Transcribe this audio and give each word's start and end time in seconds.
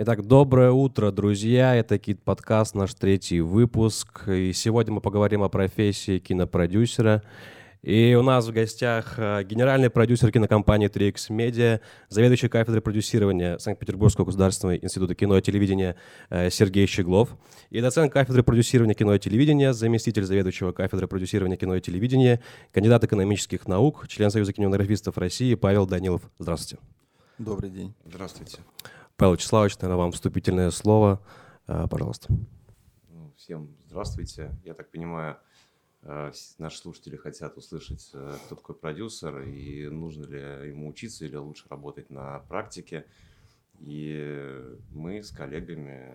Итак, 0.00 0.24
доброе 0.24 0.70
утро, 0.70 1.10
друзья. 1.10 1.74
Это 1.74 1.98
Кит 1.98 2.22
Подкаст, 2.22 2.76
наш 2.76 2.94
третий 2.94 3.40
выпуск. 3.40 4.28
И 4.28 4.52
сегодня 4.52 4.94
мы 4.94 5.00
поговорим 5.00 5.42
о 5.42 5.48
профессии 5.48 6.20
кинопродюсера. 6.20 7.24
И 7.82 8.14
у 8.14 8.22
нас 8.22 8.46
в 8.46 8.52
гостях 8.52 9.14
э, 9.16 9.42
генеральный 9.42 9.90
продюсер 9.90 10.30
кинокомпании 10.30 10.88
3X 10.88 11.30
Media, 11.30 11.80
заведующий 12.10 12.48
кафедрой 12.48 12.80
продюсирования 12.80 13.58
Санкт-Петербургского 13.58 14.24
государственного 14.26 14.76
института 14.76 15.16
кино 15.16 15.36
и 15.36 15.42
телевидения 15.42 15.96
э, 16.30 16.48
Сергей 16.48 16.86
Щеглов 16.86 17.36
и 17.70 17.80
доцент 17.80 18.12
кафедры 18.12 18.44
продюсирования 18.44 18.94
кино 18.94 19.16
и 19.16 19.18
телевидения, 19.18 19.72
заместитель 19.72 20.22
заведующего 20.22 20.70
кафедры 20.70 21.08
продюсирования 21.08 21.56
кино 21.56 21.74
и 21.74 21.80
телевидения, 21.80 22.40
кандидат 22.70 23.02
экономических 23.02 23.66
наук, 23.66 24.06
член 24.06 24.30
Союза 24.30 24.52
кинематографистов 24.52 25.18
России 25.18 25.56
Павел 25.56 25.86
Данилов. 25.88 26.22
Здравствуйте. 26.38 26.80
Добрый 27.38 27.70
день. 27.70 27.94
Здравствуйте. 28.04 28.58
Павел 29.18 29.34
Вячеславович, 29.34 29.76
наверное, 29.80 29.96
вам 29.98 30.12
вступительное 30.12 30.70
слово. 30.70 31.20
Э, 31.66 31.88
пожалуйста. 31.90 32.32
Ну, 33.08 33.32
всем 33.36 33.76
здравствуйте. 33.86 34.56
Я 34.64 34.74
так 34.74 34.92
понимаю, 34.92 35.38
э, 36.02 36.30
наши 36.58 36.78
слушатели 36.78 37.16
хотят 37.16 37.56
услышать, 37.56 38.10
э, 38.14 38.36
кто 38.46 38.54
такой 38.54 38.76
продюсер 38.76 39.40
и 39.40 39.88
нужно 39.88 40.24
ли 40.26 40.68
ему 40.68 40.86
учиться 40.86 41.24
или 41.24 41.34
лучше 41.34 41.66
работать 41.68 42.10
на 42.10 42.38
практике. 42.48 43.06
И 43.80 44.62
мы 44.92 45.24
с 45.24 45.32
коллегами 45.32 46.14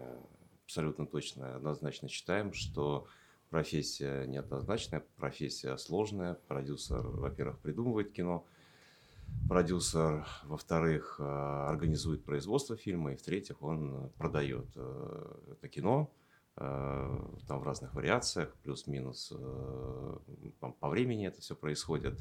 абсолютно 0.63 1.05
точно, 1.05 1.57
однозначно 1.57 2.07
считаем, 2.07 2.53
что 2.53 3.05
профессия 3.49 4.25
неоднозначная, 4.27 5.03
профессия 5.17 5.75
сложная. 5.75 6.35
Продюсер, 6.47 7.01
во-первых, 7.05 7.59
придумывает 7.59 8.13
кино– 8.13 8.47
продюсер, 9.47 10.25
во-вторых, 10.45 11.17
э, 11.19 11.23
организует 11.23 12.23
производство 12.23 12.75
фильма, 12.75 13.13
и 13.13 13.15
в-третьих, 13.15 13.61
он 13.61 14.09
продает 14.17 14.67
э, 14.75 15.35
это 15.51 15.67
кино 15.69 16.11
э, 16.55 17.19
там 17.47 17.59
в 17.59 17.63
разных 17.63 17.93
вариациях, 17.93 18.55
плюс-минус 18.63 19.33
по 20.79 20.89
времени 20.89 21.27
это 21.27 21.41
все 21.41 21.55
происходит. 21.55 22.19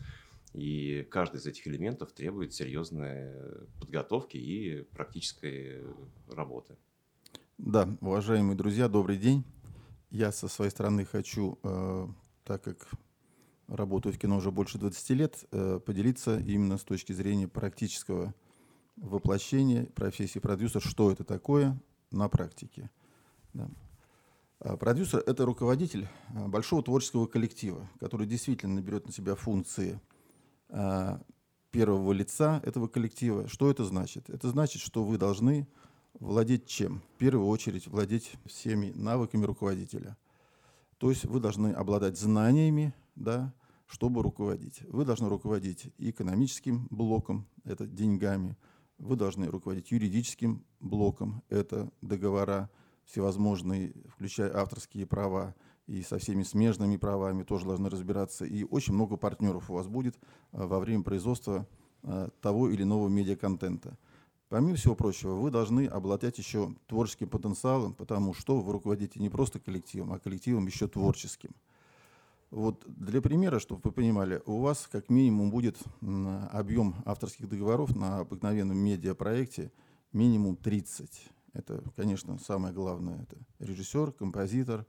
И 0.52 1.06
каждый 1.10 1.36
из 1.36 1.46
этих 1.46 1.66
элементов 1.66 2.12
требует 2.12 2.52
серьезной 2.52 3.32
подготовки 3.80 4.36
и 4.36 4.82
практической 4.82 5.82
работы. 6.28 6.76
Да, 7.56 7.88
уважаемые 8.02 8.56
друзья, 8.56 8.88
добрый 8.88 9.16
день. 9.16 9.44
Я 10.10 10.30
со 10.30 10.48
своей 10.48 10.70
стороны 10.70 11.06
хочу, 11.06 11.58
так 12.44 12.62
как 12.62 12.86
работаю 13.68 14.12
в 14.12 14.18
кино 14.18 14.36
уже 14.36 14.50
больше 14.50 14.78
20 14.78 15.10
лет, 15.10 15.44
э, 15.50 15.80
поделиться 15.84 16.38
именно 16.38 16.78
с 16.78 16.84
точки 16.84 17.12
зрения 17.12 17.48
практического 17.48 18.34
воплощения 18.96 19.86
профессии 19.86 20.38
продюсер, 20.38 20.80
что 20.80 21.10
это 21.10 21.24
такое 21.24 21.80
на 22.10 22.28
практике. 22.28 22.90
Да. 23.54 23.68
А 24.60 24.76
продюсер– 24.76 25.22
это 25.26 25.44
руководитель 25.44 26.06
а, 26.34 26.46
большого 26.46 26.82
творческого 26.82 27.26
коллектива, 27.26 27.88
который 27.98 28.26
действительно 28.28 28.80
берет 28.80 29.06
на 29.06 29.12
себя 29.12 29.34
функции 29.34 30.00
а, 30.68 31.20
первого 31.72 32.12
лица 32.12 32.60
этого 32.64 32.86
коллектива. 32.86 33.48
Что 33.48 33.70
это 33.70 33.84
значит? 33.84 34.30
Это 34.30 34.48
значит, 34.50 34.80
что 34.80 35.02
вы 35.02 35.18
должны 35.18 35.66
владеть 36.20 36.66
чем? 36.66 37.02
В 37.14 37.18
первую 37.18 37.48
очередь 37.48 37.88
владеть 37.88 38.34
всеми 38.46 38.92
навыками 38.94 39.44
руководителя. 39.44 40.16
То 40.98 41.10
есть 41.10 41.24
вы 41.24 41.40
должны 41.40 41.72
обладать 41.72 42.16
знаниями, 42.16 42.94
да, 43.14 43.54
чтобы 43.86 44.22
руководить. 44.22 44.82
Вы 44.88 45.04
должны 45.04 45.28
руководить 45.28 45.92
экономическим 45.98 46.86
блоком, 46.90 47.46
это 47.64 47.86
деньгами, 47.86 48.56
вы 48.98 49.16
должны 49.16 49.46
руководить 49.46 49.90
юридическим 49.90 50.64
блоком, 50.80 51.42
это 51.48 51.90
договора 52.00 52.70
всевозможные, 53.04 53.94
включая 54.08 54.54
авторские 54.56 55.06
права, 55.06 55.54
и 55.86 56.02
со 56.02 56.18
всеми 56.18 56.42
смежными 56.42 56.96
правами 56.96 57.42
тоже 57.42 57.66
должны 57.66 57.90
разбираться. 57.90 58.44
И 58.44 58.64
очень 58.64 58.94
много 58.94 59.16
партнеров 59.16 59.68
у 59.70 59.74
вас 59.74 59.88
будет 59.88 60.16
а, 60.52 60.66
во 60.66 60.78
время 60.78 61.02
производства 61.02 61.66
а, 62.02 62.30
того 62.40 62.70
или 62.70 62.82
иного 62.82 63.08
медиаконтента. 63.08 63.98
Помимо 64.48 64.76
всего 64.76 64.94
прочего, 64.94 65.34
вы 65.34 65.50
должны 65.50 65.86
обладать 65.86 66.38
еще 66.38 66.74
творческим 66.86 67.28
потенциалом, 67.28 67.94
потому 67.94 68.34
что 68.34 68.60
вы 68.60 68.72
руководите 68.72 69.18
не 69.18 69.30
просто 69.30 69.58
коллективом, 69.58 70.12
а 70.12 70.18
коллективом 70.18 70.66
еще 70.66 70.88
творческим. 70.88 71.50
Вот 72.52 72.84
для 72.86 73.22
примера, 73.22 73.58
чтобы 73.58 73.80
вы 73.82 73.92
понимали, 73.92 74.42
у 74.44 74.60
вас 74.60 74.86
как 74.92 75.08
минимум 75.08 75.50
будет 75.50 75.78
объем 76.50 76.96
авторских 77.06 77.48
договоров 77.48 77.96
на 77.96 78.18
обыкновенном 78.18 78.76
медиапроекте 78.76 79.72
минимум 80.12 80.56
30. 80.56 81.30
Это, 81.54 81.82
конечно, 81.96 82.38
самое 82.38 82.74
главное. 82.74 83.22
Это 83.22 83.38
режиссер, 83.58 84.12
композитор 84.12 84.84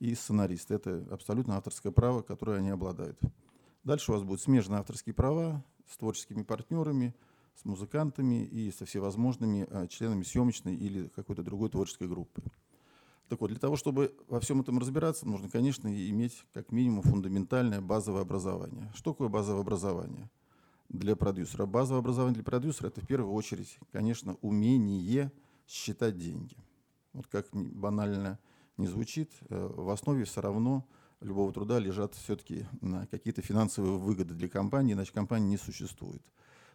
и 0.00 0.12
сценарист. 0.16 0.72
Это 0.72 1.06
абсолютно 1.08 1.56
авторское 1.56 1.92
право, 1.92 2.22
которое 2.22 2.58
они 2.58 2.70
обладают. 2.70 3.20
Дальше 3.84 4.10
у 4.10 4.14
вас 4.14 4.24
будут 4.24 4.40
смежные 4.40 4.80
авторские 4.80 5.14
права 5.14 5.64
с 5.88 5.96
творческими 5.96 6.42
партнерами, 6.42 7.14
с 7.54 7.64
музыкантами 7.64 8.44
и 8.44 8.72
со 8.72 8.86
всевозможными 8.86 9.68
а, 9.70 9.86
членами 9.86 10.24
съемочной 10.24 10.74
или 10.74 11.06
какой-то 11.14 11.44
другой 11.44 11.70
творческой 11.70 12.08
группы. 12.08 12.42
Так 13.28 13.40
вот, 13.40 13.48
для 13.48 13.58
того, 13.58 13.76
чтобы 13.76 14.14
во 14.28 14.38
всем 14.40 14.60
этом 14.60 14.78
разбираться, 14.78 15.26
нужно, 15.26 15.48
конечно, 15.48 15.88
иметь 16.10 16.44
как 16.52 16.70
минимум 16.72 17.02
фундаментальное 17.02 17.80
базовое 17.80 18.22
образование. 18.22 18.92
Что 18.94 19.12
такое 19.12 19.28
базовое 19.28 19.62
образование 19.62 20.30
для 20.90 21.16
продюсера? 21.16 21.64
Базовое 21.64 22.00
образование 22.00 22.34
для 22.34 22.44
продюсера– 22.44 22.88
это 22.88 23.00
в 23.00 23.06
первую 23.06 23.32
очередь, 23.32 23.78
конечно, 23.92 24.36
умение 24.42 25.32
считать 25.66 26.18
деньги. 26.18 26.56
Вот 27.14 27.26
как 27.28 27.46
банально 27.52 28.38
не 28.76 28.86
звучит, 28.86 29.30
э, 29.48 29.70
в 29.74 29.88
основе 29.88 30.24
все 30.24 30.42
равно 30.42 30.86
любого 31.20 31.50
труда 31.52 31.78
лежат 31.78 32.14
все-таки 32.14 32.66
какие-то 33.10 33.40
финансовые 33.40 33.96
выгоды 33.96 34.34
для 34.34 34.48
компании, 34.48 34.92
иначе 34.92 35.12
компания 35.12 35.46
не 35.46 35.56
существует. 35.56 36.22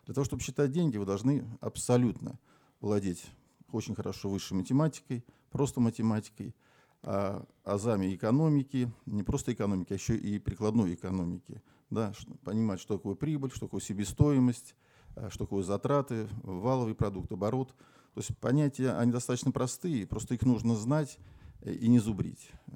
Для 0.05 0.15
того, 0.15 0.25
чтобы 0.25 0.41
считать 0.41 0.71
деньги, 0.71 0.97
вы 0.97 1.05
должны 1.05 1.45
абсолютно 1.61 2.39
владеть 2.79 3.23
очень 3.71 3.93
хорошо 3.93 4.29
высшей 4.29 4.57
математикой– 4.57 5.23
просто 5.51 5.79
математикой, 5.79 6.55
а 7.01 7.45
азами 7.63 8.13
экономики, 8.13 8.91
не 9.05 9.23
просто 9.23 9.53
экономики, 9.53 9.93
а 9.93 9.95
еще 9.95 10.15
и 10.15 10.37
прикладной 10.39 10.93
экономики. 10.93 11.61
Да, 11.89 12.13
понимать, 12.43 12.79
что 12.79 12.97
такое 12.97 13.15
прибыль, 13.15 13.51
что 13.51 13.61
такое 13.61 13.81
себестоимость, 13.81 14.75
а, 15.15 15.29
что 15.29 15.45
такое 15.45 15.63
затраты, 15.63 16.27
валовый 16.43 16.93
продукт, 16.93 17.31
оборот. 17.31 17.69
То 18.13 18.21
есть 18.21 18.38
понятия, 18.38 18.91
они 18.91 19.11
достаточно 19.11 19.51
простые, 19.51 20.05
просто 20.05 20.35
их 20.35 20.41
нужно 20.43 20.75
знать 20.75 21.17
э, 21.61 21.73
и 21.73 21.88
не 21.88 21.99
зубрить. 21.99 22.51
Э, 22.67 22.71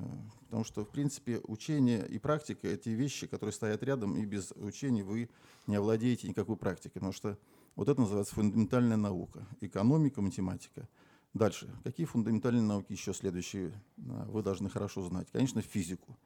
потому 0.45 0.63
что, 0.63 0.85
в 0.85 0.89
принципе, 0.89 1.41
учение 1.43 2.07
и 2.07 2.17
практика– 2.17 2.67
эти 2.69 2.89
вещи, 2.89 3.27
которые 3.27 3.53
стоят 3.53 3.83
рядом, 3.83 4.15
и 4.15 4.25
без 4.25 4.51
учения 4.55 5.03
вы 5.03 5.29
не 5.67 5.75
овладеете 5.75 6.27
никакой 6.27 6.55
практикой. 6.55 6.93
Потому 6.93 7.13
что 7.13 7.37
вот 7.75 7.89
это 7.89 7.99
называется 8.01 8.33
фундаментальная 8.33 8.97
наука. 8.97 9.45
Экономика, 9.61 10.21
математика– 10.21 10.87
Дальше. 11.33 11.67
Какие 11.83 12.05
фундаментальные 12.05 12.61
науки 12.61 12.91
еще 12.91 13.13
следующие 13.13 13.73
а, 13.97 14.25
вы 14.25 14.43
должны 14.43 14.69
хорошо 14.69 15.01
знать? 15.01 15.27
Конечно, 15.31 15.61
физику. 15.61 16.17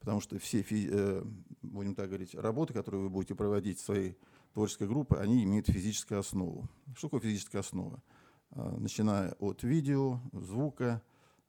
Потому 0.00 0.20
что 0.20 0.38
все, 0.38 0.64
э, 0.70 1.24
будем 1.62 1.94
так 1.94 2.08
говорить, 2.08 2.34
работы, 2.34 2.72
которые 2.72 3.02
вы 3.02 3.10
будете 3.10 3.34
проводить 3.34 3.78
в 3.78 3.84
своей 3.84 4.16
творческой 4.52 4.88
группе, 4.88 5.16
они 5.16 5.44
имеют 5.44 5.68
физическую 5.68 6.20
основу. 6.20 6.68
Что 6.96 7.08
такое 7.08 7.20
физическая 7.20 7.60
основа? 7.60 8.02
А, 8.50 8.76
начиная 8.76 9.32
от 9.38 9.62
видео, 9.62 10.20
звука, 10.32 11.00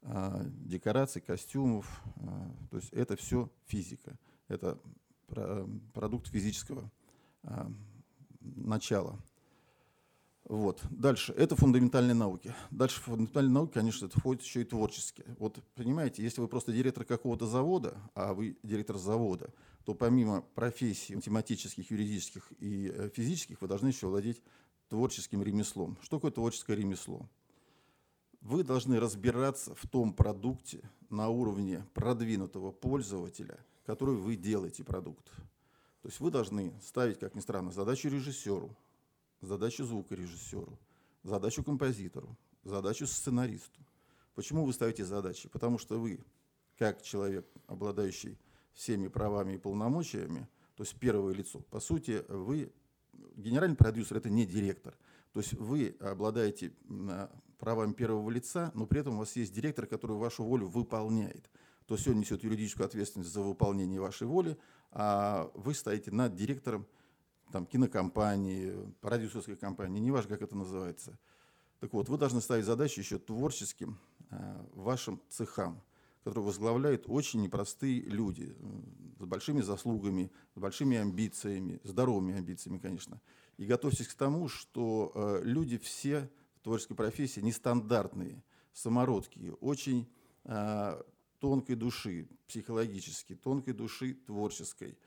а, 0.04 0.44
декораций, 0.46 1.22
костюмов. 1.22 2.04
То 2.70 2.78
есть 2.78 2.94
это 2.94 3.16
все 3.16 3.50
физика. 3.66 4.18
Это 4.48 4.80
продукт 5.94 6.28
физического 6.28 6.90
начала. 8.40 9.20
Вот. 10.48 10.82
Дальше. 10.90 11.34
Это 11.34 11.58
фундаментальные 11.58 12.14
науки. 12.14 12.56
Дальше 12.72 13.02
фундаментальные 13.02 13.54
науки, 13.54 13.74
конечно, 13.74 14.06
это 14.06 14.18
входит 14.18 14.44
еще 14.44 14.62
и 14.62 14.64
творческие. 14.64 15.36
Вот 15.40 15.60
понимаете, 15.76 16.24
если 16.24 16.40
вы 16.40 16.48
просто 16.48 16.72
директор 16.72 17.04
какого-то 17.04 17.46
завода, 17.46 17.98
а 18.16 18.34
вы 18.34 18.58
директор 18.64 18.98
завода, 18.98 19.50
то 19.84 19.94
помимо 19.94 20.42
профессий 20.56 21.16
математических, 21.16 21.92
юридических 21.92 22.50
и 22.60 22.90
э, 22.94 23.10
физических, 23.14 23.62
вы 23.62 23.68
должны 23.68 23.90
еще 23.90 24.08
владеть 24.08 24.42
творческим 24.88 25.44
ремеслом. 25.44 25.98
Что 26.02 26.16
такое 26.18 26.32
творческое 26.32 26.78
ремесло? 26.78 27.28
Вы 28.40 28.64
должны 28.64 29.02
разбираться 29.02 29.76
в 29.76 29.86
том 29.90 30.14
продукте 30.14 30.90
на 31.10 31.28
уровне 31.28 31.86
продвинутого 31.94 32.72
пользователя, 32.72 33.60
который 33.86 34.16
вы 34.16 34.38
делаете 34.38 34.86
продукт. 34.86 35.26
То 36.02 36.08
есть 36.08 36.22
вы 36.22 36.32
должны 36.32 36.74
ставить, 36.82 37.20
как 37.20 37.36
ни 37.36 37.42
странно, 37.42 37.72
задачу 37.72 38.08
режиссеру, 38.08 38.74
задачу 39.42 39.86
звукорежиссеру, 39.86 40.78
задачу 41.24 41.64
композитору, 41.64 42.38
задачу 42.64 43.08
сценаристу. 43.08 43.82
Почему 44.36 44.66
вы 44.66 44.74
ставите 44.74 45.04
задачи? 45.06 45.50
Потому 45.50 45.78
что 45.78 46.00
вы, 46.00 46.20
как 46.78 47.02
человек, 47.02 47.48
обладающий 47.66 48.38
всеми 48.74 49.08
правами 49.08 49.54
и 49.54 49.58
полномочиями, 49.58 50.48
то 50.76 50.84
есть 50.84 50.96
первое 51.00 51.34
лицо, 51.34 51.60
по 51.72 51.80
сути, 51.80 52.24
вы, 52.30 52.72
генеральный 53.36 53.76
продюсер– 53.76 54.18
это 54.18 54.30
не 54.30 54.46
директор. 54.46 54.96
То 55.34 55.40
есть 55.40 55.54
вы 55.54 55.96
обладаете 56.00 56.72
правами 57.58 57.94
первого 57.94 58.30
лица, 58.30 58.72
но 58.76 58.86
при 58.86 59.02
этом 59.02 59.16
у 59.16 59.20
вас 59.20 59.36
есть 59.36 59.54
директор, 59.54 59.88
который 59.88 60.18
вашу 60.18 60.44
волю 60.44 60.68
выполняет. 60.68 61.50
То 61.88 61.96
есть 61.96 62.08
он 62.08 62.20
несет 62.20 62.44
юридическую 62.44 62.86
ответственность 62.86 63.32
за 63.32 63.42
выполнение 63.42 64.00
вашей 64.00 64.28
воли, 64.28 64.58
а 64.92 65.50
вы 65.56 65.74
стоите 65.74 66.12
над 66.12 66.36
директором 66.36 66.86
там, 67.52 67.66
кинокомпании, 67.66 68.74
продюсерской 69.02 69.56
компании, 69.56 70.00
неважно, 70.00 70.36
как 70.36 70.42
это 70.42 70.56
называется. 70.56 71.18
Так 71.80 71.94
вот, 71.94 72.10
вы 72.10 72.18
должны 72.18 72.42
ставить 72.42 72.66
задачи 72.66 73.00
еще 73.00 73.20
творческим 73.20 74.00
э, 74.30 74.66
вашим 74.74 75.22
цехам, 75.30 75.82
которые 76.24 76.46
возглавляют 76.46 77.04
очень 77.08 77.42
непростые 77.42 78.02
люди, 78.02 78.56
с 79.20 79.26
большими 79.26 79.62
заслугами, 79.62 80.32
с 80.56 80.60
большими 80.60 80.98
амбициями, 80.98 81.80
здоровыми 81.84 82.36
амбициями, 82.36 82.80
конечно. 82.80 83.22
И 83.58 83.66
готовьтесь 83.66 84.08
к 84.08 84.14
тому, 84.16 84.48
что 84.48 85.12
э, 85.14 85.42
люди 85.44 85.78
все 85.78 86.30
в 86.56 86.64
творческой 86.64 86.96
профессии 86.96 87.40
нестандартные, 87.40 88.44
самородкие, 88.74 89.54
очень 89.54 90.08
э, 90.44 91.02
тонкой 91.40 91.76
души, 91.76 92.28
психологически, 92.48 93.36
тонкой 93.36 93.74
души 93.74 94.14
творческой. 94.14 94.98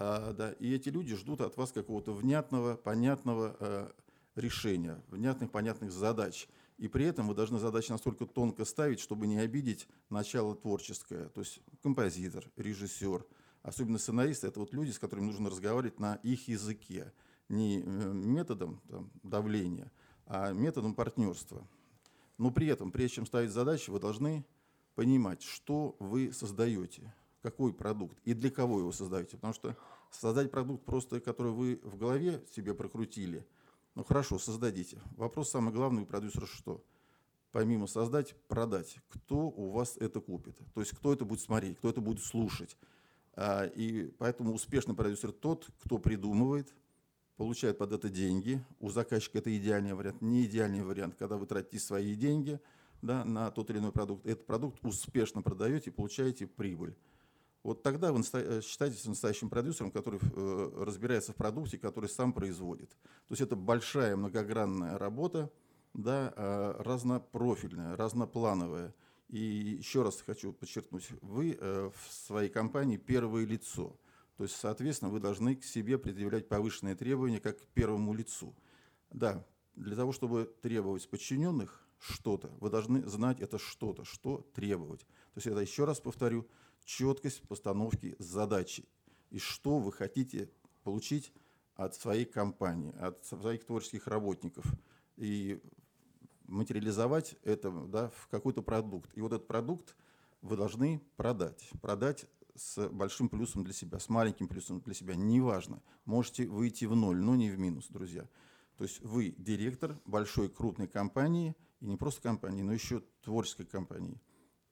А, 0.00 0.32
да, 0.32 0.52
и 0.52 0.72
эти 0.72 0.90
люди 0.90 1.16
ждут 1.16 1.40
от 1.40 1.56
вас 1.56 1.72
какого-то 1.72 2.12
внятного, 2.12 2.76
понятного 2.76 3.56
э, 3.58 3.90
решения, 4.36 5.02
внятных, 5.08 5.50
понятных 5.50 5.90
задач. 5.90 6.48
И 6.76 6.86
при 6.86 7.04
этом 7.04 7.26
вы 7.26 7.34
должны 7.34 7.58
задачи 7.58 7.90
настолько 7.90 8.24
тонко 8.24 8.64
ставить, 8.64 9.00
чтобы 9.00 9.26
не 9.26 9.38
обидеть 9.38 9.88
начало 10.08 10.54
творческое. 10.54 11.28
То 11.30 11.40
есть 11.40 11.60
композитор, 11.82 12.48
режиссер, 12.56 13.26
особенно 13.62 13.98
сценаристы, 13.98 14.46
это 14.46 14.60
вот 14.60 14.72
люди, 14.72 14.92
с 14.92 15.00
которыми 15.00 15.26
нужно 15.26 15.50
разговаривать 15.50 15.98
на 15.98 16.14
их 16.22 16.46
языке. 16.46 17.12
Не 17.48 17.80
э, 17.80 17.82
методом 17.82 18.80
там, 18.88 19.10
давления, 19.24 19.90
а 20.26 20.52
методом 20.52 20.94
партнерства. 20.94 21.66
Но 22.36 22.52
при 22.52 22.68
этом, 22.68 22.92
прежде 22.92 23.16
чем 23.16 23.26
ставить 23.26 23.50
задачи, 23.50 23.90
вы 23.90 23.98
должны 23.98 24.46
понимать, 24.94 25.42
что 25.42 25.96
вы 25.98 26.32
создаете, 26.32 27.12
какой 27.42 27.72
продукт 27.72 28.18
и 28.24 28.34
для 28.34 28.50
кого 28.50 28.80
его 28.80 28.92
создаете. 28.92 29.36
Потому 29.36 29.54
что 29.54 29.76
создать 30.10 30.50
продукт 30.50 30.84
просто, 30.84 31.20
который 31.20 31.52
вы 31.52 31.80
в 31.82 31.96
голове 31.96 32.44
себе 32.54 32.74
прокрутили, 32.74 33.46
ну 33.94 34.04
хорошо, 34.04 34.38
создадите. 34.38 35.00
Вопрос 35.16 35.50
самый 35.50 35.72
главный 35.72 36.02
у 36.02 36.06
продюсера 36.06 36.46
что? 36.46 36.84
Помимо 37.50 37.86
создать, 37.86 38.36
продать. 38.46 38.98
Кто 39.08 39.48
у 39.48 39.70
вас 39.70 39.96
это 39.96 40.20
купит? 40.20 40.58
То 40.74 40.80
есть 40.80 40.92
кто 40.92 41.12
это 41.12 41.24
будет 41.24 41.40
смотреть, 41.40 41.78
кто 41.78 41.88
это 41.88 42.00
будет 42.00 42.22
слушать. 42.22 42.76
А, 43.34 43.64
и 43.64 44.10
поэтому 44.18 44.52
успешный 44.52 44.94
продюсер 44.94 45.32
тот, 45.32 45.68
кто 45.82 45.98
придумывает, 45.98 46.74
получает 47.36 47.78
под 47.78 47.92
это 47.92 48.08
деньги. 48.08 48.62
У 48.80 48.90
заказчика 48.90 49.38
это 49.38 49.56
идеальный 49.56 49.94
вариант. 49.94 50.20
Не 50.20 50.44
идеальный 50.44 50.82
вариант, 50.82 51.14
когда 51.16 51.36
вы 51.36 51.46
тратите 51.46 51.78
свои 51.78 52.14
деньги– 52.14 52.60
да, 53.02 53.24
на 53.24 53.50
тот 53.50 53.70
или 53.70 53.78
иной 53.78 53.92
продукт, 53.92 54.26
этот 54.26 54.46
продукт 54.46 54.84
успешно 54.84 55.42
продаете 55.42 55.90
и 55.90 55.92
получаете 55.92 56.46
прибыль. 56.46 56.94
Вот 57.68 57.82
тогда 57.82 58.12
вы 58.14 58.22
э, 58.32 58.62
считаетесь 58.62 59.04
настоящим 59.04 59.50
продюсером, 59.50 59.90
который 59.90 60.18
э, 60.22 60.84
разбирается 60.86 61.32
в 61.32 61.36
продукте, 61.36 61.76
который 61.76 62.08
сам 62.08 62.32
производит. 62.32 62.88
То 62.88 63.32
есть 63.32 63.42
это 63.42 63.56
большая 63.56 64.16
многогранная 64.16 64.96
работа, 64.96 65.52
да, 65.92 66.32
э, 66.34 66.76
разнопрофильная, 66.78 67.94
разноплановая. 67.94 68.94
И 69.28 69.38
еще 69.38 70.02
раз 70.02 70.22
хочу 70.22 70.54
подчеркнуть, 70.54 71.10
вы 71.20 71.58
э, 71.60 71.90
в 71.94 72.10
своей 72.10 72.48
компании 72.48 72.96
первое 72.96 73.44
лицо. 73.44 74.00
То 74.38 74.44
есть, 74.44 74.56
соответственно, 74.56 75.10
вы 75.10 75.20
должны 75.20 75.54
к 75.54 75.62
себе 75.62 75.98
предъявлять 75.98 76.48
повышенные 76.48 76.94
требования 76.94 77.38
как 77.38 77.60
к 77.60 77.66
первому 77.74 78.14
лицу. 78.14 78.56
Да, 79.10 79.44
для 79.74 79.94
того, 79.94 80.12
чтобы 80.12 80.50
требовать 80.62 81.06
подчиненных, 81.10 81.86
что-то. 81.98 82.48
Вы 82.60 82.70
должны 82.70 83.06
знать 83.06 83.40
это 83.40 83.58
что-то, 83.58 84.04
что 84.04 84.48
требовать. 84.54 85.00
То 85.00 85.36
есть 85.36 85.46
это, 85.48 85.60
еще 85.60 85.84
раз 85.84 86.00
повторю, 86.00 86.48
четкость 86.88 87.42
постановки 87.42 88.16
задачи. 88.18 88.88
И 89.28 89.38
что 89.38 89.78
вы 89.78 89.92
хотите 89.92 90.50
получить 90.84 91.32
от 91.74 91.94
своей 91.94 92.24
компании, 92.24 92.94
от 92.98 93.22
своих 93.26 93.66
творческих 93.66 94.06
работников. 94.06 94.64
И 95.16 95.60
материализовать 96.46 97.36
это 97.42 97.70
да, 97.70 98.08
в 98.08 98.28
какой-то 98.28 98.62
продукт. 98.62 99.10
И 99.14 99.20
вот 99.20 99.34
этот 99.34 99.46
продукт 99.46 99.94
вы 100.40 100.56
должны 100.56 101.02
продать. 101.16 101.68
Продать 101.82 102.24
с 102.54 102.88
большим 102.88 103.28
плюсом 103.28 103.64
для 103.64 103.74
себя, 103.74 103.98
с 103.98 104.08
маленьким 104.08 104.48
плюсом 104.48 104.80
для 104.80 104.94
себя, 104.94 105.14
неважно. 105.14 105.82
Можете 106.06 106.46
выйти 106.46 106.86
в 106.86 106.96
ноль, 106.96 107.18
но 107.18 107.36
не 107.36 107.50
в 107.50 107.58
минус, 107.58 107.86
друзья. 107.90 108.26
То 108.78 108.84
есть 108.84 109.00
вы 109.02 109.34
директор 109.36 110.00
большой 110.06 110.48
крупной 110.48 110.88
компании– 110.88 111.54
и 111.80 111.86
не 111.86 111.96
просто 111.96 112.22
компании, 112.22 112.62
но 112.62 112.72
еще 112.72 113.02
творческой 113.22 113.66
компании. 113.66 114.20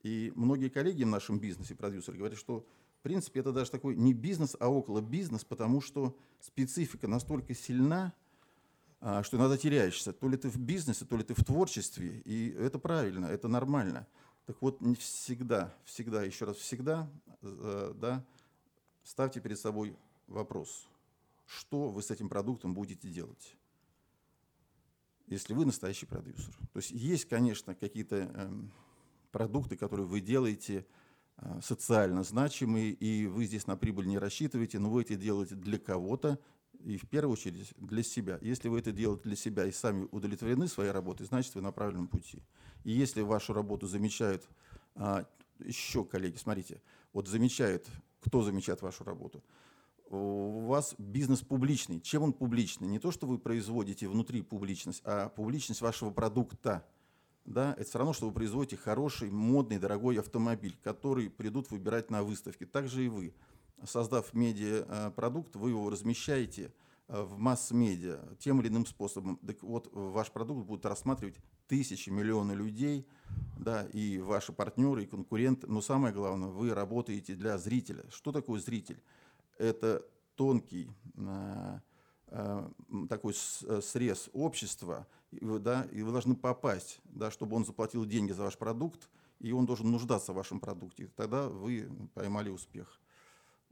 И 0.06 0.32
многие 0.36 0.68
коллеги 0.68 1.02
в 1.02 1.08
нашем 1.08 1.40
бизнесе, 1.40 1.74
продюсеры, 1.74 2.16
говорят, 2.16 2.38
что 2.38 2.64
в 3.00 3.02
принципе 3.02 3.40
это 3.40 3.50
даже 3.50 3.72
такой 3.72 3.96
не 3.96 4.14
бизнес, 4.14 4.56
а 4.60 4.68
около 4.68 5.00
бизнес, 5.00 5.44
потому 5.44 5.80
что 5.80 6.16
специфика 6.38 7.08
настолько 7.08 7.54
сильна, 7.54 8.12
а, 9.00 9.24
что 9.24 9.36
иногда 9.36 9.56
теряешься. 9.56 10.12
То 10.12 10.28
ли 10.28 10.36
ты 10.36 10.48
в 10.48 10.58
бизнесе, 10.58 11.04
то 11.06 11.16
ли 11.16 11.24
ты 11.24 11.34
в 11.34 11.44
творчестве, 11.44 12.22
и 12.24 12.50
это 12.50 12.78
правильно, 12.78 13.26
это 13.26 13.48
нормально. 13.48 14.06
Так 14.44 14.62
вот, 14.62 14.80
не 14.80 14.94
всегда, 14.94 15.74
всегда, 15.84 16.22
еще 16.22 16.44
раз, 16.44 16.58
всегда, 16.58 17.10
э, 17.42 17.92
да, 17.96 18.24
ставьте 19.02 19.40
перед 19.40 19.58
собой 19.58 19.96
вопрос, 20.28 20.86
что 21.46 21.88
вы 21.88 22.00
с 22.00 22.12
этим 22.12 22.28
продуктом 22.28 22.74
будете 22.74 23.08
делать 23.08 23.56
если 25.28 25.54
вы 25.54 25.64
настоящий 25.64 26.06
продюсер. 26.06 26.56
То 26.72 26.78
есть 26.78 26.92
есть, 26.92 27.24
конечно, 27.24 27.74
какие-то 27.74 28.30
э, 28.32 28.50
продукты, 29.36 29.76
которые 29.76 30.06
вы 30.06 30.22
делаете 30.22 30.86
э, 31.36 31.60
социально 31.62 32.22
значимые, 32.22 32.92
и 32.92 33.26
вы 33.26 33.44
здесь 33.44 33.66
на 33.66 33.76
прибыль 33.76 34.06
не 34.06 34.16
рассчитываете, 34.18 34.78
но 34.78 34.88
вы 34.88 35.02
это 35.02 35.14
делаете 35.14 35.56
для 35.56 35.78
кого-то, 35.78 36.38
и 36.82 36.96
в 36.96 37.06
первую 37.06 37.34
очередь 37.34 37.74
для 37.76 38.02
себя. 38.02 38.38
Если 38.40 38.70
вы 38.70 38.78
это 38.78 38.92
делаете 38.92 39.24
для 39.24 39.36
себя 39.36 39.66
и 39.66 39.72
сами 39.72 40.08
удовлетворены 40.10 40.68
своей 40.68 40.90
работой, 40.90 41.26
значит 41.26 41.54
вы 41.54 41.60
на 41.60 41.70
правильном 41.70 42.08
пути. 42.08 42.42
И 42.82 42.92
если 42.92 43.20
вашу 43.20 43.52
работу 43.52 43.86
замечают, 43.86 44.48
э, 44.94 45.24
еще, 45.58 46.06
коллеги, 46.06 46.36
смотрите, 46.36 46.80
вот 47.12 47.28
замечают, 47.28 47.86
кто 48.20 48.42
замечает 48.42 48.80
вашу 48.80 49.04
работу– 49.04 49.44
у 50.08 50.66
вас 50.66 50.94
бизнес 50.98 51.40
публичный. 51.40 52.00
Чем 52.00 52.22
он 52.22 52.32
публичный? 52.32 52.86
Не 52.86 52.98
то, 52.98 53.10
что 53.10 53.26
вы 53.26 53.38
производите 53.38 54.08
внутри 54.08 54.42
публичность, 54.42 55.02
а 55.04 55.28
публичность 55.28 55.80
вашего 55.80 56.10
продукта. 56.10 56.86
Да, 57.46 57.74
это 57.78 57.88
все 57.88 57.98
равно, 57.98 58.12
что 58.12 58.26
вы 58.26 58.32
производите 58.32 58.76
хороший, 58.76 59.30
модный, 59.30 59.78
дорогой 59.78 60.18
автомобиль, 60.18 60.76
который 60.82 61.30
придут 61.30 61.70
выбирать 61.70 62.10
на 62.10 62.22
выставке. 62.22 62.66
Так 62.66 62.88
же 62.88 63.04
и 63.04 63.08
вы. 63.08 63.34
Создав 63.84 64.34
медиапродукт, 64.34 65.56
вы 65.56 65.70
его 65.70 65.88
размещаете 65.88 66.72
э, 67.08 67.22
в 67.22 67.38
масс-медиа 67.38 68.36
тем 68.38 68.60
или 68.60 68.68
иным 68.68 68.84
способом. 68.84 69.38
Так 69.46 69.62
вот, 69.62 69.88
ваш 69.92 70.30
продукт 70.30 70.66
будут 70.66 70.84
рассматривать 70.86 71.36
тысячи, 71.68 72.10
миллионы 72.10 72.52
людей, 72.52 73.06
да, 73.58 73.84
и 73.92 74.18
ваши 74.18 74.52
партнеры, 74.52 75.04
и 75.04 75.06
конкуренты. 75.06 75.66
Но 75.66 75.80
самое 75.80 76.12
главное, 76.12 76.48
вы 76.48 76.74
работаете 76.74 77.34
для 77.34 77.58
зрителя. 77.58 78.04
Что 78.10 78.32
такое 78.32 78.60
зритель? 78.60 79.00
это 79.58 80.04
тонкий 80.34 80.90
э, 81.16 81.80
э, 82.28 82.68
такой 83.08 83.34
э, 83.34 83.80
срез 83.82 84.28
общества, 84.32 85.06
вы, 85.40 85.58
да, 85.58 85.86
и 85.92 86.02
вы 86.02 86.12
должны 86.12 86.34
попасть, 86.34 87.00
да, 87.04 87.30
чтобы 87.30 87.56
он 87.56 87.64
заплатил 87.64 88.04
деньги 88.04 88.32
за 88.32 88.42
ваш 88.42 88.56
продукт, 88.56 89.08
и 89.40 89.52
он 89.52 89.66
должен 89.66 89.90
нуждаться 89.90 90.32
в 90.32 90.36
вашем 90.36 90.60
продукте. 90.60 91.10
Тогда 91.16 91.48
вы 91.48 91.88
поймали 92.14 92.50
успех. 92.50 92.98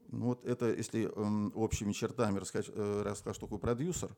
Ну, 0.09 0.27
вот 0.27 0.45
это, 0.45 0.73
если 0.73 1.07
э, 1.07 1.51
общими 1.55 1.93
чертами 1.93 2.39
рассказать, 2.39 2.71
э, 2.75 3.03
рассказать, 3.03 3.37
что 3.37 3.47
продюсер, 3.47 4.15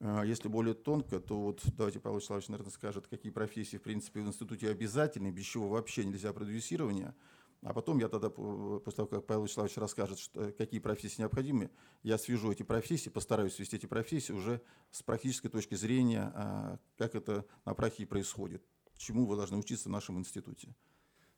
э, 0.00 0.22
если 0.24 0.48
более 0.48 0.74
тонко, 0.74 1.18
то 1.18 1.40
вот 1.40 1.62
давайте 1.76 1.98
Павел 1.98 2.18
Вячеславович, 2.18 2.48
наверное, 2.48 2.70
скажет, 2.70 3.06
какие 3.08 3.32
профессии, 3.32 3.76
в 3.76 3.82
принципе, 3.82 4.20
в 4.20 4.26
институте 4.28 4.70
обязательны, 4.70 5.30
без 5.32 5.44
чего 5.44 5.68
вообще 5.68 6.04
нельзя 6.04 6.32
продюсирование– 6.32 7.14
а 7.64 7.72
потом 7.72 7.98
я 7.98 8.08
тогда, 8.08 8.28
после 8.28 8.96
того, 8.96 9.08
как 9.08 9.26
Павел 9.26 9.44
Вячеславович 9.44 9.78
расскажет, 9.78 10.18
что, 10.18 10.52
какие 10.52 10.80
профессии 10.80 11.22
необходимы, 11.22 11.70
я 12.02 12.18
свяжу 12.18 12.52
эти 12.52 12.62
профессии, 12.62 13.08
постараюсь 13.08 13.54
свести 13.54 13.76
эти 13.76 13.86
профессии 13.86 14.32
уже 14.32 14.60
с 14.90 15.02
практической 15.02 15.48
точки 15.48 15.74
зрения, 15.74 16.30
а, 16.34 16.78
как 16.98 17.14
это 17.14 17.46
на 17.64 17.74
практике 17.74 18.06
происходит, 18.06 18.62
чему 18.98 19.26
вы 19.26 19.36
должны 19.36 19.56
учиться 19.56 19.88
в 19.88 19.92
нашем 19.92 20.18
институте. 20.18 20.74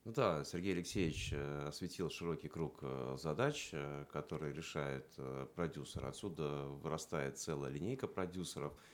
Ну 0.04 0.12
да, 0.12 0.44
Сергей 0.44 0.72
Алексеевич 0.74 1.32
э, 1.32 1.66
осветил 1.66 2.10
широкий 2.10 2.48
круг 2.48 2.78
э, 2.82 3.16
задач, 3.20 3.70
э, 3.72 4.04
которые 4.12 4.52
решает 4.52 5.08
продюсер. 5.54 6.06
Отсюда 6.06 6.66
вырастает 6.66 7.38
целая 7.38 7.70
линейка 7.70 8.08
продюсеров– 8.08 8.72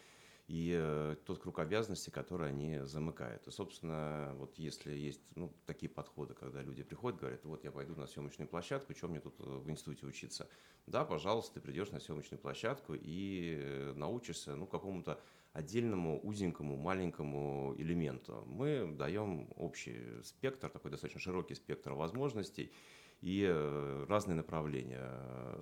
и 0.53 0.77
э, 0.79 1.17
тот 1.25 1.39
круг 1.39 1.61
обязанностей, 1.61 2.11
который 2.11 2.51
они 2.51 2.81
замыкают. 2.81 3.49
И, 3.49 3.51
собственно, 3.51 4.35
вот 4.37 4.59
если 4.59 4.93
есть 4.93 5.23
ну, 5.35 5.51
такие 5.65 5.89
подходы, 5.89 6.35
когда 6.35 6.61
люди 6.61 6.83
приходят, 6.83 7.19
говорят, 7.19 7.43
вот 7.47 7.65
я 7.65 7.73
пойду 7.73 7.97
на 7.97 8.07
съемочную 8.07 8.47
площадку, 8.47 8.95
что 8.95 9.09
мне 9.09 9.19
тут 9.19 9.35
э, 9.41 9.45
в 9.45 9.71
институте 9.71 10.05
учиться? 10.05 10.47
Да, 10.87 11.07
пожалуйста, 11.07 11.55
ты 11.55 11.61
придешь 11.63 11.91
на 11.91 12.01
съемочную 12.01 12.39
площадку 12.39 12.93
и 12.93 13.57
э, 13.63 13.93
научишься 13.97 14.55
ну, 14.55 14.67
какому-то 14.67 15.19
отдельному 15.55 16.21
узенькому 16.23 16.77
маленькому 16.77 17.75
элементу. 17.79 18.45
Мы 18.47 18.95
даем 18.95 19.49
общий 19.57 20.23
спектр, 20.23 20.69
такой 20.69 20.91
достаточно 20.91 21.19
широкий 21.19 21.55
спектр 21.55 21.93
возможностей 21.93 22.71
и 23.23 23.47
разные 24.07 24.35
направления 24.35 25.09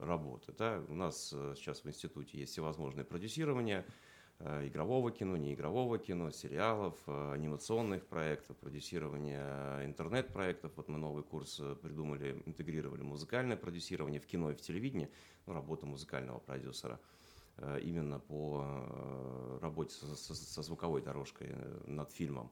работы. 0.01 0.53
Да? 0.59 0.83
У 0.89 0.95
нас 0.95 1.29
сейчас 1.29 1.85
в 1.85 1.89
институте 1.89 2.39
есть 2.39 2.53
всевозможные 2.53 3.05
продюсирования 3.05 3.85
игрового 4.41 5.11
кино, 5.11 5.37
неигрового 5.37 5.99
кино, 5.99 6.31
сериалов, 6.31 6.97
анимационных 7.07 8.07
проектов, 8.07 8.57
продюсирование 8.57 9.85
интернет-проектов. 9.85 10.73
Вот 10.77 10.89
мы 10.89 10.99
новый 10.99 11.23
курс 11.23 11.61
придумали, 11.83 12.43
интегрировали 12.47 13.03
музыкальное 13.03 13.57
продюсирование 13.57 14.21
в 14.21 14.27
кино 14.27 14.51
и 14.51 14.55
в 14.55 14.61
телевидении, 14.61 15.11
ну, 15.47 15.53
работа 15.53 15.87
музыкального 15.87 16.39
продюсера 16.39 16.99
именно 17.83 18.19
по 18.19 19.59
работе 19.61 19.95
со, 19.95 20.17
со, 20.17 20.35
со 20.35 20.63
звуковой 20.63 21.03
дорожкой 21.03 21.55
над 21.87 22.11
фильмом. 22.11 22.51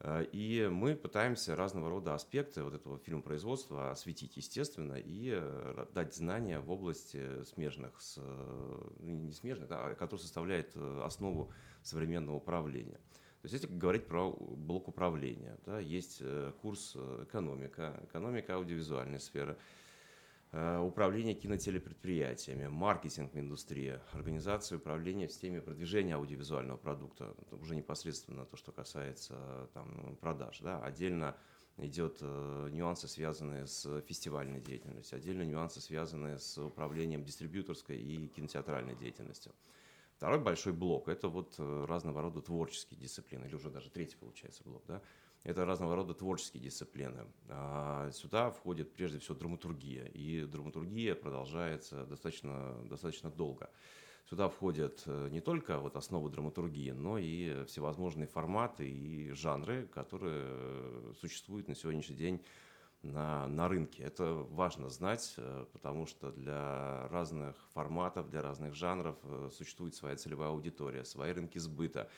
Э, 0.00 0.24
и 0.32 0.68
мы 0.70 0.94
пытаемся 0.94 1.56
разного 1.56 1.90
рода 1.90 2.14
аспекты 2.14 2.62
вот 2.62 2.74
этого 2.74 2.98
фильмопроизводства 2.98 3.90
осветить, 3.90 4.36
естественно, 4.36 4.94
и 4.94 5.32
э, 5.34 5.86
дать 5.92 6.14
знания 6.14 6.60
в 6.60 6.70
области 6.70 7.44
смежных, 7.44 8.00
с, 8.00 8.16
ну, 8.16 9.14
не 9.14 9.32
смежных, 9.32 9.68
а 9.70 9.94
который 9.94 10.20
составляет 10.20 10.72
э, 10.76 11.02
основу 11.04 11.52
современного 11.82 12.36
управления. 12.36 13.00
То 13.40 13.44
есть 13.44 13.54
если 13.54 13.68
говорить 13.68 14.06
про 14.06 14.32
блок 14.32 14.88
управления, 14.88 15.56
да, 15.64 15.78
есть 15.78 16.20
курс 16.60 16.96
экономика, 17.22 18.00
экономика 18.02 18.56
аудиовизуальной 18.56 19.20
сферы– 19.20 19.56
управление 20.52 21.34
кинотелепредприятиями, 21.34 22.68
маркетинг 22.68 23.36
индустрии, 23.36 24.00
организация 24.12 24.78
управления 24.78 25.26
в 25.26 25.32
системе 25.32 25.60
продвижения 25.60 26.14
аудиовизуального 26.14 26.78
продукта, 26.78 27.34
уже 27.50 27.76
непосредственно 27.76 28.46
то, 28.46 28.56
что 28.56 28.72
касается 28.72 29.68
там, 29.74 30.16
продаж. 30.20 30.60
Да. 30.60 30.82
Отдельно 30.82 31.36
идет 31.76 32.18
э, 32.20 32.68
нюансы, 32.72 33.08
связанные 33.08 33.66
с 33.66 34.00
фестивальной 34.02 34.60
деятельностью, 34.60 35.16
отдельно 35.16 35.42
нюансы, 35.42 35.80
связанные 35.80 36.38
с 36.38 36.58
управлением 36.58 37.24
дистрибьюторской 37.24 37.98
и 37.98 38.28
кинотеатральной 38.28 38.96
деятельностью. 38.96 39.52
Второй 40.16 40.40
большой 40.40 40.72
блок– 40.72 41.06
это 41.10 41.28
вот 41.28 41.54
э, 41.58 41.84
разного 41.86 42.20
рода 42.22 42.40
творческие 42.40 42.98
дисциплины, 42.98 43.46
или 43.46 43.54
уже 43.54 43.70
даже 43.70 43.90
третий, 43.90 44.16
получается, 44.16 44.64
блок, 44.64 44.82
да, 44.88 45.00
это 45.48 45.64
разного 45.64 45.96
рода 45.96 46.12
творческие 46.12 46.62
дисциплины. 46.62 47.24
А 47.48 48.10
сюда 48.12 48.50
входит 48.50 48.92
прежде 48.92 49.18
всего 49.18 49.34
драматургия, 49.34 50.04
и 50.04 50.44
драматургия 50.44 51.14
продолжается 51.14 52.04
достаточно, 52.04 52.76
достаточно 52.84 53.30
долго. 53.30 53.70
Сюда 54.28 54.50
входят 54.50 55.02
э, 55.06 55.28
не 55.30 55.40
только 55.40 55.78
вот 55.78 55.96
основы 55.96 56.28
драматургии, 56.28 56.90
но 56.90 57.16
и 57.16 57.64
всевозможные 57.64 58.26
форматы 58.26 58.90
и 58.90 59.30
жанры, 59.30 59.86
которые 59.86 60.42
э, 60.44 61.12
существуют 61.18 61.66
на 61.66 61.74
сегодняшний 61.74 62.16
день 62.16 62.44
на, 63.00 63.48
на 63.48 63.68
рынке. 63.68 64.02
Это 64.02 64.34
важно 64.34 64.90
знать, 64.90 65.32
э, 65.38 65.64
потому 65.72 66.04
что 66.04 66.30
для 66.30 67.08
разных 67.08 67.56
форматов, 67.72 68.28
для 68.28 68.42
разных 68.42 68.74
жанров 68.74 69.16
существует 69.56 69.94
своя 69.94 70.16
целевая 70.16 70.50
аудитория, 70.50 71.04
свои 71.04 71.32
рынки 71.32 71.56
сбыта. 71.56 72.10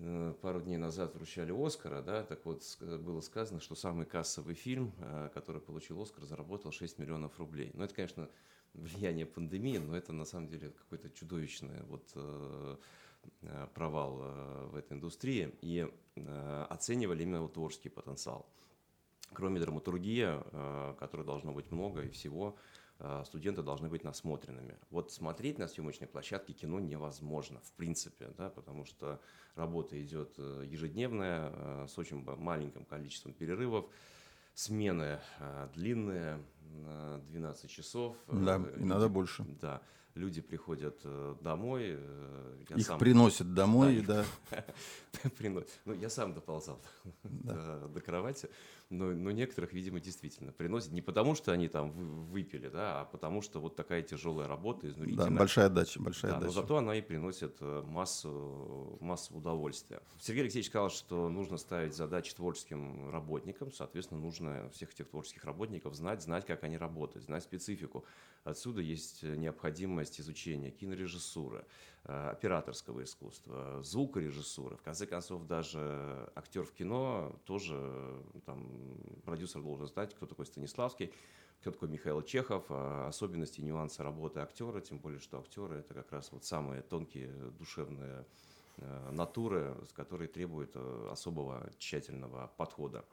Э, 0.00 0.34
пару 0.42 0.60
дней 0.60 0.76
назад 0.76 1.14
вручали 1.14 1.52
Оскара, 1.52 2.02
да, 2.02 2.22
так 2.22 2.44
вот 2.44 2.62
было 2.80 3.20
сказано, 3.20 3.60
что 3.60 3.74
самый 3.74 4.06
кассовый 4.06 4.54
фильм, 4.54 4.92
э, 4.98 5.28
который 5.34 5.60
получил 5.60 6.00
Оскар, 6.00 6.24
заработал 6.24 6.70
6 6.70 6.98
миллионов 6.98 7.38
рублей. 7.38 7.72
Ну, 7.74 7.82
это, 7.82 7.94
конечно, 7.94 8.28
влияние 8.74 9.26
пандемии, 9.26 9.78
но 9.78 9.96
это 9.96 10.12
на 10.12 10.24
самом 10.24 10.48
деле 10.48 10.70
какой-то 10.70 11.10
чудовищный 11.10 11.82
вот, 11.88 12.04
э, 12.14 12.76
провал 13.74 14.16
в 14.70 14.76
этой 14.76 14.94
индустрии. 14.94 15.52
И 15.60 15.86
оценивали 16.70 17.24
именно 17.24 17.42
вот 17.42 17.52
творческий 17.52 17.88
потенциал. 17.88 18.46
Кроме 19.32 19.60
драматургии, 19.60 20.96
которой 20.98 21.26
должно 21.26 21.52
быть 21.52 21.70
много 21.70 22.02
и 22.02 22.10
всего, 22.10 22.56
студенты 23.24 23.62
должны 23.62 23.88
быть 23.88 24.02
насмотренными. 24.02 24.76
Вот 24.90 25.12
смотреть 25.12 25.58
на 25.58 25.68
съемочной 25.68 26.08
площадке 26.08 26.52
кино 26.52 26.80
невозможно, 26.80 27.60
в 27.60 27.72
принципе, 27.72 28.32
да, 28.36 28.50
потому 28.50 28.84
что 28.84 29.20
работа 29.54 30.00
идет 30.02 30.34
э, 30.38 30.64
ежедневная, 30.66 31.52
э, 31.54 31.86
с 31.88 31.96
очень 31.98 32.24
маленьким 32.24 32.84
количеством 32.84 33.32
перерывов, 33.32 33.86
смены 34.54 35.20
длинные, 35.74 36.42
12 37.28 37.70
часов. 37.70 38.16
Да, 38.26 38.60
и 38.76 38.84
надо 38.84 39.08
больше. 39.08 39.44
Да, 39.60 39.80
люди 40.14 40.40
приходят 40.40 41.00
домой. 41.40 41.96
Я 42.68 42.76
их 42.76 42.86
сам... 42.86 42.98
приносят 42.98 43.54
домой, 43.54 44.00
да. 44.00 44.24
да. 44.50 44.64
Ну, 45.84 45.94
я 45.94 46.10
сам 46.10 46.34
доползал 46.34 46.80
да. 47.22 47.54
до, 47.80 47.88
до 47.88 48.00
кровати 48.00 48.48
но, 48.90 49.06
но 49.12 49.30
некоторых, 49.30 49.72
видимо, 49.74 50.00
действительно 50.00 50.50
приносит 50.50 50.92
не 50.92 51.02
потому, 51.02 51.34
что 51.34 51.52
они 51.52 51.68
там 51.68 51.90
выпили, 51.90 52.68
да, 52.68 53.02
а 53.02 53.04
потому 53.04 53.42
что 53.42 53.60
вот 53.60 53.76
такая 53.76 54.02
тяжелая 54.02 54.48
работа, 54.48 54.88
изнурительная. 54.88 55.28
Да, 55.28 55.36
большая 55.36 55.66
отдача, 55.66 56.00
большая 56.00 56.32
да, 56.32 56.36
отдача. 56.38 56.54
Но 56.54 56.60
зато 56.62 56.76
она 56.78 56.96
и 56.96 57.02
приносит 57.02 57.56
э, 57.60 57.82
массу, 57.86 58.96
массу 59.00 59.36
удовольствия. 59.36 60.00
Сергей 60.18 60.42
Алексеевич 60.42 60.68
сказал, 60.68 60.88
что 60.88 61.28
нужно 61.28 61.58
ставить 61.58 61.94
задачи 61.94 62.34
творческим 62.34 63.10
работникам, 63.10 63.72
соответственно, 63.72 64.20
нужно 64.20 64.70
всех 64.70 64.92
этих 64.94 65.08
творческих 65.08 65.44
работников 65.44 65.94
знать, 65.94 66.22
знать, 66.22 66.46
как 66.46 66.64
они 66.64 66.78
работают, 66.78 67.26
знать 67.26 67.42
специфику. 67.42 68.06
Отсюда 68.44 68.80
есть 68.80 69.22
необходимость 69.22 70.18
изучения 70.20 70.70
кинорежиссуры, 70.70 71.66
операторского 72.08 73.04
искусства, 73.04 73.82
звукорежиссуры. 73.82 74.76
В 74.76 74.82
конце 74.82 75.06
концов, 75.06 75.46
даже 75.46 76.30
актер 76.34 76.64
в 76.64 76.72
кино 76.72 77.38
тоже 77.44 77.74
э, 77.76 78.22
там, 78.46 78.96
продюсер 79.26 79.60
должен 79.60 79.86
знать, 79.86 80.14
кто 80.14 80.24
такой 80.24 80.46
Станиславский, 80.46 81.12
кто 81.60 81.70
такой 81.70 81.90
Михаил 81.90 82.22
Чехов, 82.22 82.64
а 82.70 83.08
особенности, 83.08 83.60
нюансы 83.60 84.02
работы 84.02 84.40
актера, 84.40 84.80
тем 84.80 84.98
более, 84.98 85.20
что 85.20 85.38
актеры– 85.38 85.76
это 85.80 85.92
как 85.92 86.10
раз 86.12 86.32
вот 86.32 86.44
самые 86.44 86.80
тонкие 86.80 87.30
душевные 87.58 88.24
э, 88.78 89.10
натуры, 89.10 89.76
с 89.86 89.92
которой 89.92 90.28
требуют 90.28 90.70
э, 90.76 91.08
особого 91.12 91.70
тщательного 91.76 92.50
подхода. 92.56 93.04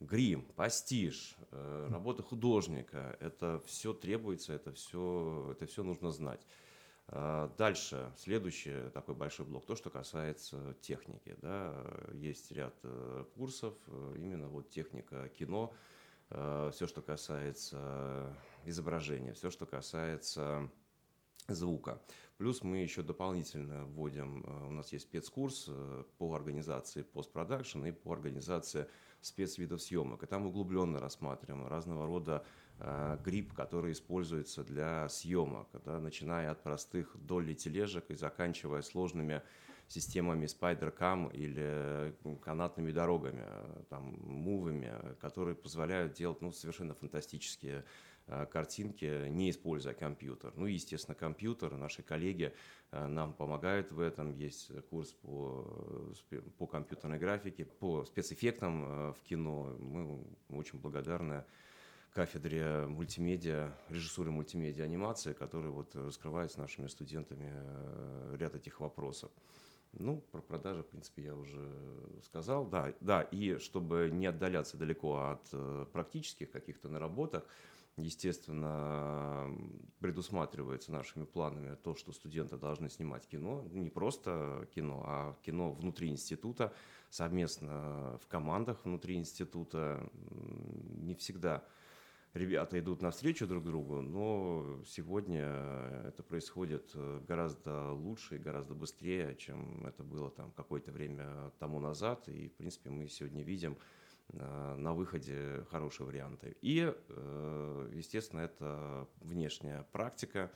Грим, 0.00 0.42
пастиж, 0.56 1.36
э, 1.52 1.88
работа 1.88 2.24
художника– 2.24 3.16
это 3.20 3.62
все 3.64 3.92
требуется, 3.92 4.54
это 4.54 4.72
все, 4.72 5.50
это 5.52 5.66
все 5.66 5.84
нужно 5.84 6.10
знать. 6.10 6.44
А, 7.08 7.52
дальше, 7.58 8.12
следующий 8.16 8.90
такой 8.90 9.14
большой 9.14 9.46
блок, 9.46 9.66
то, 9.66 9.76
что 9.76 9.90
касается 9.90 10.74
техники. 10.80 11.36
Да, 11.42 11.74
есть 12.12 12.50
ряд 12.52 12.74
э, 12.82 13.24
курсов, 13.34 13.74
э, 13.88 14.14
именно 14.16 14.48
вот 14.48 14.70
техника 14.70 15.28
кино, 15.28 15.74
э, 16.30 16.70
все, 16.72 16.86
что 16.86 17.02
касается 17.02 18.34
изображения, 18.64 19.34
все, 19.34 19.50
что 19.50 19.66
касается 19.66 20.70
звука. 21.46 22.00
Плюс 22.38 22.62
мы 22.62 22.78
еще 22.78 23.02
дополнительно 23.02 23.84
вводим, 23.84 24.44
у 24.66 24.72
нас 24.72 24.90
есть 24.92 25.04
спецкурс 25.04 25.70
по 26.18 26.34
организации 26.34 27.02
постпродакшн 27.02 27.84
и 27.84 27.92
по 27.92 28.12
организации 28.12 28.88
спецвидов 29.20 29.82
съемок. 29.82 30.22
И 30.22 30.26
там 30.26 30.46
углубленно 30.46 30.98
рассматриваем 30.98 31.66
разного 31.66 32.06
рода 32.06 32.44
гриб, 33.24 33.52
который 33.54 33.92
используется 33.92 34.64
для 34.64 35.08
съемок, 35.08 35.68
да, 35.84 36.00
начиная 36.00 36.50
от 36.50 36.62
простых 36.62 37.16
долей 37.16 37.54
тележек 37.54 38.10
и 38.10 38.14
заканчивая 38.14 38.82
сложными 38.82 39.42
системами 39.86 40.46
Spider-Cam 40.46 41.32
или 41.32 42.14
канатными 42.42 42.90
дорогами, 42.90 43.44
там, 43.90 44.16
мувами, 44.24 44.92
которые 45.20 45.54
позволяют 45.54 46.14
делать 46.14 46.40
ну, 46.40 46.50
совершенно 46.50 46.94
фантастические 46.94 47.84
Э, 48.26 48.46
картинки, 48.46 49.28
не 49.28 49.50
используя 49.50 49.92
компьютер. 49.92 50.54
Ну, 50.56 50.64
естественно, 50.64 51.14
компьютер, 51.14 51.76
наши 51.76 52.02
коллеги 52.02 52.54
э, 52.90 53.06
нам 53.06 53.34
помогают 53.34 53.92
в 53.92 54.00
этом. 54.00 54.32
Есть 54.32 54.72
курс 54.88 55.12
по, 55.12 56.14
по 56.56 56.66
компьютерной 56.66 57.18
графике, 57.18 57.66
по 57.66 58.04
спецэффектам 58.06 58.84
э, 58.84 59.12
в 59.12 59.22
кино. 59.24 59.76
Мы 59.78 60.24
очень 60.48 60.78
благодарны 60.78 61.44
кафедре 62.14 62.86
мультимедиа, 62.86 63.72
режиссуры 63.90 64.30
мультимедиа 64.30 64.84
анимации, 64.84 65.32
которая 65.32 65.70
вот 65.70 65.94
раскрывает 65.96 66.52
с 66.52 66.56
нашими 66.56 66.86
студентами 66.86 67.52
ряд 68.36 68.54
этих 68.54 68.80
вопросов. 68.80 69.30
Ну, 69.92 70.20
про 70.32 70.40
продажи, 70.40 70.82
в 70.82 70.86
принципе, 70.86 71.24
я 71.24 71.34
уже 71.34 71.70
сказал. 72.24 72.66
Да, 72.66 72.92
да, 73.00 73.22
и 73.22 73.58
чтобы 73.58 74.10
не 74.12 74.26
отдаляться 74.26 74.76
далеко 74.76 75.16
от 75.16 75.90
практических 75.92 76.50
каких-то 76.50 76.88
наработок, 76.88 77.46
Естественно, 77.96 79.56
предусматривается 80.00 80.90
нашими 80.90 81.24
планами 81.24 81.76
то, 81.76 81.94
что 81.94 82.12
студенты 82.12 82.56
должны 82.56 82.90
снимать 82.90 83.24
кино, 83.28 83.64
не 83.70 83.88
просто 83.88 84.68
кино, 84.74 85.04
а 85.06 85.36
кино 85.44 85.70
внутри 85.70 86.08
института, 86.08 86.72
совместно 87.08 88.18
в 88.20 88.26
командах 88.26 88.84
внутри 88.84 89.14
института. 89.14 90.10
Не 91.02 91.14
всегда 91.14 91.62
ребята 92.34 92.78
идут 92.78 93.00
навстречу 93.00 93.46
друг 93.46 93.64
другу, 93.64 94.00
но 94.00 94.82
сегодня 94.86 95.44
это 96.04 96.22
происходит 96.22 96.90
э, 96.94 97.20
гораздо 97.26 97.92
лучше 97.92 98.36
и 98.36 98.38
гораздо 98.38 98.74
быстрее, 98.74 99.36
чем 99.36 99.86
это 99.86 100.02
было 100.02 100.30
там 100.30 100.50
какое-то 100.52 100.92
время 100.92 101.52
тому 101.58 101.80
назад. 101.80 102.28
И, 102.28 102.48
в 102.48 102.54
принципе, 102.54 102.90
мы 102.90 103.08
сегодня 103.08 103.42
видим 103.42 103.78
э, 104.30 104.74
на 104.76 104.92
выходе 104.92 105.64
хорошие 105.70 106.06
варианты. 106.06 106.56
И, 106.60 106.92
э, 107.08 107.90
естественно, 107.94 108.40
это 108.40 109.08
внешняя 109.20 109.84
практика 109.92 110.50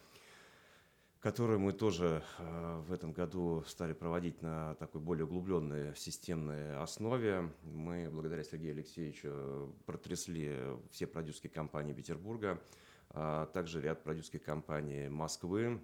которую 1.20 1.58
мы 1.58 1.72
тоже 1.72 2.22
э, 2.38 2.82
в 2.86 2.92
этом 2.92 3.12
году 3.12 3.64
стали 3.66 3.92
проводить 3.92 4.40
на 4.40 4.74
такой 4.76 5.00
более 5.00 5.24
углубленной 5.24 5.96
системной 5.96 6.76
основе. 6.76 7.50
Мы, 7.64 8.08
благодаря 8.10 8.44
Сергею 8.44 8.74
Алексеевичу, 8.74 9.74
протрясли 9.84 10.78
все 10.90 11.06
продюсерские 11.06 11.50
компании 11.50 11.92
Петербурга, 11.92 12.62
а 13.10 13.46
также 13.46 13.80
ряд 13.80 14.02
продюсерских 14.04 14.42
компаний 14.42 15.08
Москвы. 15.08 15.80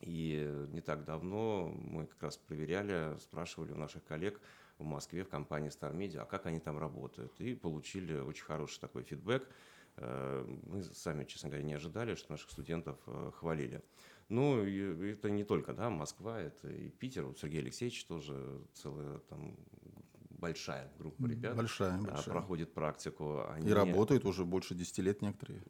И 0.00 0.66
не 0.70 0.80
так 0.80 1.04
давно 1.04 1.72
мы 1.74 2.06
как 2.06 2.22
раз 2.24 2.36
проверяли, 2.36 3.16
спрашивали 3.20 3.72
у 3.72 3.76
наших 3.76 4.04
коллег 4.04 4.40
в 4.78 4.84
Москве, 4.84 5.24
в 5.24 5.28
компании 5.28 5.70
Star 5.70 5.94
Media, 5.96 6.18
а 6.18 6.24
как 6.26 6.46
они 6.46 6.60
там 6.60 6.78
работают. 6.78 7.32
И 7.40 7.54
получили 7.54 8.18
очень 8.18 8.44
хороший 8.44 8.80
такой 8.80 9.02
фидбэк. 9.02 9.48
Э, 9.96 10.44
мы 10.66 10.82
сами, 10.82 11.24
честно 11.24 11.48
говоря, 11.48 11.64
не 11.64 11.74
ожидали, 11.74 12.14
что 12.14 12.32
наших 12.32 12.50
студентов 12.50 12.98
э, 13.06 13.30
хвалили. 13.34 13.82
Ну, 14.28 14.64
это 14.64 15.30
не 15.30 15.44
только, 15.44 15.72
да, 15.72 15.90
Москва, 15.90 16.40
это 16.40 16.68
и 16.68 16.88
Питер. 16.88 17.24
Вот 17.24 17.38
Сергей 17.38 17.60
Алексеевич 17.60 18.04
тоже 18.06 18.62
целая 18.72 19.18
там 19.28 19.56
большая 20.30 20.90
группа 20.98 21.26
ребят. 21.26 21.56
Большая, 21.56 22.00
большая. 22.00 22.34
Проходит 22.34 22.72
практику. 22.72 23.46
Они... 23.50 23.68
И 23.68 23.72
работают 23.72 24.24
уже 24.24 24.44
больше 24.44 24.74
10 24.74 24.98
лет 24.98 25.22
некоторые. 25.22 25.62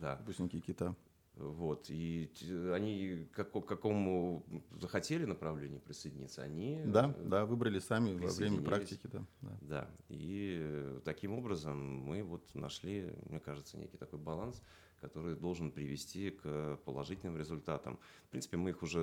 Да. 0.00 0.16
Выпускники 0.16 0.60
КИТа. 0.60 0.94
Вот, 1.36 1.86
и 1.88 2.30
они 2.74 3.26
как, 3.32 3.50
к 3.52 3.60
какому 3.62 4.44
захотели 4.78 5.24
направлению 5.24 5.80
присоединиться, 5.80 6.42
они... 6.42 6.82
Да, 6.84 7.14
да, 7.24 7.46
выбрали 7.46 7.78
сами 7.78 8.12
во 8.14 8.30
время 8.30 8.60
практики, 8.60 9.08
да, 9.10 9.24
да. 9.40 9.58
Да, 9.62 9.90
и 10.10 11.00
таким 11.06 11.32
образом 11.32 11.78
мы 11.78 12.22
вот 12.22 12.54
нашли, 12.54 13.10
мне 13.24 13.40
кажется, 13.40 13.78
некий 13.78 13.96
такой 13.96 14.18
баланс, 14.18 14.60
который 15.00 15.34
должен 15.34 15.70
привести 15.70 16.30
к 16.30 16.78
положительным 16.84 17.36
результатам. 17.36 17.98
В 18.26 18.30
принципе, 18.30 18.56
мы 18.56 18.70
их 18.70 18.82
уже 18.82 18.98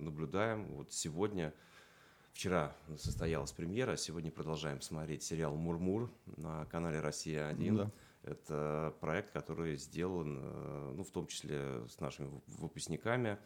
наблюдаем. 0.00 0.64
Вот 0.74 0.92
сегодня, 0.92 1.52
вчера 2.32 2.74
состоялась 2.96 3.52
премьера, 3.52 3.96
сегодня 3.96 4.30
продолжаем 4.30 4.80
смотреть 4.80 5.22
сериал 5.22 5.54
«Мурмур» 5.56 6.10
на 6.36 6.64
канале 6.66 7.00
«Россия-1». 7.00 7.76
Да. 7.76 7.90
Это 8.22 8.94
проект, 9.00 9.32
который 9.32 9.76
сделан, 9.76 10.38
э, 10.40 10.92
ну, 10.94 11.02
в 11.02 11.10
том 11.10 11.26
числе 11.26 11.84
с 11.88 11.98
нашими 11.98 12.30
выпускниками, 12.46 13.36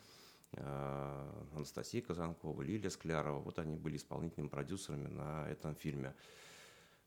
э, 0.52 1.44
Анастасия 1.54 2.02
Казанкова, 2.02 2.60
Лилия 2.60 2.90
Склярова. 2.90 3.38
Вот 3.38 3.58
они 3.58 3.76
были 3.76 3.96
исполнительными 3.96 4.50
продюсерами 4.50 5.08
на 5.08 5.48
этом 5.48 5.74
фильме. 5.74 6.14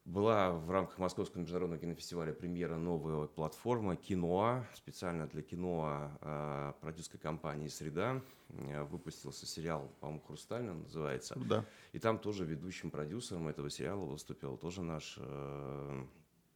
Была 0.10 0.50
в 0.50 0.72
рамках 0.72 0.98
Московского 0.98 1.42
международного 1.42 1.80
кинофестиваля 1.80 2.34
премьера 2.34 2.78
новая 2.78 3.28
платформа 3.28 3.96
«Киноа». 3.96 4.66
Специально 4.74 5.28
для 5.28 5.44
киноа 5.44 6.18
э, 6.22 6.74
продюсерской 6.82 7.20
компании 7.20 7.68
«Среда» 7.68 8.20
э, 8.50 8.84
выпустился 8.86 9.46
сериал, 9.46 9.92
по-моему, 10.00 10.24
«Хрустальный» 10.26 10.74
называется. 10.74 11.36
Да. 11.48 11.64
И 11.94 12.00
там 12.00 12.18
тоже 12.18 12.44
ведущим 12.44 12.90
продюсером 12.90 13.50
этого 13.50 13.70
сериала 13.70 14.04
выступил 14.04 14.58
тоже 14.58 14.82
наш 14.82 15.16
э, 15.20 16.06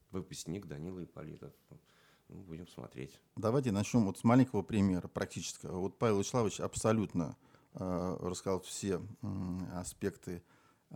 выпускник 0.10 0.66
Данила 0.66 1.04
Ипполитов. 1.04 1.54
Ну, 2.30 2.42
будем 2.42 2.68
смотреть. 2.68 3.22
Давайте 3.36 3.72
начнем 3.72 4.06
вот 4.06 4.18
с 4.18 4.24
маленького 4.24 4.64
примера, 4.64 5.08
практического. 5.08 5.78
Вот 5.78 6.00
Павел 6.00 6.18
Вячеславович 6.18 6.60
абсолютно 6.60 7.38
э, 7.76 8.18
рассказал 8.20 8.62
все 8.62 9.00
э, 9.22 9.28
аспекты 9.76 10.42
э, 10.90 10.96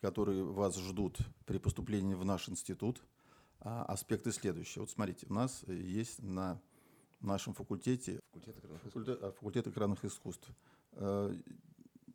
которые 0.00 0.44
вас 0.44 0.76
ждут 0.76 1.18
при 1.44 1.58
поступлении 1.58 2.14
в 2.14 2.24
наш 2.24 2.48
институт. 2.48 3.02
А 3.60 3.84
аспекты 3.84 4.30
следующие. 4.30 4.82
Вот 4.82 4.90
смотрите, 4.90 5.26
у 5.28 5.34
нас 5.34 5.64
есть 5.66 6.22
на 6.22 6.60
нашем 7.20 7.54
факультете 7.54 8.20
факультет 8.32 8.56
экранных 8.56 8.86
искусств, 8.86 9.18
а, 9.20 9.32
факультет 9.32 9.66
экранных 9.66 10.04
искусств 10.04 10.48
э, 10.92 11.36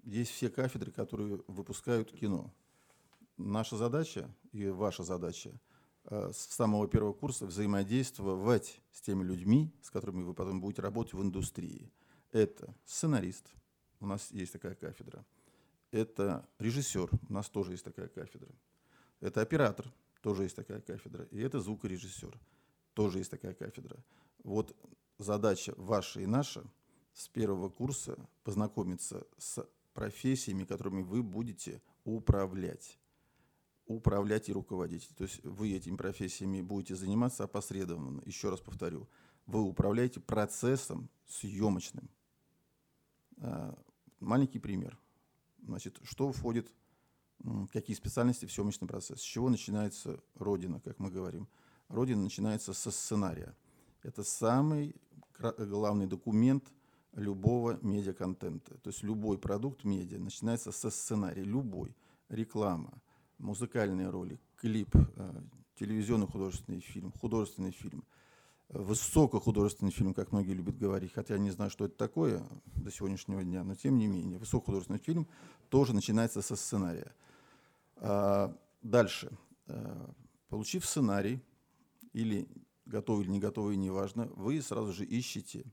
есть 0.06 0.32
все 0.32 0.50
кафедры, 0.50 0.92
которые 0.92 1.44
выпускают 1.48 2.14
кино. 2.14 2.54
Наша 3.36 3.76
задача 3.76 4.34
и 4.54 4.70
ваша 4.70 5.04
задача 5.04 5.52
э, 6.06 6.32
с 6.34 6.56
самого 6.56 6.88
первого 6.88 7.12
курса 7.12 7.46
взаимодействовать 7.46 8.80
с 8.94 9.02
теми 9.02 9.26
людьми, 9.26 9.74
с 9.82 9.90
которыми 9.90 10.24
вы 10.24 10.34
потом 10.34 10.62
будете 10.62 10.82
работать 10.82 11.14
в 11.14 11.22
индустрии. 11.22 11.92
Это 12.32 12.74
сценарист, 12.86 13.52
у 14.00 14.08
нас 14.08 14.32
есть 14.32 14.54
такая 14.54 14.76
кафедра– 14.76 15.26
это 15.94 16.50
режиссер, 16.58 17.10
у 17.30 17.34
нас 17.34 17.50
тоже 17.50 17.72
есть 17.72 17.86
такая 17.86 18.08
кафедра. 18.08 18.50
Это 19.20 19.42
оператор, 19.42 19.94
тоже 20.22 20.44
есть 20.44 20.56
такая 20.56 20.82
кафедра. 20.82 21.26
И 21.26 21.40
это 21.40 21.60
звукорежиссер, 21.60 22.38
тоже 22.94 23.20
есть 23.20 23.32
такая 23.32 23.54
кафедра. 23.54 24.04
Вот 24.44 24.76
задача 25.20 25.74
ваша 25.78 26.22
и 26.22 26.26
наша 26.26 26.64
с 27.14 27.28
первого 27.28 27.70
курса 27.70 28.18
познакомиться 28.44 29.28
с 29.38 29.66
профессиями, 29.94 30.66
которыми 30.66 31.04
вы 31.04 31.22
будете 31.22 31.82
управлять. 32.04 33.00
Управлять 33.86 34.50
и 34.50 34.54
руководить. 34.54 35.10
То 35.16 35.26
есть 35.26 35.44
вы 35.44 35.74
этими 35.74 35.96
профессиями 35.96 36.62
будете 36.62 36.96
заниматься 36.96 37.44
опосредованно. 37.44 38.24
Еще 38.26 38.50
раз 38.50 38.62
повторю. 38.62 39.08
Вы 39.46 39.62
управляете 39.62 40.22
процессом 40.22 41.10
съемочным. 41.28 42.10
А, 43.38 43.78
маленький 44.20 44.60
пример. 44.60 44.98
Значит, 45.66 46.00
что 46.04 46.32
входит, 46.32 46.72
какие 47.72 47.96
специальности 47.96 48.46
в 48.46 48.52
съемочный 48.52 48.88
процесс? 48.88 49.20
С 49.20 49.24
чего 49.24 49.50
начинается 49.50 50.20
Родина, 50.36 50.80
как 50.80 51.00
мы 51.00 51.10
говорим? 51.10 51.48
Родина 51.88 52.22
начинается 52.22 52.74
со 52.74 52.92
сценария. 52.92 53.56
Это 54.02 54.24
самый 54.24 54.96
главный 55.40 56.08
документ 56.08 56.66
любого 57.14 57.80
медиаконтента. 57.82 58.78
То 58.80 58.90
есть 58.90 59.04
любой 59.04 59.38
продукт 59.38 59.84
медиа 59.84 60.20
начинается 60.20 60.72
со 60.72 60.90
сценария. 60.90 61.44
Любой. 61.44 61.96
Реклама, 62.30 63.02
музыкальные 63.38 64.10
роли, 64.10 64.40
клип, 64.56 64.96
э, 64.96 65.42
телевизионный 65.76 66.28
художественный 66.28 66.80
фильм, 66.80 67.12
художественный 67.12 67.72
фильм– 67.72 68.04
высокохудожественный 68.70 69.92
фильм, 69.92 70.14
как 70.14 70.32
многие 70.32 70.54
любят 70.54 70.78
говорить, 70.78 71.14
хотя 71.14 71.36
я 71.36 71.40
не 71.40 71.52
знаю, 71.52 71.70
что 71.70 71.86
это 71.86 71.96
такое 71.96 72.44
до 72.76 72.92
сегодняшнего 72.92 73.44
дня, 73.44 73.64
но 73.64 73.76
тем 73.76 73.98
не 73.98 74.08
менее, 74.08 74.40
высокохудожественный 74.40 75.00
фильм 75.00 75.28
тоже 75.70 75.94
начинается 75.94 76.42
со 76.42 76.56
сценария. 76.56 77.14
А, 77.98 78.56
дальше. 78.82 79.38
А, 79.68 80.10
получив 80.50 80.86
сценарий, 80.86 81.42
или 82.14 82.48
готовый 82.86 83.26
или 83.26 83.32
не 83.32 83.40
готовый, 83.40 83.76
неважно, 83.76 84.28
вы 84.36 84.62
сразу 84.62 84.94
же 84.94 85.06
ищете 85.06 85.66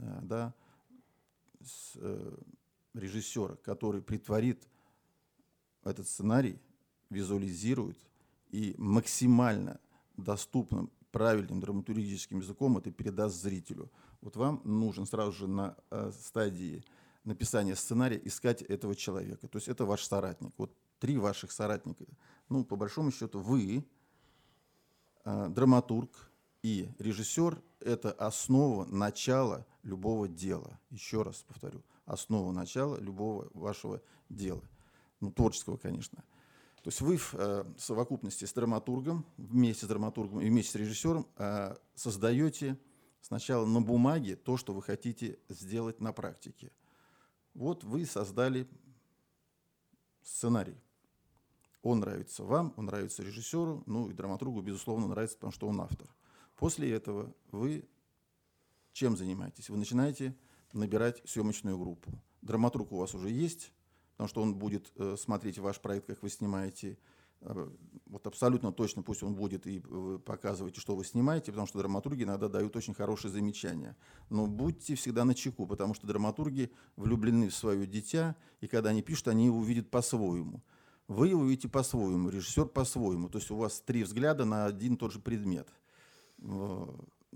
а, 0.00 0.20
да, 0.22 0.54
с, 1.60 1.96
а, 1.96 2.38
режиссера, 2.94 3.56
который 3.56 4.02
притворит 4.02 4.66
этот 5.84 6.08
сценарий, 6.08 6.58
визуализирует 7.10 7.98
и 8.50 8.74
максимально 8.78 9.80
доступным 10.16 10.90
правильным 11.18 11.58
драматургическим 11.60 12.38
языком 12.38 12.78
это 12.78 12.92
передаст 12.92 13.42
зрителю. 13.42 13.90
Вот 14.20 14.36
вам 14.36 14.60
нужен 14.64 15.04
сразу 15.04 15.32
же 15.32 15.48
на 15.48 15.76
э, 15.90 16.12
стадии 16.12 16.84
написания 17.24 17.74
сценария 17.74 18.20
искать 18.24 18.62
этого 18.62 18.94
человека. 18.94 19.48
То 19.48 19.58
есть 19.58 19.66
это 19.66 19.84
ваш 19.84 20.04
соратник. 20.04 20.52
Вот 20.56 20.72
три 21.00 21.18
ваших 21.18 21.50
соратника. 21.50 22.04
Ну, 22.48 22.64
по 22.64 22.76
большому 22.76 23.10
счету, 23.10 23.40
вы, 23.40 23.84
э, 25.24 25.48
драматург 25.48 26.30
и 26.62 26.88
режиссер– 27.00 27.60
это 27.80 28.12
основа, 28.12 28.84
начала 28.84 29.66
любого 29.82 30.28
дела. 30.28 30.78
Еще 30.90 31.22
раз 31.22 31.44
повторю, 31.48 31.82
основа 32.06 32.52
начала 32.52 32.96
любого 33.00 33.48
вашего 33.54 34.00
дела. 34.28 34.62
Ну, 35.18 35.32
творческого, 35.32 35.78
конечно. 35.78 36.22
То 36.88 36.90
есть 36.90 37.02
вы 37.02 37.18
в 37.18 37.34
э, 37.34 37.64
совокупности 37.76 38.46
с 38.46 38.52
драматургом, 38.54 39.26
вместе 39.36 39.84
с 39.84 39.88
драматургом 39.90 40.40
и 40.40 40.48
вместе 40.48 40.72
с 40.72 40.74
режиссером 40.74 41.26
э, 41.36 41.76
создаете 41.94 42.78
сначала 43.20 43.66
на 43.66 43.82
бумаге 43.82 44.36
то, 44.36 44.56
что 44.56 44.72
вы 44.72 44.80
хотите 44.80 45.38
сделать 45.50 46.00
на 46.00 46.14
практике. 46.14 46.72
Вот 47.52 47.84
вы 47.84 48.06
создали 48.06 48.66
сценарий. 50.22 50.78
Он 51.82 52.00
нравится 52.00 52.42
вам, 52.42 52.72
он 52.78 52.86
нравится 52.86 53.22
режиссеру, 53.22 53.82
ну 53.84 54.08
и 54.08 54.14
драматургу, 54.14 54.62
безусловно, 54.62 55.08
нравится, 55.08 55.36
потому 55.36 55.52
что 55.52 55.68
он 55.68 55.82
автор. 55.82 56.08
После 56.56 56.90
этого 56.90 57.34
вы 57.52 57.86
чем 58.94 59.14
занимаетесь? 59.14 59.68
Вы 59.68 59.76
начинаете 59.76 60.34
набирать 60.72 61.20
съемочную 61.28 61.76
группу. 61.76 62.10
Драматург 62.40 62.92
у 62.92 62.96
вас 62.96 63.12
уже 63.14 63.28
есть, 63.28 63.72
потому 64.18 64.28
что 64.28 64.42
он 64.42 64.56
будет 64.56 64.90
э, 64.96 65.14
смотреть 65.16 65.58
ваш 65.58 65.80
проект, 65.80 66.08
как 66.08 66.24
вы 66.24 66.28
снимаете. 66.28 66.98
э, 67.42 67.70
вот 68.06 68.26
абсолютно 68.26 68.72
точно 68.72 69.02
пусть 69.02 69.22
он 69.22 69.36
будет 69.36 69.64
и 69.68 69.78
вы 69.78 70.18
показываете, 70.18 70.80
что 70.80 70.96
вы 70.96 71.04
снимаете, 71.04 71.52
потому 71.52 71.68
что 71.68 71.78
драматурги 71.78 72.24
иногда 72.24 72.48
дают 72.48 72.74
очень 72.74 72.94
хорошие 72.94 73.30
замечания. 73.30 73.96
Но 74.28 74.48
будьте 74.48 74.96
всегда 74.96 75.24
на 75.24 75.36
чеку, 75.36 75.68
потому 75.68 75.94
что 75.94 76.08
драматурги 76.08 76.72
влюблены 76.96 77.48
в 77.48 77.54
свое 77.54 77.86
дитя, 77.86 78.34
и 78.60 78.66
когда 78.66 78.90
они 78.90 79.02
пишут, 79.02 79.28
они 79.28 79.46
его 79.46 79.62
видят 79.62 79.88
по-своему. 79.88 80.64
Вы 81.06 81.28
его 81.28 81.44
видите 81.44 81.68
по-своему, 81.68 82.28
режиссер 82.28 82.66
по-своему. 82.66 83.28
То 83.28 83.38
есть 83.38 83.52
у 83.52 83.56
вас 83.56 83.80
три 83.80 84.02
взгляда 84.02 84.44
на 84.44 84.64
один 84.64 84.94
и 84.94 84.96
тот 84.96 85.12
же 85.12 85.20
предмет. 85.20 85.68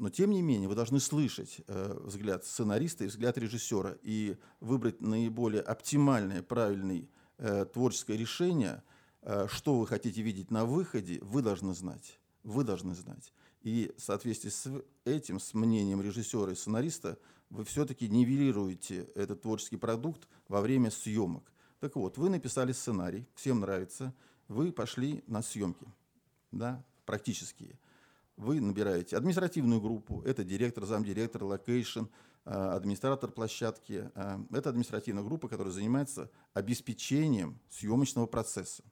Но 0.02 0.10
тем 0.10 0.32
не 0.32 0.42
менее 0.42 0.68
вы 0.68 0.74
должны 0.74 0.98
слышать 0.98 1.60
э, 1.68 1.96
взгляд 2.02 2.44
сценариста 2.44 3.04
и 3.04 3.06
взгляд 3.06 3.38
режиссера 3.38 3.96
и 4.02 4.36
выбрать 4.58 5.00
наиболее 5.00 5.62
оптимальное, 5.62 6.42
правильное 6.42 7.06
э, 7.38 7.66
творческое 7.66 8.16
решение, 8.16 8.82
э, 9.20 9.46
что 9.48 9.78
вы 9.78 9.86
хотите 9.86 10.20
видеть 10.22 10.50
на 10.50 10.64
выходе, 10.64 11.20
вы 11.22 11.40
должны 11.40 11.72
знать. 11.72 12.18
Вы 12.42 12.64
должны 12.64 12.96
знать. 12.96 13.32
И 13.60 13.92
в 13.96 14.02
соответствии 14.02 14.50
с 14.50 14.68
этим, 15.04 15.38
с 15.38 15.54
мнением 15.54 16.02
режиссера 16.02 16.50
и 16.50 16.56
сценариста, 16.56 17.16
вы 17.48 17.64
все-таки 17.64 18.08
нивелируете 18.08 19.04
этот 19.14 19.42
творческий 19.42 19.76
продукт 19.76 20.26
во 20.48 20.62
время 20.62 20.90
съемок. 20.90 21.52
Так 21.78 21.94
вот, 21.94 22.18
вы 22.18 22.28
написали 22.28 22.72
сценарий, 22.72 23.28
всем 23.36 23.60
нравится, 23.60 24.12
вы 24.48 24.72
пошли 24.72 25.22
на 25.28 25.42
съемки, 25.42 25.86
да, 26.50 26.84
практические 27.06 27.78
вы 28.36 28.60
набираете 28.60 29.16
административную 29.16 29.80
группу, 29.80 30.22
это 30.22 30.44
директор, 30.44 30.84
замдиректор, 30.84 31.44
location, 31.44 32.04
а, 32.44 32.74
администратор 32.74 33.30
площадки. 33.30 34.10
А, 34.14 34.44
это 34.52 34.70
административная 34.70 35.22
группа, 35.22 35.48
которая 35.48 35.72
занимается 35.72 36.30
обеспечением 36.54 37.60
съемочного 37.70 38.26
процесса. 38.26 38.82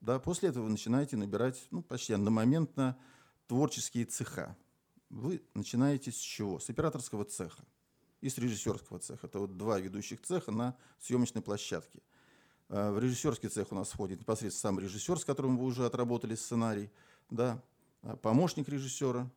Да, 0.00 0.18
после 0.18 0.48
этого 0.48 0.64
вы 0.64 0.70
начинаете 0.70 1.16
набирать 1.16 1.68
ну, 1.70 1.82
почти 1.82 2.12
одномоментно 2.12 2.98
творческие 3.46 4.04
цеха. 4.04 4.56
Вы 5.10 5.42
начинаете 5.54 6.10
с 6.10 6.16
чего? 6.16 6.58
С 6.58 6.68
операторского 6.70 7.24
цеха 7.24 7.62
и 8.20 8.28
с 8.28 8.38
режиссерского 8.38 8.98
цеха. 8.98 9.26
Это 9.26 9.38
вот 9.38 9.56
два 9.56 9.78
ведущих 9.78 10.22
цеха 10.22 10.50
на 10.50 10.76
съемочной 10.98 11.42
площадке. 11.42 12.02
А, 12.68 12.90
в 12.90 12.98
режиссерский 12.98 13.48
цех 13.48 13.70
у 13.70 13.76
нас 13.76 13.90
входит 13.90 14.18
непосредственно 14.20 14.72
сам 14.72 14.80
режиссер, 14.80 15.18
с 15.18 15.24
которым 15.24 15.56
вы 15.58 15.66
уже 15.66 15.86
отработали 15.86 16.34
сценарий. 16.34 16.90
Да, 17.30 17.62
помощник 18.22 18.68
режиссера. 18.68 19.30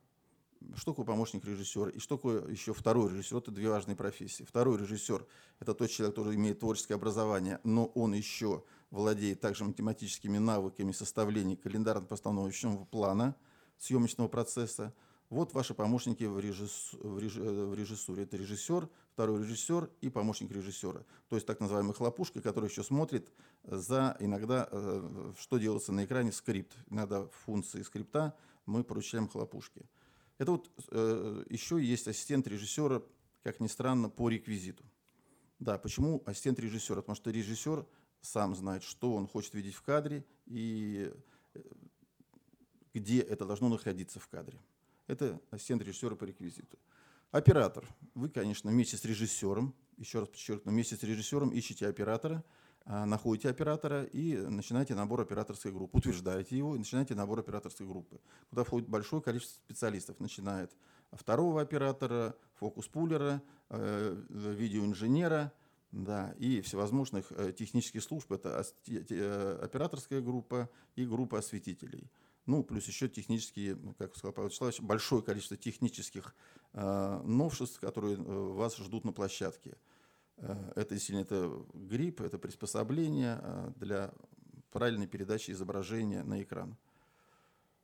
Что 0.74 0.92
такое 0.92 1.06
помощник 1.06 1.44
режиссера? 1.44 1.90
И 1.90 1.98
что 1.98 2.16
такое 2.16 2.48
еще 2.48 2.72
второй 2.72 3.12
режиссер? 3.12 3.38
Это 3.38 3.50
две 3.50 3.68
важные 3.68 3.94
профессии. 3.96 4.42
Второй 4.42 4.78
режиссер– 4.78 5.24
это 5.60 5.74
тот 5.74 5.90
человек, 5.90 6.16
который 6.16 6.34
имеет 6.34 6.60
творческое 6.60 6.94
образование, 6.94 7.60
но 7.62 7.86
он 7.86 8.14
еще 8.14 8.64
владеет 8.90 9.40
также 9.40 9.64
математическими 9.64 10.38
навыками 10.38 10.92
составления 10.92 11.56
календарно-постановочного 11.56 12.84
плана 12.86 13.36
съемочного 13.78 14.28
процесса. 14.28 14.94
Вот 15.28 15.52
ваши 15.54 15.74
помощники 15.74 16.24
в, 16.24 16.38
режисс... 16.38 16.90
в, 16.94 17.18
реж... 17.18 17.34
в 17.36 17.74
режиссуре. 17.74 18.22
Это 18.22 18.36
режиссер, 18.36 18.88
второй 19.12 19.42
режиссер 19.42 19.90
и 20.00 20.08
помощник 20.08 20.52
режиссера. 20.52 21.04
То 21.28 21.36
есть 21.36 21.46
так 21.46 21.60
называемая 21.60 21.94
хлопушка, 21.94 22.40
которая 22.40 22.70
еще 22.70 22.84
смотрит 22.84 23.32
за 23.64 24.16
иногда, 24.20 24.68
э, 24.70 25.32
что 25.38 25.58
делается 25.58 25.92
на 25.92 26.04
экране, 26.04 26.30
скрипт. 26.32 26.76
Иногда 26.90 27.26
функции 27.44 27.82
скрипта 27.82 28.36
мы 28.66 28.84
поручаем 28.84 29.28
хлопушке. 29.28 29.88
Это 30.38 30.52
вот 30.52 30.70
э, 30.90 31.44
еще 31.48 31.82
есть 31.82 32.06
ассистент 32.08 32.46
режиссера, 32.46 33.02
как 33.42 33.60
ни 33.60 33.68
странно, 33.68 34.10
по 34.10 34.28
реквизиту. 34.28 34.84
Да, 35.58 35.78
почему 35.78 36.22
ассистент 36.26 36.58
режиссера? 36.58 37.00
Потому 37.00 37.16
что 37.16 37.30
режиссер 37.30 37.86
сам 38.20 38.54
знает, 38.54 38.82
что 38.82 39.14
он 39.14 39.26
хочет 39.26 39.54
видеть 39.54 39.74
в 39.74 39.82
кадре 39.82 40.26
и 40.44 41.10
э, 41.54 41.60
где 42.92 43.20
это 43.20 43.46
должно 43.46 43.68
находиться 43.68 44.20
в 44.20 44.28
кадре. 44.28 44.60
Это 45.06 45.40
ассистент 45.50 45.82
режиссера 45.82 46.16
по 46.16 46.24
реквизиту. 46.24 46.78
Оператор. 47.30 47.86
Вы, 48.14 48.28
конечно, 48.28 48.70
вместе 48.70 48.96
с 48.96 49.04
режиссером, 49.04 49.74
еще 49.96 50.20
раз 50.20 50.28
подчеркну, 50.28 50.72
вместе 50.72 50.96
с 50.96 51.02
режиссером 51.02 51.50
ищете 51.50 51.86
оператора– 51.86 52.44
находите 52.86 53.48
оператора 53.48 54.04
и 54.04 54.36
начинаете 54.36 54.94
набор 54.94 55.20
операторской 55.20 55.72
группы, 55.72 55.98
утверждаете 55.98 56.56
его 56.56 56.76
и 56.76 56.78
начинаете 56.78 57.14
набор 57.14 57.40
операторской 57.40 57.86
группы, 57.86 58.20
куда 58.48 58.62
входит 58.62 58.88
большое 58.88 59.20
количество 59.20 59.56
специалистов, 59.56 60.20
начиная 60.20 60.64
от 60.64 60.76
второго 61.12 61.60
оператора, 61.60 62.34
фокус-пулера, 62.54 63.42
э, 63.70 64.16
видеоинженера, 64.28 65.52
да, 65.92 66.34
и 66.38 66.60
всевозможных 66.60 67.32
э, 67.32 67.52
технических 67.52 68.02
служб. 68.02 68.30
Это 68.32 68.64
э, 68.88 69.58
операторская 69.62 70.20
группа 70.20 70.68
и 70.94 71.04
группа 71.04 71.38
осветителей. 71.38 72.10
Ну, 72.44 72.62
плюс 72.62 72.86
еще 72.86 73.08
технические, 73.08 73.76
как 73.98 74.14
сказал 74.16 74.32
Павел 74.32 74.48
Вячеславович, 74.48 74.80
большое 74.80 75.20
количество 75.22 75.56
технических 75.56 76.34
новшеств, 76.72 77.80
которые 77.80 78.18
вас 78.18 78.76
ждут 78.76 79.04
на 79.04 79.12
площадке. 79.12 79.76
Э, 80.36 80.72
это 80.76 80.94
действительно 80.94 81.22
это 81.22 81.64
грипп, 81.74 82.20
это 82.20 82.38
приспособление 82.38 83.38
э, 83.42 83.72
для 83.76 84.12
правильной 84.70 85.06
передачи 85.06 85.50
изображения 85.50 86.22
на 86.22 86.42
экран. 86.42 86.76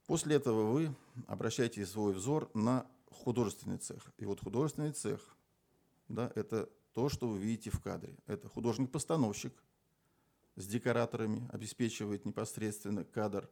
После 0.07 0.37
этого 0.37 0.73
вы 0.73 0.95
обращаете 1.27 1.87
свой 1.87 2.13
взор 2.13 2.51
на 2.55 2.87
художественный 3.11 3.79
цех. 3.79 4.13
И 4.19 4.27
вот 4.27 4.41
художественный 4.41 4.93
цех, 4.93 5.37
да, 6.09 6.31
это 6.35 6.69
то, 6.93 7.09
что 7.09 7.29
вы 7.29 7.39
видите 7.39 7.71
в 7.71 7.81
кадре. 7.81 8.17
Это 8.27 8.49
художник-постановщик 8.49 9.55
с 10.57 10.67
декораторами, 10.67 11.49
обеспечивает 11.53 12.27
непосредственно 12.27 13.05
кадр. 13.05 13.49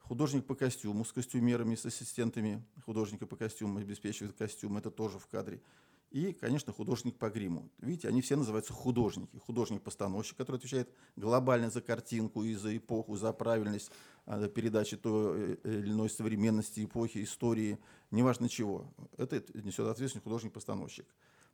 Художник 0.00 0.46
по 0.46 0.54
костюму 0.54 1.04
с 1.04 1.12
костюмерами, 1.12 1.74
с 1.74 1.86
ассистентами 1.86 2.64
художника 2.84 3.26
по 3.26 3.36
костюму 3.36 3.78
обеспечивает 3.78 4.36
костюм, 4.36 4.76
это 4.76 4.90
тоже 4.90 5.18
в 5.18 5.26
кадре 5.26 5.62
и, 6.10 6.32
конечно, 6.32 6.72
художник 6.72 7.16
по 7.18 7.28
гриму. 7.28 7.70
Видите, 7.78 8.08
они 8.08 8.22
все 8.22 8.36
называются 8.36 8.72
художники. 8.72 9.36
Художник-постановщик, 9.36 10.38
который 10.38 10.56
отвечает 10.56 10.90
глобально 11.16 11.70
за 11.70 11.82
картинку 11.82 12.44
и 12.44 12.54
за 12.54 12.74
эпоху, 12.76 13.16
за 13.16 13.32
правильность 13.32 13.90
а, 14.24 14.48
передачи 14.48 14.96
той 14.96 15.58
э, 15.62 15.78
или 15.80 15.90
иной 15.90 16.08
современности, 16.08 16.84
эпохи, 16.84 17.22
истории, 17.22 17.78
неважно 18.10 18.48
чего. 18.48 18.90
Это 19.18 19.42
несет 19.52 19.86
ответственность 19.86 20.24
художник-постановщик. 20.24 21.06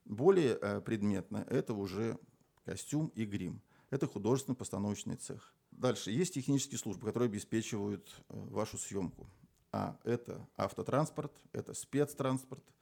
Более 0.04 0.56
э, 0.60 0.80
предметно 0.80 1.44
это 1.50 1.74
уже 1.74 2.16
костюм 2.64 3.08
и 3.16 3.24
грим. 3.24 3.60
Это 3.90 4.06
художественно-постановочный 4.06 5.16
цех. 5.16 5.52
Дальше 5.72 6.12
есть 6.12 6.34
технические 6.34 6.78
службы, 6.78 7.06
которые 7.06 7.28
обеспечивают 7.28 8.08
э, 8.28 8.40
вашу 8.50 8.78
съемку. 8.78 9.26
А 9.72 9.98
это 10.04 10.46
автотранспорт, 10.56 11.32
это 11.52 11.74
спецтранспорт– 11.74 12.62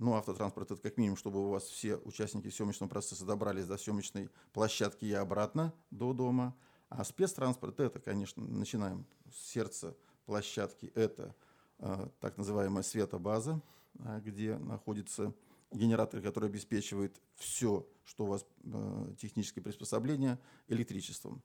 ну, 0.00 0.14
автотранспорт– 0.14 0.70
это 0.72 0.80
как 0.80 0.96
минимум, 0.96 1.18
чтобы 1.18 1.46
у 1.46 1.50
вас 1.50 1.64
все 1.64 1.96
участники 1.96 2.48
съемочного 2.48 2.88
процесса 2.88 3.26
добрались 3.26 3.66
до 3.66 3.76
съемочной 3.76 4.30
площадки 4.54 5.04
и 5.04 5.12
обратно 5.12 5.74
до 5.90 6.14
дома. 6.14 6.56
А 6.88 7.04
спецтранспорт– 7.04 7.78
это, 7.80 8.00
конечно, 8.00 8.42
начинаем 8.42 9.06
с 9.30 9.50
сердца 9.50 9.94
площадки. 10.24 10.90
Это 10.94 11.34
э, 11.80 12.08
так 12.18 12.38
называемая 12.38 12.82
светобаза, 12.82 13.60
э, 13.98 14.20
где 14.24 14.56
находится 14.56 15.34
генератор, 15.70 16.22
который 16.22 16.48
обеспечивает 16.48 17.20
все, 17.34 17.86
что 18.04 18.24
у 18.24 18.28
вас 18.28 18.46
э, 18.64 19.14
техническое 19.18 19.60
приспособление, 19.60 20.38
электричеством. 20.68 21.42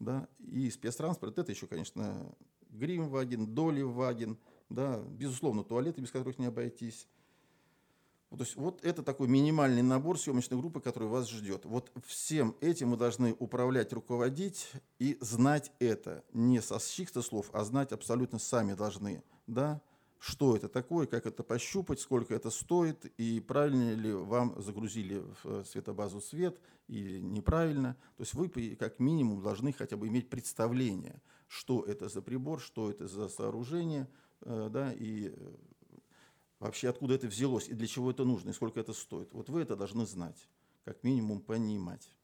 Да? 0.00 0.28
И 0.40 0.68
спецтранспорт– 0.70 1.38
это 1.38 1.52
еще, 1.52 1.68
конечно, 1.68 2.34
грим-ваген, 2.70 3.54
доли-ваген, 3.54 4.36
да? 4.70 4.98
безусловно, 5.02 5.62
туалеты, 5.62 6.00
без 6.00 6.10
которых 6.10 6.40
не 6.40 6.46
обойтись– 6.46 7.06
то 8.36 8.44
есть 8.44 8.56
вот 8.56 8.84
это 8.84 9.02
такой 9.02 9.28
минимальный 9.28 9.82
набор 9.82 10.18
съемочной 10.18 10.58
группы, 10.58 10.80
который 10.80 11.08
вас 11.08 11.28
ждет. 11.28 11.64
Вот 11.64 11.92
всем 12.06 12.56
этим 12.60 12.88
мы 12.88 12.96
должны 12.96 13.36
управлять, 13.38 13.92
руководить 13.92 14.70
и 14.98 15.18
знать 15.20 15.70
это. 15.78 16.24
Не 16.32 16.62
со 16.62 16.78
чьих-то 16.78 17.20
слов, 17.22 17.50
а 17.52 17.64
знать 17.64 17.92
абсолютно 17.92 18.38
сами 18.38 18.74
должны. 18.74 19.22
Да? 19.46 19.82
Что 20.18 20.56
это 20.56 20.68
такое, 20.68 21.06
как 21.06 21.26
это 21.26 21.42
пощупать, 21.42 22.00
сколько 22.00 22.34
это 22.34 22.50
стоит, 22.50 23.04
и 23.18 23.40
правильно 23.40 23.94
ли 23.94 24.12
вам 24.12 24.54
загрузили 24.62 25.18
в 25.18 25.46
э, 25.46 25.64
светобазу 25.64 26.20
свет, 26.20 26.58
или 26.88 27.20
неправильно. 27.20 27.96
То 28.16 28.22
есть 28.22 28.34
вы 28.34 28.48
как 28.76 28.98
минимум 28.98 29.42
должны 29.42 29.72
хотя 29.72 29.96
бы 29.96 30.08
иметь 30.08 30.30
представление, 30.30 31.20
что 31.48 31.82
это 31.82 32.08
за 32.08 32.22
прибор, 32.22 32.60
что 32.60 32.90
это 32.90 33.08
за 33.08 33.28
сооружение, 33.28 34.08
э, 34.42 34.68
да, 34.70 34.92
и 34.92 35.34
э, 35.34 35.56
вообще 36.62 36.88
откуда 36.88 37.14
это 37.14 37.26
взялось 37.26 37.68
и 37.68 37.74
для 37.74 37.86
чего 37.86 38.10
это 38.10 38.24
нужно, 38.24 38.50
и 38.50 38.52
сколько 38.52 38.78
это 38.78 38.92
стоит. 38.92 39.32
Вот 39.32 39.48
вы 39.48 39.62
это 39.62 39.76
должны 39.76 40.06
знать, 40.06 40.48
как 40.84 41.02
минимум 41.02 41.40
понимать. 41.40 42.14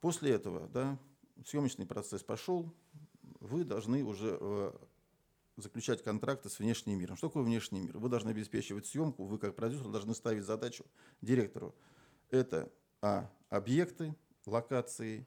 После 0.00 0.30
этого, 0.32 0.68
да, 0.68 0.98
съемочный 1.44 1.84
процесс 1.84 2.22
пошел, 2.22 2.72
вы 3.40 3.64
должны 3.64 4.04
уже 4.04 4.38
э, 4.40 4.72
заключать 5.56 6.02
контракты 6.02 6.48
с 6.48 6.58
внешним 6.58 6.98
миром. 6.98 7.16
Что 7.16 7.28
такое 7.28 7.42
внешний 7.42 7.80
мир? 7.80 7.98
Вы 7.98 8.08
должны 8.08 8.30
обеспечивать 8.30 8.86
съемку, 8.86 9.24
вы 9.24 9.38
как 9.38 9.56
продюсер 9.56 9.88
должны 9.88 10.14
ставить 10.14 10.44
задачу 10.44 10.84
директору. 11.20 11.74
Это 12.30 12.70
а, 13.02 13.28
объекты, 13.48 14.14
локации, 14.46 15.26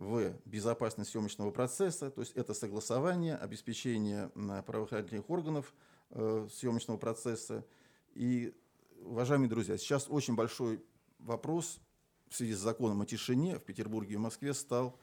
в 0.00 0.32
безопасность 0.46 1.10
съемочного 1.10 1.50
процесса, 1.50 2.10
то 2.10 2.22
есть 2.22 2.32
это 2.32 2.54
согласование, 2.54 3.36
обеспечение 3.36 4.30
правоохранительных 4.64 5.28
органов 5.28 5.74
э, 6.10 6.48
съемочного 6.52 6.98
процесса. 6.98 7.64
И, 8.14 8.54
уважаемые 9.02 9.48
друзья, 9.48 9.76
сейчас 9.78 10.06
очень 10.08 10.34
большой 10.34 10.82
вопрос 11.18 11.80
в 12.28 12.36
связи 12.36 12.54
с 12.54 12.58
законом 12.58 13.00
о 13.02 13.06
тишине 13.06 13.58
в 13.58 13.64
Петербурге 13.64 14.14
и 14.14 14.16
в 14.16 14.20
Москве 14.20 14.54
стал, 14.54 14.98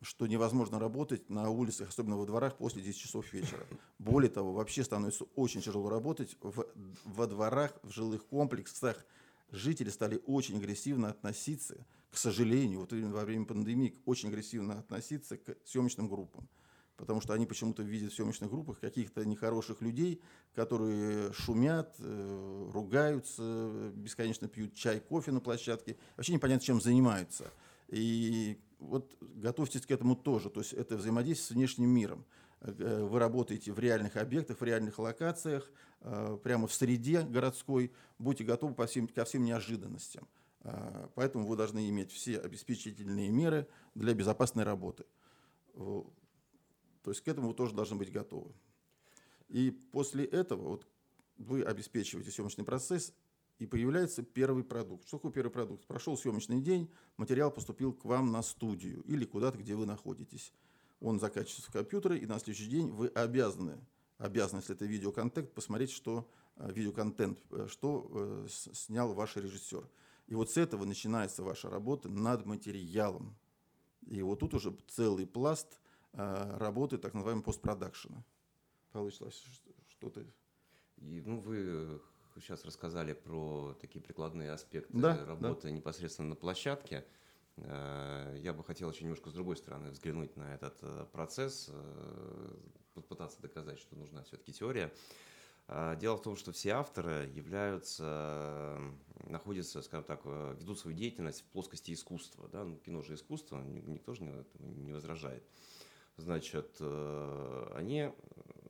что 0.00 0.26
невозможно 0.26 0.78
работать 0.78 1.28
на 1.28 1.50
улицах, 1.50 1.88
особенно 1.88 2.16
во 2.16 2.24
дворах, 2.24 2.56
после 2.56 2.82
10 2.82 3.00
часов 3.00 3.32
вечера. 3.32 3.66
Более 3.98 4.30
того, 4.30 4.52
вообще 4.52 4.84
становится 4.84 5.24
очень 5.34 5.60
тяжело 5.60 5.88
работать 5.88 6.36
в, 6.40 6.66
во 7.04 7.26
дворах, 7.26 7.72
в 7.82 7.90
жилых 7.90 8.26
комплексах. 8.26 9.04
Жители 9.50 9.90
стали 9.90 10.22
очень 10.26 10.58
агрессивно 10.58 11.08
относиться 11.08 11.84
к 12.10 12.16
сожалению, 12.16 12.80
вот 12.80 12.92
во 12.92 13.24
время 13.24 13.44
пандемии 13.44 13.94
очень 14.04 14.28
агрессивно 14.28 14.78
относиться 14.78 15.36
к 15.36 15.56
съемочным 15.64 16.08
группам. 16.08 16.48
Потому 16.98 17.20
что 17.20 17.32
они 17.32 17.46
почему-то 17.46 17.84
видят 17.84 18.12
в 18.12 18.16
съемочных 18.16 18.50
группах 18.50 18.80
каких-то 18.80 19.24
нехороших 19.24 19.80
людей, 19.80 20.20
которые 20.52 21.32
шумят, 21.32 21.94
э, 22.00 22.70
ругаются, 22.74 23.92
бесконечно 23.94 24.48
пьют 24.48 24.74
чай, 24.74 24.98
кофе 24.98 25.30
на 25.30 25.38
площадке. 25.38 25.96
Вообще 26.16 26.32
непонятно, 26.32 26.66
чем 26.66 26.80
занимаются. 26.80 27.52
И 27.86 28.58
вот 28.80 29.16
готовьтесь 29.20 29.86
к 29.86 29.92
этому 29.92 30.16
тоже. 30.16 30.50
То 30.50 30.58
есть 30.58 30.72
это 30.72 30.96
взаимодействие 30.96 31.46
с 31.46 31.50
внешним 31.50 31.88
миром. 31.88 32.24
Э, 32.62 33.04
вы 33.04 33.20
работаете 33.20 33.72
в 33.72 33.78
реальных 33.78 34.16
объектах, 34.16 34.60
в 34.60 34.64
реальных 34.64 34.98
локациях, 34.98 35.70
э, 36.00 36.36
прямо 36.42 36.66
в 36.66 36.74
среде 36.74 37.20
городской. 37.20 37.92
Будьте 38.18 38.42
готовы 38.42 38.74
по 38.74 38.86
всем, 38.88 39.06
ко 39.06 39.24
всем 39.24 39.44
неожиданностям. 39.44 40.26
Поэтому 41.14 41.46
вы 41.46 41.56
должны 41.56 41.88
иметь 41.88 42.10
все 42.10 42.36
обеспечительные 42.36 43.30
меры 43.30 43.68
для 43.94 44.12
безопасной 44.12 44.64
работы. 44.64 45.04
То 47.02 47.10
есть 47.10 47.22
к 47.22 47.28
этому 47.28 47.48
вы 47.48 47.54
тоже 47.54 47.74
должны 47.74 47.96
быть 47.96 48.12
готовы. 48.12 48.52
И 49.48 49.70
после 49.70 50.24
этого 50.24 50.68
вот 50.68 50.86
вы 51.36 51.62
обеспечиваете 51.62 52.30
съемочный 52.30 52.64
процесс, 52.64 53.14
и 53.58 53.66
появляется 53.66 54.22
первый 54.22 54.62
продукт. 54.62 55.06
Что 55.06 55.18
такое 55.18 55.32
первый 55.32 55.50
продукт? 55.50 55.86
Прошел 55.86 56.16
съемочный 56.16 56.60
день, 56.60 56.90
материал 57.16 57.50
поступил 57.50 57.92
к 57.92 58.04
вам 58.04 58.30
на 58.30 58.42
студию 58.42 59.02
или 59.02 59.24
куда-то, 59.24 59.58
где 59.58 59.74
вы 59.74 59.84
находитесь. 59.84 60.52
Он 61.00 61.18
закачивается 61.18 61.62
в 61.62 61.72
компьютеры, 61.72 62.18
и 62.18 62.26
на 62.26 62.38
следующий 62.38 62.68
день 62.68 62.88
вы 62.90 63.08
обязаны, 63.08 63.84
обязаны, 64.18 64.60
если 64.60 64.74
это 64.74 64.84
видеоконтент, 64.84 65.52
посмотреть, 65.52 65.90
что 65.90 66.28
э, 66.56 66.70
видеоконтент, 66.72 67.40
э, 67.50 67.66
что 67.68 68.08
э, 68.10 68.46
снял 68.48 69.12
ваш 69.12 69.36
режиссер. 69.36 69.88
И 70.28 70.34
вот 70.34 70.50
с 70.50 70.56
этого 70.56 70.84
начинается 70.84 71.42
ваша 71.42 71.68
работа 71.68 72.08
над 72.08 72.46
материалом. 72.46 73.36
И 74.06 74.22
вот 74.22 74.40
тут 74.40 74.54
уже 74.54 74.76
целый 74.88 75.26
пласт 75.26 75.80
работы 76.12 76.98
так 76.98 77.14
называемого 77.14 77.44
постпродакшена. 77.44 78.24
Павел 78.92 79.06
Вячеславович, 79.06 79.62
что 79.88 80.10
ты? 80.10 80.26
И, 80.96 81.22
ну, 81.24 81.40
вы 81.40 82.00
сейчас 82.36 82.64
рассказали 82.64 83.12
про 83.12 83.74
такие 83.80 84.00
прикладные 84.00 84.52
аспекты 84.52 84.96
да, 84.96 85.24
работы 85.24 85.68
да. 85.68 85.70
непосредственно 85.70 86.30
на 86.30 86.34
площадке. 86.36 87.04
Э, 87.56 88.36
я 88.40 88.52
бы 88.52 88.64
хотел 88.64 88.90
еще 88.90 89.04
немножко 89.04 89.30
с 89.30 89.32
другой 89.32 89.56
стороны 89.56 89.90
взглянуть 89.90 90.36
на 90.36 90.54
этот 90.54 90.78
э, 90.82 91.06
процесс, 91.12 91.68
э, 91.72 92.56
попытаться 92.94 93.40
доказать, 93.40 93.78
что 93.78 93.96
нужна 93.96 94.22
все-таки 94.22 94.52
теория. 94.52 94.92
Дело 96.00 96.16
в 96.16 96.22
том, 96.22 96.34
что 96.34 96.50
все 96.50 96.70
авторы 96.70 97.30
являются, 97.34 98.80
находятся, 99.26 99.82
скажем 99.82 100.04
так, 100.04 100.22
э, 100.24 100.56
ведут 100.58 100.78
свою 100.78 100.96
деятельность 100.96 101.42
в 101.42 101.44
плоскости 101.44 101.92
искусства. 101.92 102.48
Да? 102.48 102.64
Ну, 102.64 102.76
кино 102.76 103.02
же 103.02 103.14
искусство, 103.14 103.60
никто 103.62 104.14
же 104.14 104.46
не 104.58 104.92
возражает. 104.92 105.44
Значит, 106.18 106.76
э, 106.80 107.72
они 107.76 108.10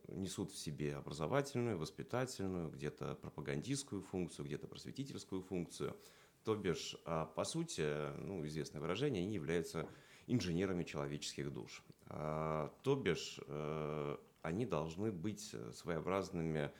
несут 0.07 0.51
в 0.51 0.57
себе 0.57 0.95
образовательную, 0.95 1.79
воспитательную, 1.79 2.69
где-то 2.69 3.15
пропагандистскую 3.15 4.01
функцию, 4.01 4.45
где-то 4.45 4.67
просветительскую 4.67 5.41
функцию. 5.41 5.95
То 6.43 6.55
бишь, 6.55 6.95
а, 7.05 7.25
по 7.25 7.43
сути, 7.43 8.15
ну, 8.19 8.45
известное 8.45 8.81
выражение, 8.81 9.23
они 9.23 9.33
являются 9.33 9.89
инженерами 10.27 10.83
человеческих 10.83 11.51
душ. 11.51 11.83
А, 12.05 12.71
то 12.83 12.95
бишь, 12.95 13.39
э, 13.47 14.17
они 14.43 14.65
должны 14.67 15.11
быть 15.11 15.55
своеобразными 15.73 16.71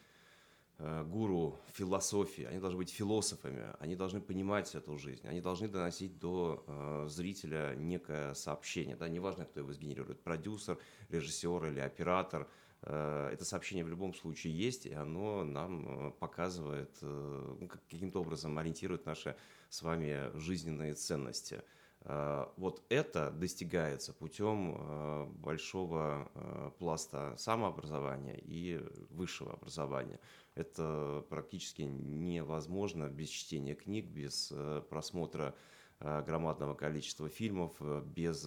гуру 0.79 1.59
философии, 1.73 2.45
они 2.45 2.59
должны 2.59 2.77
быть 2.77 2.89
философами, 2.89 3.65
они 3.79 3.95
должны 3.95 4.21
понимать 4.21 4.73
эту 4.75 4.97
жизнь, 4.97 5.27
они 5.27 5.41
должны 5.41 5.67
доносить 5.67 6.17
до 6.19 6.63
э, 6.65 7.07
зрителя 7.09 7.75
некое 7.75 8.33
сообщение. 8.33 8.95
Да? 8.95 9.09
Неважно, 9.09 9.45
кто 9.45 9.59
его 9.59 9.73
сгенерирует, 9.73 10.21
продюсер, 10.21 10.77
режиссер 11.09 11.65
или 11.65 11.79
оператор, 11.81 12.47
э, 12.83 13.29
это 13.33 13.43
сообщение 13.43 13.83
в 13.83 13.89
любом 13.89 14.13
случае 14.13 14.57
есть, 14.57 14.85
и 14.85 14.93
оно 14.93 15.43
нам 15.43 16.07
э, 16.07 16.11
показывает, 16.11 16.97
э, 17.01 17.55
ну, 17.59 17.67
каким-то 17.67 18.21
образом 18.21 18.57
ориентирует 18.57 19.05
наши 19.05 19.35
с 19.69 19.81
вами 19.81 20.31
жизненные 20.37 20.93
ценности. 20.93 21.61
Э, 22.01 22.47
вот 22.57 22.81
это 22.89 23.31
достигается 23.31 24.13
путем 24.13 24.75
э, 24.77 25.25
большого 25.35 26.29
э, 26.33 26.71
пласта 26.79 27.35
самообразования 27.37 28.37
и 28.37 28.79
высшего 29.09 29.53
образования. 29.53 30.19
Это 30.55 31.25
практически 31.29 31.83
невозможно 31.83 33.09
без 33.09 33.29
чтения 33.29 33.75
книг, 33.75 34.07
без 34.07 34.51
просмотра 34.89 35.55
громадного 35.99 36.75
количества 36.75 37.29
фильмов, 37.29 37.75
без 38.05 38.41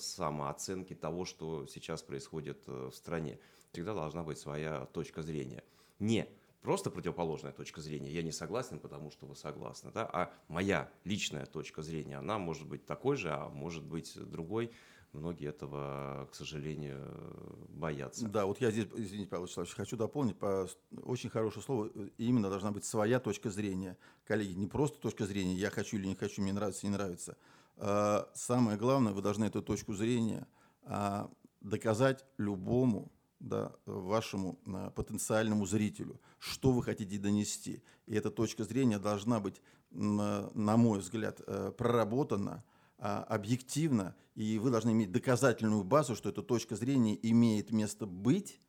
самооценки 0.00 0.94
того, 0.94 1.24
что 1.24 1.66
сейчас 1.66 2.02
происходит 2.02 2.66
в 2.66 2.92
стране. 2.92 3.38
Всегда 3.72 3.92
должна 3.94 4.22
быть 4.22 4.38
своя 4.38 4.86
точка 4.86 5.22
зрения. 5.22 5.62
Не 5.98 6.26
просто 6.62 6.90
противоположная 6.90 7.52
точка 7.52 7.80
зрения, 7.80 8.10
я 8.10 8.22
не 8.22 8.32
согласен, 8.32 8.78
потому 8.78 9.10
что 9.10 9.26
вы 9.26 9.36
согласны, 9.36 9.90
да, 9.92 10.08
а 10.10 10.32
моя 10.48 10.90
личная 11.04 11.46
точка 11.46 11.82
зрения, 11.82 12.16
она 12.16 12.38
может 12.38 12.66
быть 12.66 12.86
такой 12.86 13.16
же, 13.16 13.30
а 13.30 13.48
может 13.48 13.84
быть 13.84 14.16
другой. 14.16 14.72
Многие 15.12 15.48
этого, 15.48 16.26
к 16.32 16.34
сожалению, 16.34 17.06
боятся. 17.68 18.26
Да, 18.26 18.46
вот 18.46 18.62
я 18.62 18.70
здесь, 18.70 18.86
извините, 18.94 19.28
Павел 19.28 19.44
Вячеславович, 19.44 19.74
хочу 19.74 19.98
дополнить 19.98 20.38
по 20.38 20.66
очень 21.02 21.28
хорошее 21.28 21.62
слово. 21.62 21.90
Именно 22.16 22.48
должна 22.48 22.72
быть 22.72 22.86
своя 22.86 23.20
точка 23.20 23.50
зрения. 23.50 23.98
Коллеги, 24.24 24.54
не 24.54 24.66
просто 24.66 24.98
точка 24.98 25.26
зрения, 25.26 25.52
я 25.54 25.68
хочу 25.68 25.98
или 25.98 26.06
не 26.06 26.14
хочу, 26.14 26.40
мне 26.40 26.54
нравится, 26.54 26.86
не 26.86 26.92
нравится. 26.92 27.36
А, 27.76 28.30
самое 28.32 28.78
главное, 28.78 29.12
вы 29.12 29.20
должны 29.20 29.44
эту 29.44 29.60
точку 29.60 29.92
зрения 29.92 30.46
а, 30.84 31.30
доказать 31.60 32.24
любому 32.38 33.12
да, 33.42 33.72
вашему 33.86 34.58
а, 34.66 34.90
потенциальному 34.90 35.66
зрителю, 35.66 36.20
что 36.38 36.72
вы 36.72 36.82
хотите 36.82 37.18
донести. 37.18 37.82
И 38.06 38.14
эта 38.14 38.30
точка 38.30 38.64
зрения 38.64 38.98
должна 38.98 39.40
быть, 39.40 39.60
на, 39.90 40.50
на 40.54 40.76
мой 40.76 41.00
взгляд, 41.00 41.40
э, 41.46 41.72
проработана 41.76 42.64
а, 42.98 43.24
объективно, 43.24 44.14
и 44.34 44.58
вы 44.58 44.70
должны 44.70 44.90
иметь 44.92 45.12
доказательную 45.12 45.84
базу, 45.84 46.14
что 46.16 46.28
эта 46.28 46.42
точка 46.42 46.76
зрения 46.76 47.18
имеет 47.22 47.72
место 47.72 48.06
быть, 48.06 48.60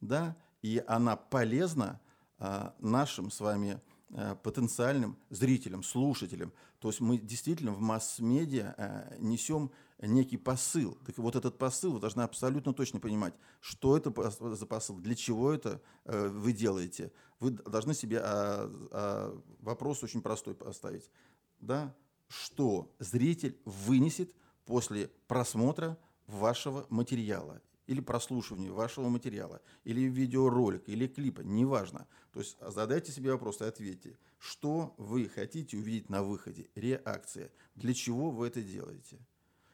да, 0.00 0.36
и 0.62 0.82
она 0.86 1.16
полезна 1.16 2.00
а, 2.38 2.74
нашим 2.78 3.30
с 3.30 3.40
вами 3.40 3.80
Э, 4.12 4.34
потенциальным 4.42 5.16
зрителям, 5.28 5.84
слушателям. 5.84 6.52
То 6.80 6.88
есть 6.88 7.00
мы 7.00 7.16
действительно 7.16 7.70
в 7.70 7.80
масс-медиа 7.80 8.74
э, 8.76 9.16
несем 9.20 9.70
некий 10.00 10.36
посыл. 10.36 10.98
Так 11.06 11.18
вот 11.18 11.36
этот 11.36 11.58
посыл 11.58 11.92
вы 11.92 12.00
должны 12.00 12.22
абсолютно 12.22 12.72
точно 12.72 13.00
понимать, 13.00 13.34
что 13.60 13.96
это 13.96 14.12
за 14.30 14.66
посыл, 14.66 14.98
для 14.98 15.14
чего 15.14 15.52
это 15.52 15.80
э, 16.04 16.28
вы 16.28 16.52
делаете. 16.52 17.12
Вы 17.38 17.50
должны 17.50 17.94
себе 17.94 18.20
а, 18.20 18.70
а, 18.90 19.42
вопрос 19.60 20.02
очень 20.02 20.20
простой 20.22 20.54
поставить. 20.54 21.10
Да? 21.58 21.94
Что 22.28 22.94
зритель 22.98 23.58
вынесет 23.64 24.34
после 24.66 25.08
просмотра 25.26 25.98
вашего 26.26 26.86
материала 26.90 27.60
или 27.86 28.00
прослушиванию 28.00 28.72
вашего 28.72 29.08
материала, 29.08 29.60
или 29.82 30.02
видеоролика, 30.02 30.92
или 30.92 31.08
клипа, 31.08 31.40
неважно. 31.40 32.06
То 32.32 32.38
есть 32.38 32.56
задайте 32.60 33.10
себе 33.10 33.32
вопрос 33.32 33.60
и 33.62 33.64
ответьте, 33.64 34.16
что 34.38 34.94
вы 34.96 35.28
хотите 35.28 35.76
увидеть 35.76 36.08
на 36.08 36.22
выходе, 36.22 36.68
реакция, 36.76 37.50
для 37.74 37.92
чего 37.92 38.30
вы 38.30 38.46
это 38.46 38.62
делаете. 38.62 39.18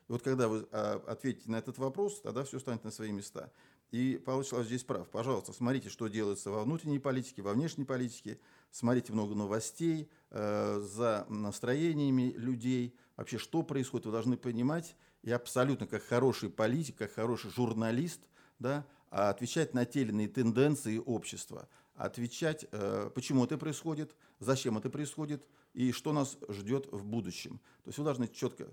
И 0.09 0.13
вот 0.13 0.23
когда 0.23 0.49
вы 0.49 0.69
а, 0.71 1.03
ответите 1.07 1.51
на 1.51 1.57
этот 1.57 1.79
вопрос, 1.79 2.21
тогда 2.21 2.45
все 2.45 2.59
станет 2.59 2.85
на 2.85 2.91
свои 2.91 3.11
места. 3.11 3.51
И 3.91 4.21
Павел 4.25 4.41
Вячеславович 4.41 4.69
здесь 4.69 4.85
прав. 4.85 5.09
Пожалуйста, 5.09 5.53
смотрите, 5.53 5.89
что 5.89 6.09
делается 6.09 6.51
во 6.51 6.65
внутренней 6.65 6.99
политике, 6.99 7.43
во 7.43 7.53
внешней 7.53 7.85
политике. 7.85 8.39
Смотрите 8.71 9.13
много 9.13 9.35
новостей 9.35 10.09
э, 10.31 10.81
за 10.81 11.27
настроениями 11.29 12.33
людей. 12.37 12.95
Вообще, 13.17 13.39
что 13.39 13.63
происходит, 13.63 14.07
вы 14.07 14.13
должны 14.13 14.37
понимать. 14.37 14.97
И 15.23 15.31
абсолютно 15.31 15.87
как 15.87 16.03
хороший 16.05 16.51
политик, 16.51 16.97
как 16.99 17.13
хороший 17.13 17.51
журналист, 17.51 18.21
да, 18.59 18.87
отвечать 19.11 19.75
на 19.75 19.85
те 19.85 20.03
или 20.03 20.11
иные 20.11 20.29
тенденции 20.29 20.99
общества. 20.99 21.69
Отвечать, 21.95 22.67
э, 22.71 23.11
почему 23.15 23.45
это 23.45 23.57
происходит, 23.57 24.15
зачем 24.39 24.79
это 24.79 24.91
происходит 24.91 25.47
и 25.75 25.93
что 25.93 26.13
нас 26.13 26.37
ждет 26.49 26.87
в 26.93 27.05
будущем. 27.05 27.61
То 27.85 27.89
есть 27.89 27.99
вы 27.99 28.05
должны 28.05 28.29
четко 28.29 28.69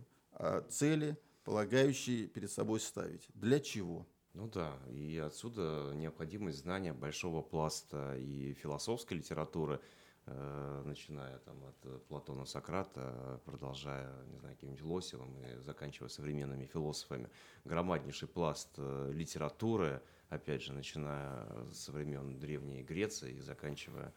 цели, 0.69 1.17
полагающие 1.43 2.27
перед 2.27 2.51
собой 2.51 2.79
ставить. 2.79 3.27
Для 3.33 3.59
чего? 3.59 4.07
Ну 4.33 4.47
да, 4.47 4.79
и 4.89 5.17
отсюда 5.19 5.91
необходимость 5.93 6.59
знания 6.59 6.91
большого 6.91 7.43
пласта 7.43 8.17
и 8.17 8.53
философской 8.55 9.19
литературы, 9.19 9.79
э, 10.25 10.81
начиная 10.85 11.37
там 11.39 11.63
от 11.65 12.07
Платона, 12.07 12.45
Сократа, 12.45 13.39
продолжая, 13.45 14.11
не 14.25 14.37
знаю, 14.39 14.55
каким-нибудь 14.55 14.81
Лосевым 14.81 15.37
и 15.37 15.59
заканчивая 15.59 16.09
современными 16.09 16.65
философами. 16.65 17.29
Громаднейший 17.63 18.27
пласт 18.27 18.69
э, 18.77 19.11
литературы, 19.13 20.01
опять 20.29 20.63
же, 20.63 20.73
начиная 20.73 21.71
со 21.71 21.91
времен 21.91 22.39
Древней 22.39 22.81
Греции 22.81 23.35
и 23.35 23.39
заканчивая 23.39 24.11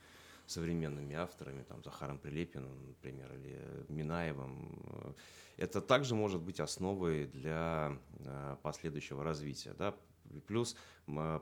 современными 0.51 1.15
авторами, 1.15 1.63
там, 1.63 1.83
Захаром 1.83 2.19
Прилепиным, 2.19 2.87
например, 2.87 3.33
или 3.35 3.61
Минаевым. 3.89 5.15
Это 5.57 5.81
также 5.81 6.15
может 6.15 6.43
быть 6.43 6.61
основой 6.61 7.27
для 7.27 7.99
э, 8.19 8.57
последующего 8.63 9.25
развития. 9.25 9.75
Да? 9.79 9.95
Плюс 10.47 10.77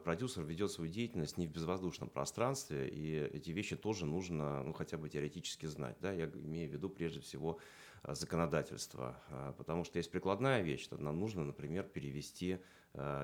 продюсер 0.05 0.45
ведет 0.45 0.71
свою 0.71 0.93
деятельность 0.93 1.39
не 1.39 1.47
в 1.47 1.51
безвоздушном 1.51 2.11
пространстве, 2.11 2.89
и 2.89 3.15
эти 3.33 3.51
вещи 3.51 3.77
тоже 3.77 4.05
нужно 4.07 4.63
ну, 4.63 4.73
хотя 4.73 4.99
бы 4.99 5.09
теоретически 5.09 5.67
знать. 5.67 5.97
Да? 6.01 6.13
Я 6.13 6.27
имею 6.27 6.71
в 6.71 6.73
виду 6.73 6.89
прежде 6.89 7.21
всего 7.21 7.59
э, 8.05 8.15
законодательство, 8.15 9.17
э, 9.29 9.53
потому 9.59 9.85
что 9.85 9.99
есть 9.99 10.11
прикладная 10.11 10.63
вещь, 10.63 10.85
что 10.85 10.97
нам 10.97 11.19
нужно, 11.19 11.45
например, 11.45 11.85
перевести 11.85 12.59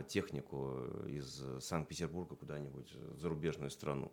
технику 0.09 0.83
из 1.07 1.45
Санкт-Петербурга 1.61 2.35
куда-нибудь 2.35 2.93
в 2.93 3.21
зарубежную 3.21 3.71
страну. 3.71 4.11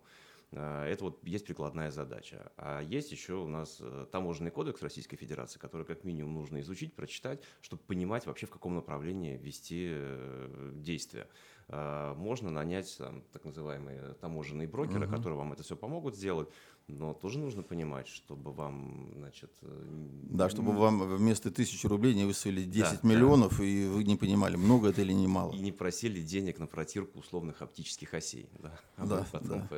А, 0.52 0.86
это 0.86 1.04
вот 1.04 1.22
есть 1.24 1.44
прикладная 1.44 1.90
задача. 1.90 2.50
А 2.56 2.80
есть 2.80 3.12
еще 3.12 3.34
у 3.34 3.46
нас 3.46 3.78
э, 3.80 4.06
таможенный 4.10 4.50
кодекс 4.50 4.82
Российской 4.82 5.16
Федерации, 5.16 5.58
который 5.58 5.84
как 5.84 6.04
минимум 6.04 6.34
нужно 6.34 6.60
изучить, 6.60 6.94
прочитать, 6.94 7.42
чтобы 7.60 7.82
понимать 7.82 8.26
вообще, 8.26 8.46
в 8.46 8.50
каком 8.50 8.74
направлении 8.74 9.36
вести 9.36 9.88
э, 9.90 10.72
действия. 10.76 11.28
А, 11.68 12.14
можно 12.14 12.50
нанять 12.50 12.94
там, 12.96 13.22
так 13.32 13.44
называемые 13.44 14.14
таможенные 14.14 14.66
брокеры, 14.66 15.06
угу. 15.06 15.16
которые 15.16 15.38
вам 15.38 15.52
это 15.52 15.62
все 15.62 15.76
помогут 15.76 16.16
сделать, 16.16 16.48
но 16.86 17.12
тоже 17.12 17.38
нужно 17.38 17.62
понимать, 17.62 18.08
чтобы 18.08 18.50
вам, 18.50 19.12
значит... 19.16 19.50
Э, 19.60 19.84
да, 20.30 20.48
чтобы 20.48 20.72
вам 20.72 21.16
вместо 21.16 21.50
тысячи 21.50 21.86
рублей 21.86 22.14
не 22.14 22.24
высыли 22.24 22.64
10 22.64 23.02
да, 23.02 23.08
миллионов, 23.08 23.58
да. 23.58 23.64
и 23.64 23.86
вы 23.86 24.04
не 24.04 24.16
понимали, 24.16 24.56
много 24.56 24.88
это 24.88 25.02
или 25.02 25.12
не 25.12 25.26
мало. 25.26 25.52
И 25.52 25.58
не 25.58 25.72
просили 25.72 26.22
денег 26.22 26.58
на 26.58 26.66
протирку 26.66 27.18
условных 27.18 27.60
оптических 27.60 28.14
осей. 28.14 28.48
Да, 28.58 28.80
да, 28.96 29.26
да 29.42 29.68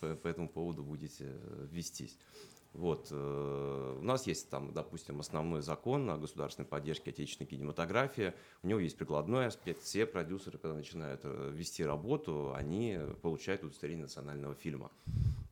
по, 0.00 0.14
по 0.14 0.28
этому 0.28 0.48
поводу 0.48 0.82
будете 0.82 1.24
э, 1.28 1.66
вестись. 1.70 2.16
Вот. 2.74 3.06
Э, 3.12 3.98
у 4.00 4.02
нас 4.02 4.26
есть 4.26 4.50
там, 4.50 4.72
допустим, 4.72 5.20
основной 5.20 5.62
закон 5.62 6.10
о 6.10 6.18
государственной 6.18 6.66
поддержке 6.66 7.10
отечественной 7.10 7.48
кинематографии. 7.48 8.34
У 8.62 8.66
него 8.66 8.80
есть 8.80 8.96
прикладной 8.98 9.46
аспект. 9.46 9.82
Все 9.82 10.06
продюсеры, 10.06 10.58
когда 10.58 10.76
начинают 10.76 11.20
э, 11.22 11.52
вести 11.54 11.84
работу, 11.84 12.52
они 12.52 12.98
получают 13.22 13.62
удостоверение 13.62 14.06
национального 14.06 14.56
фильма. 14.56 14.90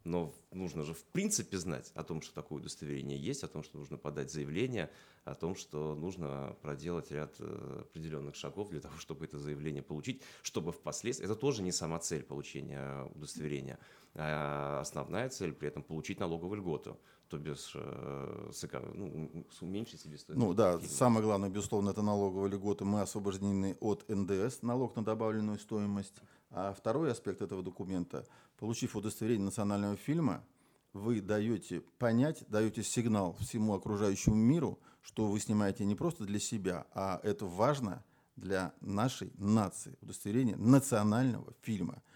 Но 0.05 0.35
нужно 0.51 0.83
же 0.83 0.95
в 0.95 1.05
принципе 1.05 1.59
знать 1.59 1.93
о 1.95 2.03
том, 2.03 2.23
что 2.23 2.35
такое 2.35 2.59
удостоверение 2.59 3.17
есть, 3.17 3.45
о 3.45 3.49
том, 3.49 3.63
что 3.63 3.79
нужно 3.79 3.97
подать 3.97 4.33
заявление, 4.33 4.91
о 5.25 5.37
том, 5.37 5.55
что 5.55 5.95
нужно 5.95 6.57
проделать 6.61 7.13
ряд 7.13 7.41
определенных 7.41 8.35
шагов 8.35 8.71
для 8.71 8.81
того, 8.81 8.99
чтобы 8.99 9.27
это 9.27 9.39
заявление 9.39 9.81
получить, 9.81 10.21
чтобы 10.43 10.73
впоследствии... 10.73 11.25
Это 11.25 11.37
тоже 11.37 11.63
не 11.63 11.71
сама 11.71 12.01
цель 12.01 12.25
получения 12.25 13.05
удостоверения. 13.15 13.79
А 14.15 14.81
основная 14.81 15.29
цель 15.31 15.53
при 15.53 15.69
этом 15.69 15.83
получить 15.83 16.21
налоговую 16.21 16.59
льготу, 16.59 17.01
то 17.29 17.39
без 17.39 17.73
э, 17.75 18.51
ну, 18.95 19.47
уменьшить 19.63 20.03
себестоимость. 20.03 20.47
Ну 20.47 20.53
да, 20.53 20.79
самое 20.81 21.25
главное, 21.25 21.49
безусловно, 21.49 21.91
это 21.91 22.03
налоговая 22.03 22.51
льгота. 22.51 22.85
Мы 22.85 23.01
освобождены 23.01 23.77
от 23.81 24.07
НДС, 24.09 24.61
налог 24.61 24.97
на 24.97 25.05
добавленную 25.05 25.59
стоимость. 25.59 26.21
А 26.51 26.75
второй 26.75 27.11
аспект 27.11 27.41
этого 27.41 27.63
документа, 27.63 28.27
получив 28.59 28.97
удостоверение 28.97 29.47
национального 29.47 29.97
фильма, 29.97 30.45
вы 30.93 31.23
даете 31.23 31.81
понять, 31.99 32.45
даете 32.49 32.83
сигнал 32.83 33.35
всему 33.41 33.73
окружающему 33.73 34.37
миру, 34.37 34.79
что 35.01 35.27
вы 35.27 35.41
снимаете 35.41 35.87
не 35.87 35.95
просто 35.95 36.25
для 36.25 36.39
себя, 36.39 36.87
а 36.93 37.19
это 37.23 37.47
важно 37.47 38.05
для 38.37 38.75
нашей 38.83 39.33
нации. 39.39 39.97
Удостоверение 40.03 40.57
национального 40.57 41.55
фильма– 41.63 42.03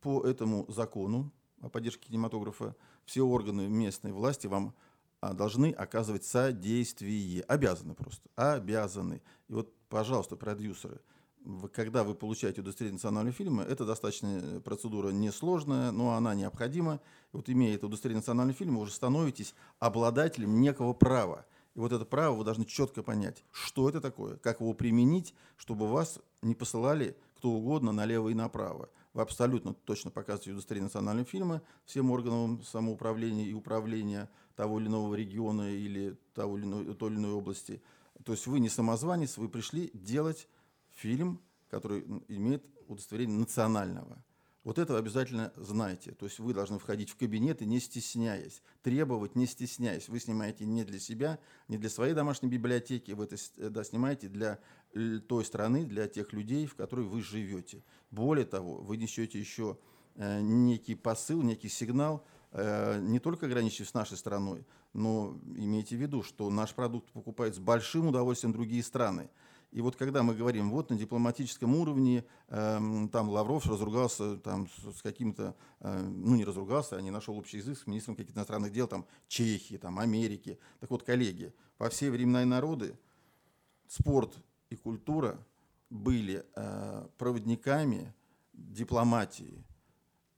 по 0.00 0.22
этому 0.26 0.64
закону 0.68 1.32
о 1.60 1.68
поддержке 1.68 2.08
кинематографа 2.08 2.76
все 3.04 3.22
органы 3.22 3.68
местной 3.68 4.12
власти 4.12 4.46
вам 4.46 4.74
а, 5.20 5.32
должны 5.32 5.72
оказывать 5.72 6.24
содействие. 6.24 7.42
Обязаны 7.42 7.94
просто. 7.94 8.28
Обязаны. 8.36 9.22
И 9.48 9.52
вот, 9.52 9.72
пожалуйста, 9.88 10.36
продюсеры, 10.36 11.00
когда 11.72 12.04
вы 12.04 12.14
получаете 12.14 12.60
удостоверение 12.60 12.96
национального 12.96 13.34
фильма, 13.34 13.62
это 13.62 13.84
достаточно 13.84 14.40
э, 14.40 14.60
процедура 14.60 15.08
несложная, 15.08 15.90
но 15.90 16.12
она 16.14 16.34
необходима. 16.34 17.00
И 17.32 17.36
вот 17.36 17.48
имея 17.48 17.74
это 17.74 17.86
удостоверение 17.86 18.20
национального 18.20 18.56
фильма, 18.56 18.76
вы 18.76 18.82
уже 18.82 18.92
становитесь 18.92 19.54
обладателем 19.78 20.60
некого 20.60 20.92
права. 20.92 21.46
И 21.74 21.80
вот 21.80 21.92
это 21.92 22.04
право 22.04 22.36
вы 22.36 22.44
должны 22.44 22.64
четко 22.64 23.02
понять, 23.02 23.44
что 23.50 23.88
это 23.88 24.00
такое, 24.00 24.36
как 24.36 24.60
его 24.60 24.72
применить, 24.74 25.34
чтобы 25.56 25.88
вас 25.88 26.18
не 26.42 26.54
посылали 26.54 27.16
кто 27.38 27.50
угодно 27.50 27.92
налево 27.92 28.28
и 28.28 28.34
направо 28.34 28.90
абсолютно 29.22 29.74
точно 29.74 30.10
показываете 30.10 30.52
удостоверение 30.52 30.86
национального 30.86 31.26
фильма 31.26 31.62
всем 31.84 32.10
органам 32.10 32.62
самоуправления 32.62 33.46
и 33.46 33.52
управления 33.52 34.30
того 34.56 34.80
или 34.80 34.88
иного 34.88 35.14
региона 35.14 35.70
или 35.72 36.16
того 36.34 36.58
или 36.58 36.64
иной, 36.64 36.94
той 36.94 37.10
или 37.10 37.18
иной 37.18 37.32
области. 37.32 37.82
То 38.24 38.32
есть 38.32 38.46
вы 38.46 38.60
не 38.60 38.68
самозванец, 38.68 39.36
вы 39.36 39.48
пришли 39.48 39.90
делать 39.94 40.48
фильм, 40.90 41.40
который 41.70 42.04
имеет 42.28 42.64
удостоверение 42.88 43.38
национального. 43.38 44.22
Вот 44.64 44.78
это 44.78 44.98
обязательно 44.98 45.50
знайте. 45.56 46.12
То 46.12 46.26
есть 46.26 46.40
вы 46.40 46.52
должны 46.52 46.78
входить 46.78 47.08
в 47.08 47.16
кабинеты, 47.16 47.64
не 47.64 47.80
стесняясь, 47.80 48.60
требовать, 48.82 49.34
не 49.34 49.46
стесняясь. 49.46 50.08
Вы 50.08 50.20
снимаете 50.20 50.66
не 50.66 50.84
для 50.84 50.98
себя, 50.98 51.38
не 51.68 51.78
для 51.78 51.88
своей 51.88 52.12
домашней 52.12 52.50
библиотеки, 52.50 53.12
вы 53.12 53.24
это 53.24 53.36
да, 53.70 53.82
снимаете 53.82 54.28
для 54.28 54.58
той 55.28 55.44
страны, 55.44 55.84
для 55.84 56.08
тех 56.08 56.32
людей, 56.32 56.66
в 56.66 56.74
которой 56.74 57.04
вы 57.06 57.22
живете. 57.22 57.82
Более 58.10 58.46
того, 58.46 58.76
вы 58.76 58.96
несете 58.96 59.38
еще 59.38 59.78
э, 60.14 60.40
некий 60.40 60.94
посыл, 60.94 61.42
некий 61.42 61.68
сигнал, 61.68 62.24
э, 62.52 62.98
не 63.00 63.18
только 63.18 63.48
граничащий 63.48 63.84
с 63.84 63.94
нашей 63.94 64.16
страной, 64.16 64.66
но 64.92 65.38
имейте 65.56 65.96
в 65.96 66.00
виду, 66.00 66.22
что 66.22 66.50
наш 66.50 66.74
продукт 66.74 67.10
покупают 67.12 67.54
с 67.54 67.58
большим 67.58 68.08
удовольствием 68.08 68.52
другие 68.52 68.82
страны. 68.82 69.28
И 69.70 69.82
вот 69.82 69.96
когда 69.96 70.22
мы 70.22 70.34
говорим, 70.34 70.70
вот 70.70 70.88
на 70.88 70.96
дипломатическом 70.96 71.74
уровне 71.76 72.24
э, 72.48 73.08
там 73.12 73.28
Лавров 73.28 73.66
разругался 73.66 74.38
там, 74.38 74.66
с 74.94 75.02
каким-то, 75.02 75.54
э, 75.80 76.00
ну 76.00 76.36
не 76.36 76.46
разругался, 76.46 76.96
а 76.96 77.02
не 77.02 77.10
нашел 77.10 77.36
общий 77.36 77.58
язык 77.58 77.78
с 77.78 77.86
министром 77.86 78.16
каких-то 78.16 78.38
иностранных 78.38 78.72
дел, 78.72 78.88
там 78.88 79.04
Чехии, 79.28 79.76
там 79.76 79.98
Америки. 79.98 80.58
Так 80.80 80.90
вот, 80.90 81.02
коллеги, 81.02 81.52
во 81.78 81.90
все 81.90 82.10
времена 82.10 82.42
и 82.42 82.46
народы 82.46 82.98
спорт 83.88 84.34
и 84.70 84.76
культура 84.76 85.38
были 85.90 86.44
э, 86.54 87.08
проводниками 87.16 88.14
дипломатии. 88.52 89.64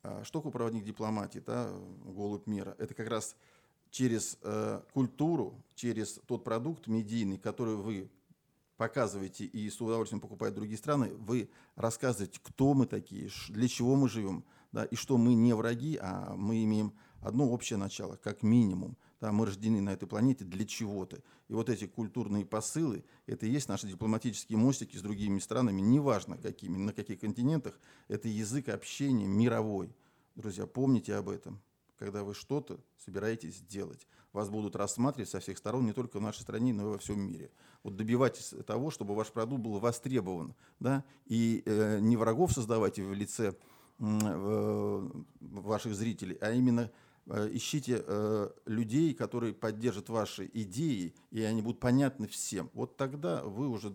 А 0.02 0.24
что 0.24 0.38
такое 0.38 0.52
проводник 0.52 0.84
дипломатии, 0.84 1.42
да, 1.44 1.70
голубь 2.04 2.46
мира? 2.46 2.74
Это 2.78 2.94
как 2.94 3.08
раз 3.08 3.36
через 3.90 4.38
э, 4.42 4.82
культуру, 4.92 5.62
через 5.74 6.20
тот 6.26 6.44
продукт 6.44 6.86
медийный, 6.86 7.38
который 7.38 7.76
вы 7.76 8.10
показываете 8.76 9.44
и 9.44 9.68
с 9.68 9.78
удовольствием 9.80 10.22
покупают 10.22 10.54
другие 10.54 10.78
страны, 10.78 11.12
вы 11.14 11.50
рассказываете, 11.76 12.40
кто 12.42 12.72
мы 12.72 12.86
такие, 12.86 13.28
для 13.50 13.68
чего 13.68 13.94
мы 13.94 14.08
живем, 14.08 14.42
да, 14.72 14.84
и 14.84 14.94
что 14.96 15.18
мы 15.18 15.34
не 15.34 15.52
враги, 15.52 15.98
а 16.00 16.34
мы 16.34 16.64
имеем 16.64 16.94
одно 17.20 17.50
общее 17.50 17.76
начало, 17.76 18.16
как 18.16 18.42
минимум. 18.42 18.96
Да, 19.20 19.32
мы 19.32 19.44
рождены 19.44 19.82
на 19.82 19.90
этой 19.90 20.08
планете 20.08 20.44
для 20.44 20.64
чего-то. 20.64 21.20
И 21.48 21.52
вот 21.52 21.68
эти 21.68 21.86
культурные 21.86 22.46
посылы, 22.46 23.04
это 23.26 23.44
и 23.44 23.50
есть 23.50 23.68
наши 23.68 23.86
дипломатические 23.86 24.56
мостики 24.56 24.96
с 24.96 25.02
другими 25.02 25.38
странами, 25.40 25.82
неважно 25.82 26.38
какими, 26.38 26.78
на 26.78 26.94
каких 26.94 27.20
континентах, 27.20 27.78
это 28.08 28.28
язык 28.28 28.70
общения 28.70 29.26
мировой. 29.26 29.94
Друзья, 30.36 30.66
помните 30.66 31.14
об 31.16 31.28
этом, 31.28 31.60
когда 31.98 32.24
вы 32.24 32.32
что-то 32.32 32.80
собираетесь 32.96 33.60
делать. 33.60 34.06
Вас 34.32 34.48
будут 34.48 34.74
рассматривать 34.76 35.28
со 35.28 35.40
всех 35.40 35.58
сторон 35.58 35.84
не 35.84 35.92
только 35.92 36.18
в 36.18 36.22
нашей 36.22 36.40
стране, 36.40 36.72
но 36.72 36.84
и 36.84 36.92
во 36.92 36.98
всем 36.98 37.20
мире. 37.20 37.50
Вот 37.82 37.96
добивайтесь 37.96 38.54
того, 38.64 38.90
чтобы 38.90 39.14
ваш 39.14 39.32
продукт 39.32 39.62
был 39.62 39.78
востребован. 39.80 40.54
Да? 40.78 41.04
И 41.26 41.62
э, 41.66 41.98
не 42.00 42.16
врагов 42.16 42.52
создавайте 42.52 43.02
в 43.02 43.12
лице 43.12 43.54
э, 43.98 45.10
ваших 45.40 45.94
зрителей, 45.94 46.38
а 46.40 46.52
именно 46.52 46.90
ищите 47.26 48.02
э, 48.04 48.50
людей, 48.66 49.14
которые 49.14 49.54
поддержат 49.54 50.08
ваши 50.08 50.50
идеи, 50.52 51.14
и 51.30 51.42
они 51.42 51.62
будут 51.62 51.80
понятны 51.80 52.26
всем. 52.26 52.70
Вот 52.74 52.96
тогда 52.96 53.44
вы 53.44 53.68
уже 53.68 53.92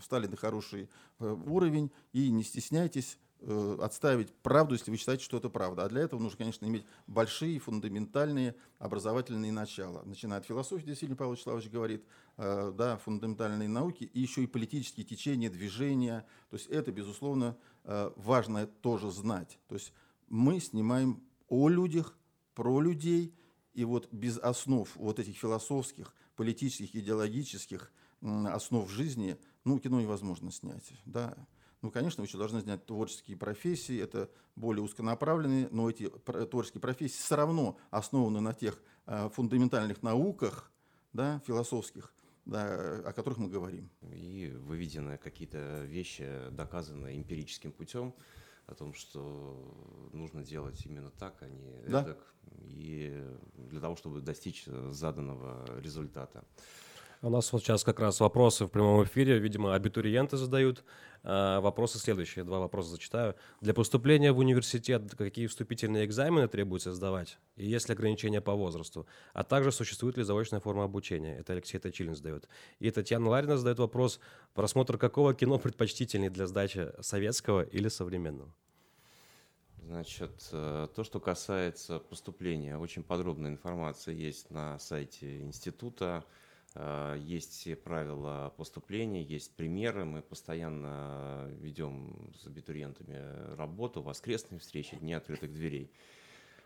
встали 0.00 0.26
на 0.26 0.36
хороший 0.36 0.88
э, 1.18 1.36
уровень, 1.46 1.90
и 2.12 2.30
не 2.30 2.44
стесняйтесь 2.44 3.18
э, 3.40 3.78
отставить 3.80 4.32
правду, 4.32 4.74
если 4.74 4.90
вы 4.90 4.98
считаете, 4.98 5.24
что 5.24 5.38
это 5.38 5.48
правда. 5.48 5.84
А 5.84 5.88
для 5.88 6.02
этого 6.02 6.20
нужно, 6.20 6.38
конечно, 6.38 6.64
иметь 6.66 6.84
большие 7.06 7.58
фундаментальные 7.58 8.54
образовательные 8.78 9.52
начала. 9.52 10.02
Начиная 10.04 10.38
от 10.38 10.46
философии, 10.46 10.84
здесь 10.84 11.02
Илья 11.02 11.16
Павлович 11.16 11.42
Славович 11.42 11.70
говорит, 11.70 12.04
э, 12.36 12.72
да, 12.76 12.98
фундаментальные 12.98 13.68
науки, 13.68 14.04
и 14.04 14.20
еще 14.20 14.44
и 14.44 14.46
политические 14.46 15.04
течения, 15.04 15.50
движения. 15.50 16.24
То 16.50 16.56
есть 16.56 16.68
это, 16.68 16.92
безусловно, 16.92 17.56
э, 17.84 18.12
важно 18.16 18.66
тоже 18.66 19.10
знать. 19.10 19.58
То 19.68 19.74
есть 19.74 19.92
мы 20.28 20.60
снимаем 20.60 21.20
о 21.48 21.68
людях, 21.68 22.16
про 22.60 22.78
людей, 22.82 23.34
и 23.72 23.86
вот 23.86 24.12
без 24.12 24.36
основ 24.36 24.86
вот 24.96 25.18
этих 25.18 25.38
философских, 25.38 26.14
политических, 26.36 26.94
идеологических 26.94 27.90
основ 28.20 28.90
жизни, 28.90 29.38
ну, 29.64 29.78
кино 29.78 29.98
невозможно 29.98 30.52
снять, 30.52 30.92
да. 31.06 31.34
Ну, 31.80 31.90
конечно, 31.90 32.20
еще 32.20 32.36
должны 32.36 32.60
знать 32.60 32.84
творческие 32.84 33.38
профессии, 33.38 33.98
это 33.98 34.28
более 34.56 34.82
узконаправленные, 34.82 35.70
но 35.70 35.88
эти 35.88 36.10
творческие 36.50 36.82
профессии 36.82 37.22
все 37.22 37.36
равно 37.36 37.78
основаны 37.90 38.42
на 38.42 38.52
тех 38.52 38.78
э, 39.06 39.30
фундаментальных 39.30 40.02
науках, 40.02 40.70
да, 41.14 41.40
философских, 41.46 42.12
да, 42.44 42.98
о 43.06 43.14
которых 43.14 43.38
мы 43.38 43.48
говорим. 43.48 43.88
И 44.12 44.52
выведены 44.66 45.16
какие-то 45.16 45.84
вещи, 45.86 46.28
доказанные 46.50 47.16
эмпирическим 47.16 47.72
путем, 47.72 48.14
о 48.70 48.74
том, 48.74 48.94
что 48.94 50.10
нужно 50.12 50.42
делать 50.42 50.84
именно 50.86 51.10
так, 51.10 51.42
а 51.42 51.48
не 51.48 51.82
да. 51.88 52.02
эдак, 52.02 52.34
и 52.62 53.22
для 53.56 53.80
того, 53.80 53.96
чтобы 53.96 54.20
достичь 54.20 54.64
заданного 54.64 55.80
результата. 55.80 56.44
У 57.22 57.28
нас 57.28 57.52
вот 57.52 57.62
сейчас 57.62 57.84
как 57.84 58.00
раз 58.00 58.18
вопросы 58.20 58.64
в 58.64 58.68
прямом 58.68 59.04
эфире, 59.04 59.38
видимо, 59.38 59.74
абитуриенты 59.74 60.38
задают. 60.38 60.82
А, 61.22 61.60
вопросы 61.60 61.98
следующие, 61.98 62.46
два 62.46 62.60
вопроса 62.60 62.92
зачитаю. 62.92 63.34
Для 63.60 63.74
поступления 63.74 64.32
в 64.32 64.38
университет 64.38 65.14
какие 65.18 65.46
вступительные 65.46 66.06
экзамены 66.06 66.48
требуется 66.48 66.94
сдавать? 66.94 67.38
И 67.56 67.66
есть 67.66 67.90
ли 67.90 67.94
ограничения 67.94 68.40
по 68.40 68.54
возрасту? 68.54 69.06
А 69.34 69.44
также 69.44 69.70
существует 69.70 70.16
ли 70.16 70.22
заочная 70.22 70.60
форма 70.60 70.84
обучения? 70.84 71.38
Это 71.38 71.52
Алексей 71.52 71.78
Точилин 71.78 72.14
задает. 72.14 72.48
И 72.78 72.90
Татьяна 72.90 73.28
Ларина 73.28 73.58
задает 73.58 73.80
вопрос, 73.80 74.18
просмотр 74.54 74.96
какого 74.96 75.34
кино 75.34 75.58
предпочтительней 75.58 76.30
для 76.30 76.46
сдачи, 76.46 76.90
советского 77.00 77.64
или 77.64 77.88
современного? 77.88 78.50
Значит, 79.82 80.48
э, 80.52 80.88
то, 80.94 81.04
что 81.04 81.20
касается 81.20 81.98
поступления, 81.98 82.78
очень 82.78 83.02
подробная 83.02 83.50
информация 83.50 84.14
есть 84.14 84.50
на 84.50 84.78
сайте 84.78 85.42
института. 85.42 86.24
Э, 86.74 87.16
есть 87.18 87.52
все 87.52 87.76
правила 87.76 88.52
поступления, 88.56 89.22
есть 89.22 89.54
примеры. 89.56 90.04
Мы 90.04 90.22
постоянно 90.22 91.48
ведем 91.58 92.32
с 92.36 92.46
абитуриентами 92.46 93.54
работу, 93.56 94.02
воскресные 94.02 94.60
встречи, 94.60 94.96
дни 94.96 95.12
открытых 95.12 95.52
дверей. 95.52 95.90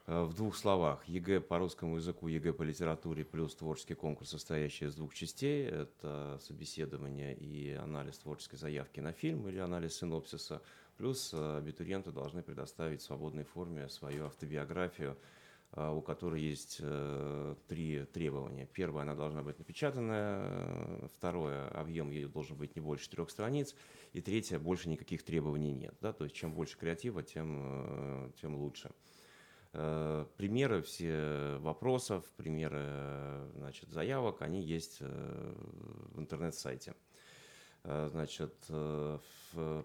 Э, 0.07 0.25
в 0.25 0.35
двух 0.35 0.57
словах. 0.57 1.09
ЕГЭ 1.09 1.41
по 1.41 1.59
русскому 1.59 1.97
языку, 1.97 2.29
ЕГЭ 2.29 2.53
по 2.53 2.63
литературе 2.63 3.25
плюс 3.25 3.55
творческий 3.55 3.95
конкурс, 3.95 4.31
состоящий 4.31 4.87
из 4.87 4.95
двух 4.95 5.15
частей. 5.15 5.67
Это 5.67 6.39
собеседование 6.43 7.35
и 7.35 7.73
анализ 7.73 8.19
творческой 8.19 8.57
заявки 8.57 9.01
на 9.01 9.13
фильм 9.13 9.49
или 9.49 9.59
анализ 9.59 9.97
синопсиса. 9.97 10.61
Плюс 10.99 11.33
э, 11.33 11.57
абитуриенты 11.59 12.13
должны 12.13 12.43
предоставить 12.43 13.01
в 13.01 13.05
свободной 13.05 13.45
форме 13.45 13.89
свою 13.89 14.27
автобиографию– 14.27 15.17
у 15.77 16.03
которой 16.03 16.41
есть 16.41 16.79
э, 16.81 17.57
три 17.67 18.05
требования. 18.05 18.67
Первое, 18.73 19.03
она 19.03 19.15
должна 19.17 19.43
быть 19.43 19.59
напечатанная. 19.59 21.09
Второе, 21.17 21.69
объем 21.69 22.11
ее 22.11 22.29
должен 22.29 22.57
быть 22.57 22.77
не 22.77 22.81
больше 22.81 23.11
трех 23.11 23.29
страниц. 23.29 23.75
И 24.13 24.21
третье, 24.21 24.61
больше 24.61 24.89
никаких 24.89 25.25
требований 25.25 25.73
нет. 25.73 25.97
Да? 26.01 26.13
То 26.13 26.25
есть 26.25 26.37
чем 26.37 26.55
больше 26.55 26.79
креатива, 26.79 27.25
тем, 27.25 27.59
э, 27.61 28.31
тем 28.41 28.55
лучше. 28.55 28.93
Э, 29.73 30.27
примеры 30.37 30.81
все 30.83 31.57
вопросов, 31.59 32.25
примеры 32.37 33.51
значит, 33.57 33.91
заявок, 33.91 34.43
они 34.43 34.63
есть 34.63 35.01
в 35.01 36.21
интернет-сайте. 36.21 36.95
Значит, 37.83 38.55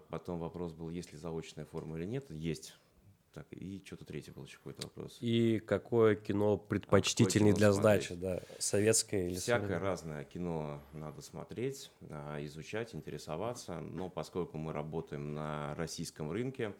потом 0.08 0.38
вопрос 0.38 0.72
был, 0.72 0.88
есть 0.88 1.12
ли 1.12 1.18
заочная 1.18 1.66
форма 1.66 1.98
или 1.98 2.06
нет. 2.06 2.30
Есть 2.30 2.74
так, 3.32 3.46
и 3.52 3.82
что-то 3.84 4.04
третий 4.04 4.30
был 4.30 4.44
еще 4.44 4.56
какой-то 4.58 4.82
вопрос. 4.86 5.18
И 5.20 5.60
какое 5.60 6.14
кино 6.16 6.56
предпочтительнее 6.56 7.52
а 7.52 7.56
для 7.56 7.72
смотреть? 7.72 8.04
сдачи, 8.04 8.20
да, 8.20 8.42
советское 8.58 9.28
или 9.28 9.34
Всякое 9.34 9.60
современное? 9.62 9.88
разное 9.88 10.24
кино 10.24 10.82
надо 10.92 11.22
смотреть, 11.22 11.90
а, 12.08 12.44
изучать, 12.44 12.94
интересоваться, 12.94 13.80
но 13.80 14.08
поскольку 14.08 14.58
мы 14.58 14.72
работаем 14.72 15.34
на 15.34 15.74
российском 15.76 16.30
рынке 16.30 16.74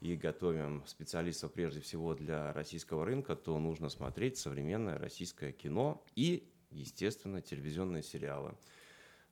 и 0.00 0.16
готовим 0.16 0.82
специалистов 0.86 1.52
прежде 1.52 1.80
всего 1.80 2.14
для 2.14 2.52
российского 2.52 3.04
рынка, 3.04 3.36
то 3.36 3.58
нужно 3.58 3.88
смотреть 3.88 4.38
современное 4.38 4.98
российское 4.98 5.52
кино 5.52 6.04
и, 6.16 6.50
естественно, 6.70 7.40
телевизионные 7.40 8.02
сериалы. 8.02 8.54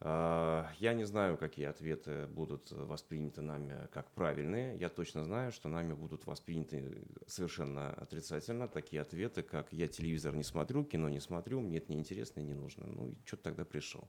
А, 0.02 0.66
я 0.78 0.94
не 0.94 1.04
знаю, 1.04 1.36
какие 1.36 1.66
ответы 1.66 2.26
будут 2.28 2.70
восприняты 2.70 3.42
нами 3.42 3.86
как 3.92 4.10
правильные. 4.12 4.78
Я 4.78 4.88
точно 4.88 5.24
знаю, 5.24 5.52
что 5.52 5.68
нами 5.68 5.92
будут 5.92 6.26
восприняты 6.26 7.02
совершенно 7.26 7.92
отрицательно 7.92 8.66
такие 8.66 9.02
ответы, 9.02 9.42
как 9.42 9.72
«я 9.72 9.88
телевизор 9.88 10.34
не 10.34 10.42
смотрю, 10.42 10.84
кино 10.84 11.10
не 11.10 11.20
смотрю, 11.20 11.60
мне 11.60 11.78
это 11.78 11.92
неинтересно 11.92 12.40
и 12.40 12.44
не 12.44 12.54
нужно». 12.54 12.86
Ну 12.86 13.08
и 13.08 13.14
что 13.26 13.36
тогда 13.36 13.64
пришел? 13.66 14.08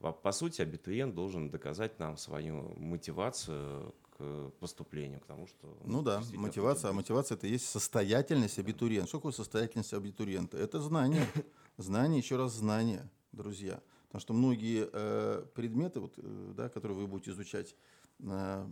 По 0.00 0.32
сути, 0.32 0.62
абитуриент 0.62 1.14
должен 1.14 1.50
доказать 1.50 1.98
нам 1.98 2.16
свою 2.16 2.74
мотивацию 2.78 3.94
к 4.16 4.50
поступлению, 4.58 5.20
к 5.20 5.26
тому, 5.26 5.46
что... 5.46 5.78
Ну 5.84 6.02
да, 6.02 6.22
мотивация. 6.32 6.90
А 6.90 6.92
мотивация– 6.92 7.36
это 7.36 7.46
есть 7.46 7.66
состоятельность 7.66 8.58
абитуриента. 8.58 9.08
Что 9.08 9.18
такое 9.18 9.32
состоятельность 9.32 9.92
абитуриента? 9.92 10.56
Это 10.56 10.80
знание. 10.80 11.24
Знание, 11.76 12.18
еще 12.18 12.36
раз 12.36 12.52
знание, 12.52 13.08
друзья. 13.32 13.80
Потому 14.10 14.20
что 14.20 14.34
многие 14.34 14.90
э, 14.92 15.46
предметы, 15.54 16.00
вот, 16.00 16.14
э, 16.16 16.52
да, 16.56 16.68
которые 16.68 16.98
вы 16.98 17.06
будете 17.06 17.30
изучать, 17.30 17.76
э, 18.18 18.66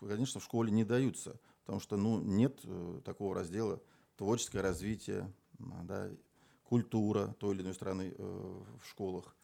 конечно, 0.00 0.38
в 0.38 0.44
школе 0.44 0.70
не 0.70 0.84
даются. 0.84 1.40
Потому 1.64 1.80
что 1.80 1.96
ну, 1.96 2.20
нет 2.20 2.60
э, 2.64 3.00
такого 3.02 3.34
раздела 3.34 3.80
творческое 4.16 4.60
развитие, 4.60 5.32
да, 5.58 6.10
культура 6.64 7.34
той 7.38 7.54
или 7.54 7.62
иной 7.62 7.74
страны 7.74 8.14
э, 8.16 8.62
в 8.82 8.86
школах. 8.86 9.34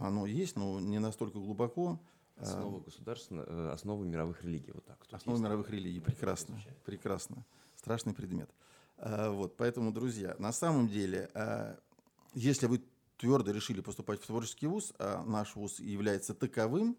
Оно 0.00 0.24
есть, 0.24 0.56
но 0.56 0.80
не 0.80 0.98
настолько 0.98 1.38
глубоко. 1.38 2.00
Э, 2.36 2.42
основы 2.42 2.80
государственных, 2.80 3.46
э, 3.46 3.70
основы 3.72 4.06
мировых 4.06 4.42
религий, 4.42 4.72
вот 4.72 4.86
так. 4.86 4.98
основы 5.10 5.38
мировых 5.38 5.68
религий, 5.68 6.00
прекрасно, 6.00 6.58
прекрасно. 6.86 7.44
Страшный 7.74 8.14
предмет. 8.14 8.50
Вот, 8.96 9.58
поэтому, 9.58 9.92
друзья, 9.92 10.34
на 10.38 10.52
самом 10.52 10.88
деле, 10.88 11.30
если 12.32 12.66
вы 12.66 12.82
твердо 13.16 13.50
решили 13.50 13.80
поступать 13.80 14.20
в 14.20 14.26
творческий 14.26 14.66
вуз, 14.66 14.92
а 14.98 15.24
наш 15.24 15.56
вуз 15.56 15.78
является 15.80 16.34
таковым, 16.34 16.96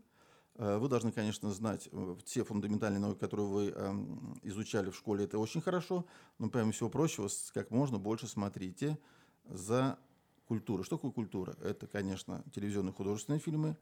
э, 0.55 0.77
вы 0.77 0.89
должны, 0.89 1.11
конечно, 1.11 1.51
знать 1.51 1.89
все 2.25 2.43
фундаментальные 2.43 2.99
науки, 2.99 3.19
которые 3.19 3.47
вы 3.47 3.69
эм, 3.69 4.39
изучали 4.43 4.89
в 4.89 4.95
школе, 4.95 5.25
это 5.25 5.37
очень 5.37 5.61
хорошо, 5.61 6.05
но, 6.39 6.49
помимо 6.49 6.71
всего 6.71 6.89
прочего, 6.89 7.29
как 7.53 7.71
можно 7.71 7.99
больше 7.99 8.27
смотрите 8.27 8.97
за 9.45 9.99
культурой. 10.47 10.83
Что 10.83 10.97
такое 10.97 11.11
культура? 11.11 11.55
Это, 11.61 11.87
конечно, 11.87 12.43
телевизионные 12.53 12.93
художественные 12.93 13.39
фильмы, 13.39 13.77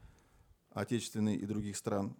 отечественные 0.71 1.37
и 1.37 1.45
других 1.45 1.77
стран, 1.77 2.15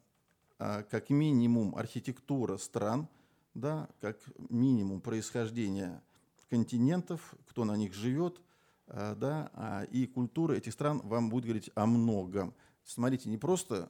а 0.57 0.83
как 0.83 1.09
минимум 1.09 1.75
архитектура 1.75 2.57
стран, 2.57 3.09
да, 3.53 3.89
как 3.99 4.17
минимум 4.49 5.01
происхождение 5.01 6.01
континентов, 6.49 7.35
кто 7.47 7.65
на 7.65 7.75
них 7.75 7.93
живет– 7.93 8.39
Э, 8.54 8.54
да, 8.87 9.49
а, 9.53 9.83
и 9.83 10.05
культура 10.05 10.53
этих 10.53 10.73
стран 10.73 11.01
вам 11.03 11.29
будет 11.29 11.45
говорить 11.45 11.71
о 11.75 11.85
многом. 11.85 12.53
Смотрите, 12.83 13.29
не 13.29 13.37
просто 13.37 13.89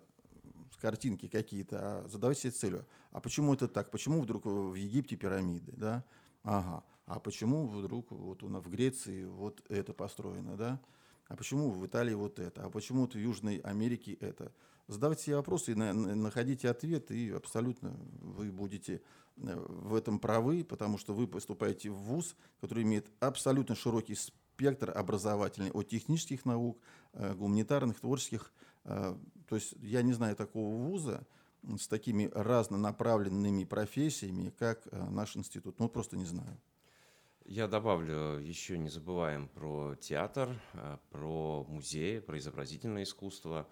картинки 0.86 1.28
какие-то, 1.28 1.80
а 1.82 2.08
задавайте 2.08 2.42
себе 2.42 2.52
целью. 2.52 2.86
А 3.12 3.20
почему 3.20 3.56
это 3.56 3.68
так? 3.68 3.90
Почему 3.90 4.22
вдруг 4.22 4.46
в 4.46 4.76
Египте 4.76 5.16
пирамиды? 5.16 5.72
Да? 5.76 6.04
Ага. 6.44 6.84
А 7.08 7.20
почему 7.20 7.68
вдруг 7.68 8.12
вот 8.12 8.44
у 8.44 8.50
нас 8.50 8.64
в 8.64 8.70
Греции 8.70 9.26
вот 9.26 9.64
это 9.68 9.94
построено? 9.94 10.56
Да? 10.56 10.80
А 11.28 11.36
почему 11.36 11.72
в 11.72 11.84
Италии 11.88 12.14
вот 12.14 12.40
это? 12.40 12.66
А 12.66 12.70
почему 12.70 13.02
вот 13.02 13.16
в 13.16 13.18
Южной 13.18 13.58
Америке 13.58 14.14
это? 14.14 14.52
Задавайте 14.88 15.24
себе 15.24 15.38
вопросы 15.38 15.72
и 15.72 15.76
находите 15.76 16.70
ответ, 16.70 17.10
и 17.10 17.32
абсолютно 17.32 17.98
вы 18.22 18.52
будете 18.52 19.02
э, 19.38 19.66
в 19.68 19.96
этом 19.96 20.20
правы, 20.20 20.64
потому 20.64 21.00
что 21.00 21.16
вы 21.16 21.28
поступаете 21.28 21.90
в 21.90 21.96
ВУЗ, 21.96 22.36
который 22.62 22.84
имеет 22.84 23.08
абсолютно 23.20 23.74
широкий 23.74 24.14
спектр 24.14 24.45
образовательный 24.92 25.72
от 25.72 25.90
технических 25.90 26.46
наук, 26.46 26.80
э, 27.14 27.34
гуманитарных, 27.34 28.00
творческих. 28.00 28.52
Э, 28.84 29.16
то 29.48 29.56
есть 29.56 29.76
я 29.82 30.02
не 30.02 30.14
знаю 30.14 30.36
такого 30.36 30.76
вуза 30.76 31.26
с 31.80 31.88
такими 31.88 32.30
разнонаправленными 32.34 33.64
профессиями, 33.64 34.54
как 34.58 34.88
э, 34.92 35.10
наш 35.10 35.36
институт. 35.36 35.80
Ну, 35.80 35.90
просто 35.90 36.18
не 36.18 36.26
знаю. 36.26 36.60
Я 37.46 37.68
добавлю, 37.68 38.40
еще 38.40 38.78
не 38.78 38.90
забываем 38.90 39.48
про 39.50 39.96
театр, 39.96 40.60
про 41.12 41.64
музей, 41.66 42.20
про 42.20 42.40
изобразительное 42.40 43.04
искусство. 43.04 43.68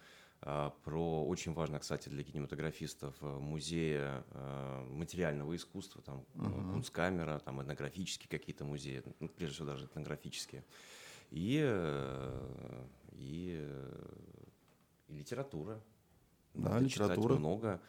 А, 0.46 0.72
про 0.84 1.26
очень 1.26 1.54
важно, 1.54 1.80
кстати, 1.80 2.10
для 2.10 2.22
кинематографистов 2.22 3.16
э, 3.22 3.26
музея 3.26 4.26
э, 4.32 4.86
материального 4.90 5.56
искусства, 5.56 6.02
там 6.02 6.26
uh-huh. 6.36 6.74
кунсткамера, 6.74 7.40
там 7.40 7.62
этнографические 7.62 8.28
какие-то 8.28 8.66
музеи, 8.66 9.04
ну, 9.22 9.30
прежде 9.30 9.56
всего 9.56 9.68
даже 9.68 9.86
этнографические, 9.86 10.66
и, 11.32 11.62
и, 13.14 13.66
и 15.08 15.14
литература. 15.14 15.82
Да, 16.54 16.72
Надо 16.72 16.86
литература. 16.86 17.36
много 17.36 17.82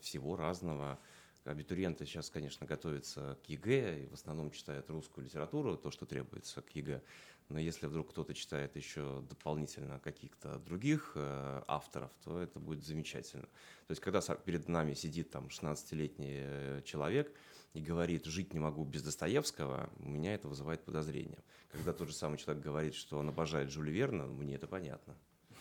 всего 0.00 0.36
разного. 0.36 0.98
Абитуриенты 1.44 2.06
сейчас, 2.06 2.28
конечно, 2.28 2.66
готовятся 2.66 3.38
к 3.44 3.48
ЕГЭ 3.48 4.04
и 4.04 4.06
в 4.08 4.14
основном 4.14 4.50
читают 4.50 4.90
русскую 4.90 5.26
литературу, 5.26 5.76
то, 5.76 5.90
что 5.90 6.06
требуется 6.06 6.60
к 6.60 6.70
ЕГЭ. 6.74 7.02
Но 7.48 7.58
если 7.58 7.86
вдруг 7.86 8.10
кто-то 8.10 8.32
читает 8.32 8.74
еще 8.74 9.22
дополнительно 9.28 9.98
каких-то 10.00 10.58
других 10.58 11.12
э, 11.14 11.62
авторов, 11.66 12.10
то 12.24 12.38
это 12.40 12.58
будет 12.58 12.84
замечательно. 12.84 13.42
То 13.86 13.90
есть, 13.90 14.00
когда 14.00 14.20
перед 14.20 14.68
нами 14.68 14.94
сидит 14.94 15.30
там 15.30 15.48
16-летний 15.48 16.38
э, 16.40 16.82
человек 16.84 17.34
и 17.74 17.80
говорит 17.80 18.24
«жить 18.24 18.54
не 18.54 18.60
могу 18.60 18.84
без 18.84 19.02
Достоевского», 19.02 19.90
у 19.98 20.08
меня 20.08 20.34
это 20.34 20.48
вызывает 20.48 20.82
подозрение. 20.84 21.38
Когда 21.70 21.92
тот 21.92 22.08
же 22.08 22.14
самый 22.14 22.38
человек 22.38 22.62
говорит, 22.62 22.94
что 22.94 23.18
он 23.18 23.28
обожает 23.28 23.70
Жюля 23.70 23.92
Верна, 23.92 24.26
мне 24.26 24.54
это 24.54 24.66
понятно. 24.66 25.14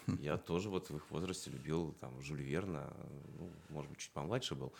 Я 0.19 0.37
тоже 0.37 0.69
вот 0.69 0.89
в 0.89 0.95
их 0.95 1.11
возрасте 1.11 1.49
любил 1.49 1.93
там 1.99 2.21
Жюля 2.21 2.43
Верна, 2.43 2.93
ну, 3.37 3.51
может 3.69 3.89
быть, 3.89 3.99
чуть 3.99 4.11
помладше 4.11 4.55
был. 4.55 4.73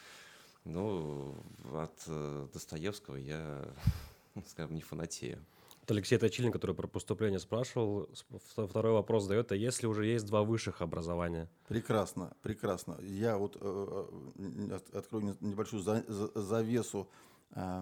Но 0.64 1.36
от 1.74 2.04
э, 2.08 2.47
Достоевского 2.54 3.18
я, 3.18 3.68
скажем, 4.47 4.76
не 4.76 4.82
фанатею. 4.82 5.43
Алексей 5.88 6.17
Точилин, 6.17 6.51
который 6.51 6.75
про 6.75 6.88
поступление 6.88 7.39
спрашивал. 7.39 8.09
Второй 8.55 8.93
вопрос 8.93 9.23
задает, 9.23 9.51
а 9.51 9.55
если 9.55 9.86
уже 9.86 10.05
есть 10.05 10.25
два 10.25 10.43
высших 10.43 10.81
образования? 10.81 11.49
Прекрасно, 11.67 12.34
прекрасно. 12.41 12.97
Я 13.01 13.38
вот 13.38 13.57
э, 13.59 14.05
э 14.38 14.79
открою 14.97 15.36
небольшую 15.41 15.84
за, 15.84 16.03
за, 16.07 16.27
завесу, 16.41 17.09
э, 17.51 17.81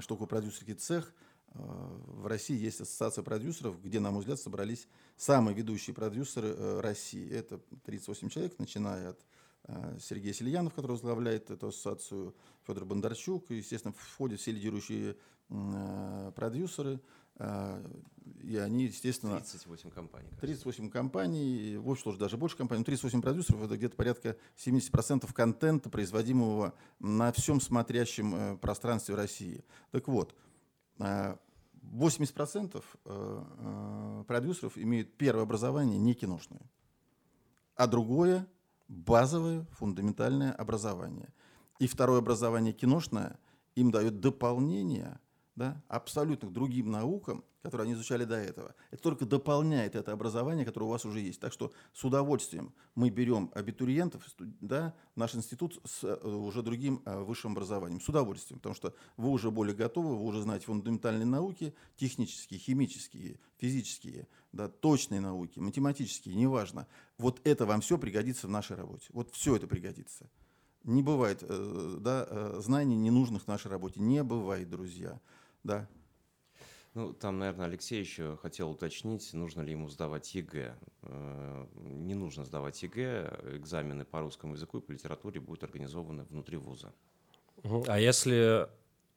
что 0.00 0.14
такое 0.14 0.28
продюсерский 0.28 0.74
цех. 0.74 1.12
Э, 1.48 1.58
в 2.06 2.26
России 2.28 2.56
есть 2.56 2.80
ассоциация 2.80 3.24
продюсеров, 3.24 3.82
где, 3.82 3.98
на 3.98 4.12
мой 4.12 4.20
взгляд, 4.20 4.38
собрались 4.38 4.86
самые 5.16 5.56
ведущие 5.56 5.94
продюсеры 5.94 6.48
э, 6.48 6.80
России. 6.80 7.28
Это 7.28 7.58
38 7.84 8.28
человек, 8.28 8.58
начиная 8.58 9.10
от 9.10 9.20
Сергей 10.00 10.34
Сельянов, 10.34 10.74
который 10.74 10.92
возглавляет 10.92 11.48
эту 11.48 11.68
ассоциацию, 11.68 12.34
Федор 12.66 12.84
Бондарчук, 12.84 13.48
естественно, 13.50 13.94
входят 13.96 14.40
все 14.40 14.50
лидирующие 14.50 15.16
продюсеры– 16.34 17.00
и 17.38 18.56
они, 18.56 18.84
естественно... 18.84 19.38
38 19.38 19.90
компаний. 19.90 20.28
Кажется. 20.28 20.46
38 20.46 20.90
компаний, 20.90 21.76
в 21.76 21.90
общем, 21.90 22.16
даже 22.18 22.36
больше 22.36 22.56
компаний. 22.56 22.84
38 22.84 23.22
продюсеров– 23.22 23.62
это 23.64 23.76
где-то 23.76 23.96
порядка 23.96 24.36
70% 24.56 25.32
контента, 25.32 25.88
производимого 25.90 26.74
на 26.98 27.32
всем 27.32 27.60
смотрящем 27.60 28.34
э, 28.34 28.56
пространстве 28.56 29.14
России. 29.14 29.64
Так 29.90 30.08
вот, 30.08 30.34
80% 30.98 32.82
э, 33.04 33.44
э, 33.58 34.24
продюсеров 34.26 34.76
имеют 34.76 35.16
первое 35.16 35.44
образование 35.44 35.98
не 35.98 36.14
киношное, 36.14 36.62
а 37.76 37.86
другое– 37.86 38.46
базовое, 38.88 39.66
фундаментальное 39.72 40.52
образование. 40.52 41.28
И 41.78 41.86
второе 41.86 42.18
образование 42.18 42.72
киношное 42.72 43.38
им 43.74 43.90
дает 43.90 44.20
дополнение– 44.20 45.18
да, 45.54 45.82
абсолютно 45.88 46.48
к 46.48 46.52
другим 46.52 46.90
наукам, 46.90 47.44
которые 47.62 47.84
они 47.84 47.92
изучали 47.94 48.24
до 48.24 48.34
этого. 48.34 48.74
Это 48.90 49.02
только 49.02 49.24
дополняет 49.24 49.94
это 49.94 50.12
образование, 50.12 50.64
которое 50.64 50.86
у 50.86 50.88
вас 50.88 51.04
уже 51.04 51.20
есть. 51.20 51.40
Так 51.40 51.52
что 51.52 51.72
с 51.92 52.02
удовольствием 52.04 52.74
мы 52.94 53.10
берем 53.10 53.50
абитуриентов 53.54 54.26
да, 54.38 54.94
в 55.14 55.18
наш 55.18 55.34
институт 55.34 55.80
с 55.84 56.02
э, 56.02 56.14
уже 56.26 56.62
другим 56.62 57.02
э, 57.04 57.22
высшим 57.22 57.52
образованием. 57.52 58.00
С 58.00 58.08
удовольствием, 58.08 58.58
потому 58.58 58.74
что 58.74 58.94
вы 59.16 59.28
уже 59.28 59.50
более 59.50 59.76
готовы, 59.76 60.16
вы 60.16 60.24
уже 60.24 60.42
знаете 60.42 60.66
фундаментальные 60.66 61.26
науки, 61.26 61.74
технические, 61.96 62.58
химические, 62.58 63.38
физические, 63.58 64.26
да, 64.50 64.68
точные 64.68 65.20
науки, 65.20 65.60
математические, 65.60 66.34
неважно. 66.34 66.88
Вот 67.16 67.40
это 67.44 67.64
вам 67.64 67.80
все 67.80 67.96
пригодится 67.96 68.48
в 68.48 68.50
нашей 68.50 68.76
работе. 68.76 69.06
Вот 69.12 69.30
все 69.32 69.54
это 69.54 69.68
пригодится. 69.68 70.28
Не 70.82 71.02
бывает 71.04 71.38
э, 71.42 71.96
да, 72.00 72.60
знаний 72.60 72.96
ненужных 72.96 73.44
в 73.44 73.46
нашей 73.46 73.70
работе. 73.70 74.00
Не 74.00 74.24
бывает, 74.24 74.68
друзья. 74.68 75.20
Да. 75.64 75.88
Ну, 76.94 77.14
там, 77.14 77.38
наверное, 77.38 77.66
Алексей 77.66 78.00
еще 78.00 78.36
хотел 78.42 78.70
уточнить, 78.70 79.32
нужно 79.32 79.62
ли 79.62 79.70
ему 79.70 79.88
сдавать 79.88 80.34
ЕГЭ. 80.34 80.76
Э, 81.02 81.66
не 81.74 82.14
нужно 82.14 82.44
сдавать 82.44 82.82
ЕГЭ, 82.82 83.54
экзамены 83.54 84.04
по 84.04 84.20
русскому 84.20 84.54
языку 84.54 84.78
и 84.78 84.80
по 84.82 84.92
литературе 84.92 85.40
будут 85.40 85.64
организованы 85.64 86.24
внутри 86.24 86.58
вуза. 86.58 86.92
А 87.86 87.98
если 87.98 88.68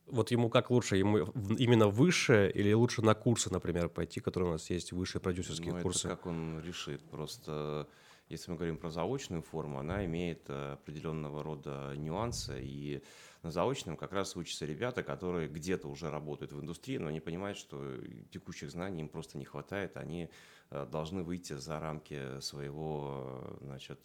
вот 0.07 0.31
ему 0.31 0.49
как 0.49 0.69
лучше, 0.69 0.95
ему 0.95 1.17
именно 1.57 1.87
выше 1.89 2.49
или 2.53 2.71
лучше 2.71 3.01
на 3.01 3.13
курсы, 3.13 3.51
например, 3.51 3.89
пойти, 3.89 4.21
которые 4.21 4.49
у 4.49 4.53
нас 4.53 4.69
есть, 4.69 4.93
высшие 4.93 5.21
продюсерские 5.21 5.73
ну, 5.73 5.81
курсы? 5.81 6.07
Это 6.07 6.15
как 6.15 6.27
он 6.27 6.61
решит. 6.61 7.01
Просто 7.09 7.87
если 8.29 8.51
мы 8.51 8.57
говорим 8.57 8.77
про 8.77 8.89
заочную 8.89 9.41
форму, 9.41 9.79
она 9.79 10.05
имеет 10.05 10.49
э, 10.49 10.73
определенного 10.73 11.43
рода 11.43 11.93
нюансы, 11.95 12.61
и 12.61 13.03
на 13.43 13.51
заочном 13.51 13.97
как 13.97 14.13
раз 14.13 14.35
учатся 14.35 14.65
ребята, 14.65 15.03
которые 15.03 15.47
где-то 15.47 15.87
уже 15.87 16.09
работают 16.09 16.51
в 16.51 16.59
индустрии, 16.59 16.97
но 16.97 17.07
они 17.07 17.19
понимают, 17.19 17.57
что 17.57 17.97
текущих 18.31 18.71
знаний 18.71 19.01
им 19.01 19.09
просто 19.09 19.37
не 19.37 19.45
хватает, 19.45 19.97
они 19.97 20.29
э, 20.71 20.87
должны 20.91 21.23
выйти 21.23 21.53
за 21.53 21.79
рамки 21.79 22.39
своего 22.39 23.43
э, 23.43 23.57
значит, 23.61 23.99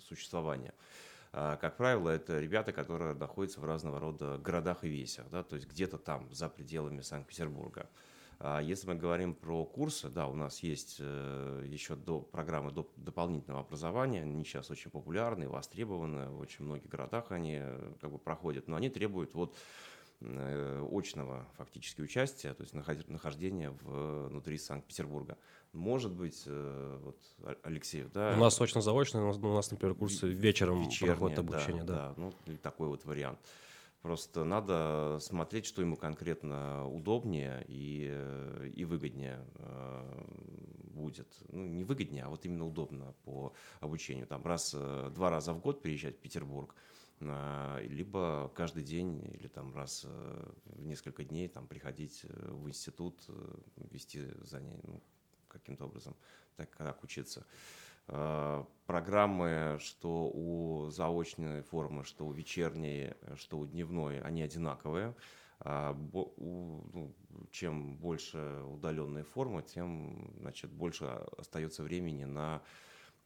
существования. 0.00 0.74
А, 1.32 1.56
как 1.56 1.76
правило, 1.76 2.08
это 2.08 2.40
ребята, 2.40 2.72
которые 2.72 3.14
находятся 3.14 3.60
в 3.60 3.64
разного 3.64 4.00
рода 4.00 4.38
городах 4.38 4.84
и 4.84 4.88
весях, 4.88 5.28
да, 5.30 5.42
то 5.42 5.56
есть 5.56 5.68
где-то 5.68 5.98
там, 5.98 6.32
за 6.32 6.48
пределами 6.48 7.02
Санкт-Петербурга. 7.02 7.88
А 8.40 8.60
если 8.60 8.86
мы 8.86 8.94
говорим 8.94 9.34
про 9.34 9.64
курсы, 9.64 10.08
да, 10.08 10.28
у 10.28 10.34
нас 10.34 10.62
есть 10.62 10.98
э, 11.00 11.64
еще 11.66 11.96
до 11.96 12.20
программы 12.20 12.70
до 12.70 12.88
дополнительного 12.96 13.64
образования, 13.64 14.22
они 14.22 14.44
сейчас 14.44 14.70
очень 14.70 14.92
популярны, 14.92 15.48
востребованы, 15.48 16.28
в 16.28 16.38
очень 16.38 16.64
многих 16.64 16.88
городах 16.88 17.32
они 17.32 17.58
э, 17.60 17.92
как 18.00 18.12
бы 18.12 18.18
проходят, 18.18 18.68
но 18.68 18.76
они 18.76 18.90
требуют 18.90 19.34
вот 19.34 19.56
э, 20.20 20.88
очного 20.92 21.48
фактически 21.56 22.00
участия, 22.00 22.54
то 22.54 22.62
есть 22.62 22.74
нахождения 22.74 23.70
внутри 23.70 24.56
Санкт-Петербурга. 24.58 25.36
Может 25.72 26.12
быть, 26.12 26.46
вот 26.46 27.18
Алексей, 27.62 28.04
да? 28.14 28.34
У 28.36 28.40
нас 28.40 28.58
очно-заочно, 28.60 29.28
у 29.28 29.54
нас, 29.54 29.70
например, 29.70 29.96
курсы 29.96 30.28
вечером 30.28 30.84
вечерние, 30.84 31.16
проходят 31.16 31.38
обучение, 31.40 31.82
да. 31.82 31.94
Да, 31.94 32.14
да 32.16 32.32
ну, 32.46 32.56
такой 32.62 32.88
вот 32.88 33.04
вариант. 33.04 33.38
Просто 34.02 34.44
надо 34.44 35.18
смотреть, 35.20 35.66
что 35.66 35.82
ему 35.82 35.96
конкретно 35.96 36.88
удобнее 36.88 37.64
и, 37.66 38.04
и 38.74 38.84
выгоднее 38.84 39.44
э, 39.56 40.24
будет. 40.94 41.26
Ну, 41.48 41.66
не 41.66 41.82
выгоднее, 41.82 42.24
а 42.24 42.28
вот 42.28 42.44
именно 42.44 42.64
удобно 42.64 43.12
по 43.24 43.52
обучению. 43.80 44.28
Там 44.28 44.44
раз, 44.46 44.72
э, 44.76 45.10
два 45.12 45.30
раза 45.30 45.52
в 45.52 45.60
год 45.60 45.82
приезжать 45.82 46.16
в 46.16 46.20
Петербург, 46.20 46.76
э, 47.20 47.86
либо 47.88 48.52
каждый 48.54 48.84
день 48.84 49.20
или 49.34 49.48
там 49.48 49.74
раз 49.74 50.04
в 50.04 50.86
несколько 50.86 51.24
дней 51.24 51.48
там 51.48 51.66
приходить 51.66 52.22
в 52.22 52.68
институт, 52.68 53.26
вести 53.90 54.28
занятия, 54.44 54.80
ну, 54.84 55.02
каким-то 55.48 55.86
образом 55.86 56.14
так, 56.56 56.70
как 56.70 57.02
учиться. 57.02 57.44
Э, 58.08 58.64
программы, 58.86 59.78
что 59.80 60.30
у 60.32 60.88
заочной 60.90 61.62
формы, 61.62 62.04
что 62.04 62.26
у 62.26 62.32
вечерней, 62.32 63.12
что 63.36 63.58
у 63.58 63.66
дневной, 63.66 64.20
они 64.20 64.42
одинаковые. 64.42 65.14
А, 65.60 65.92
ну, 65.92 67.14
чем 67.50 67.96
больше 67.96 68.38
удаленные 68.62 69.24
формы, 69.24 69.62
тем 69.62 70.32
значит, 70.38 70.70
больше 70.70 71.04
остается 71.36 71.82
времени 71.82 72.24
на 72.24 72.62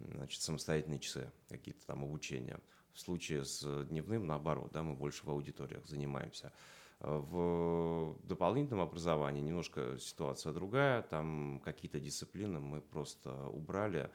значит, 0.00 0.40
самостоятельные 0.40 0.98
часы, 0.98 1.30
какие-то 1.48 1.86
там 1.86 2.02
обучения. 2.02 2.58
В 2.92 3.00
случае 3.00 3.44
с 3.44 3.84
дневным, 3.84 4.26
наоборот, 4.26 4.72
да, 4.72 4.82
мы 4.82 4.94
больше 4.94 5.24
в 5.24 5.30
аудиториях 5.30 5.86
занимаемся. 5.86 6.52
В 7.00 8.16
дополнительном 8.22 8.80
образовании 8.80 9.42
немножко 9.42 9.98
ситуация 9.98 10.52
другая, 10.52 11.02
там 11.02 11.60
какие-то 11.64 12.00
дисциплины 12.00 12.60
мы 12.60 12.80
просто 12.80 13.46
убрали, 13.48 14.10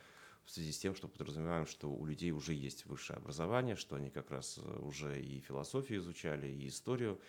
в 0.47 0.51
связи 0.51 0.71
с 0.71 0.79
тем, 0.79 0.95
что 0.95 1.09
подразумеваем, 1.09 1.67
что 1.67 1.91
у 1.91 2.05
людей 2.05 2.31
уже 2.31 2.53
есть 2.53 2.85
высшее 2.85 3.17
образование, 3.17 3.75
что 3.75 3.97
они 3.97 4.09
как 4.09 4.31
раз 4.31 4.57
э, 4.57 4.79
уже 4.79 5.21
и 5.21 5.41
философию 5.41 5.99
изучали, 5.99 6.47
и 6.47 6.69
историю 6.69 7.19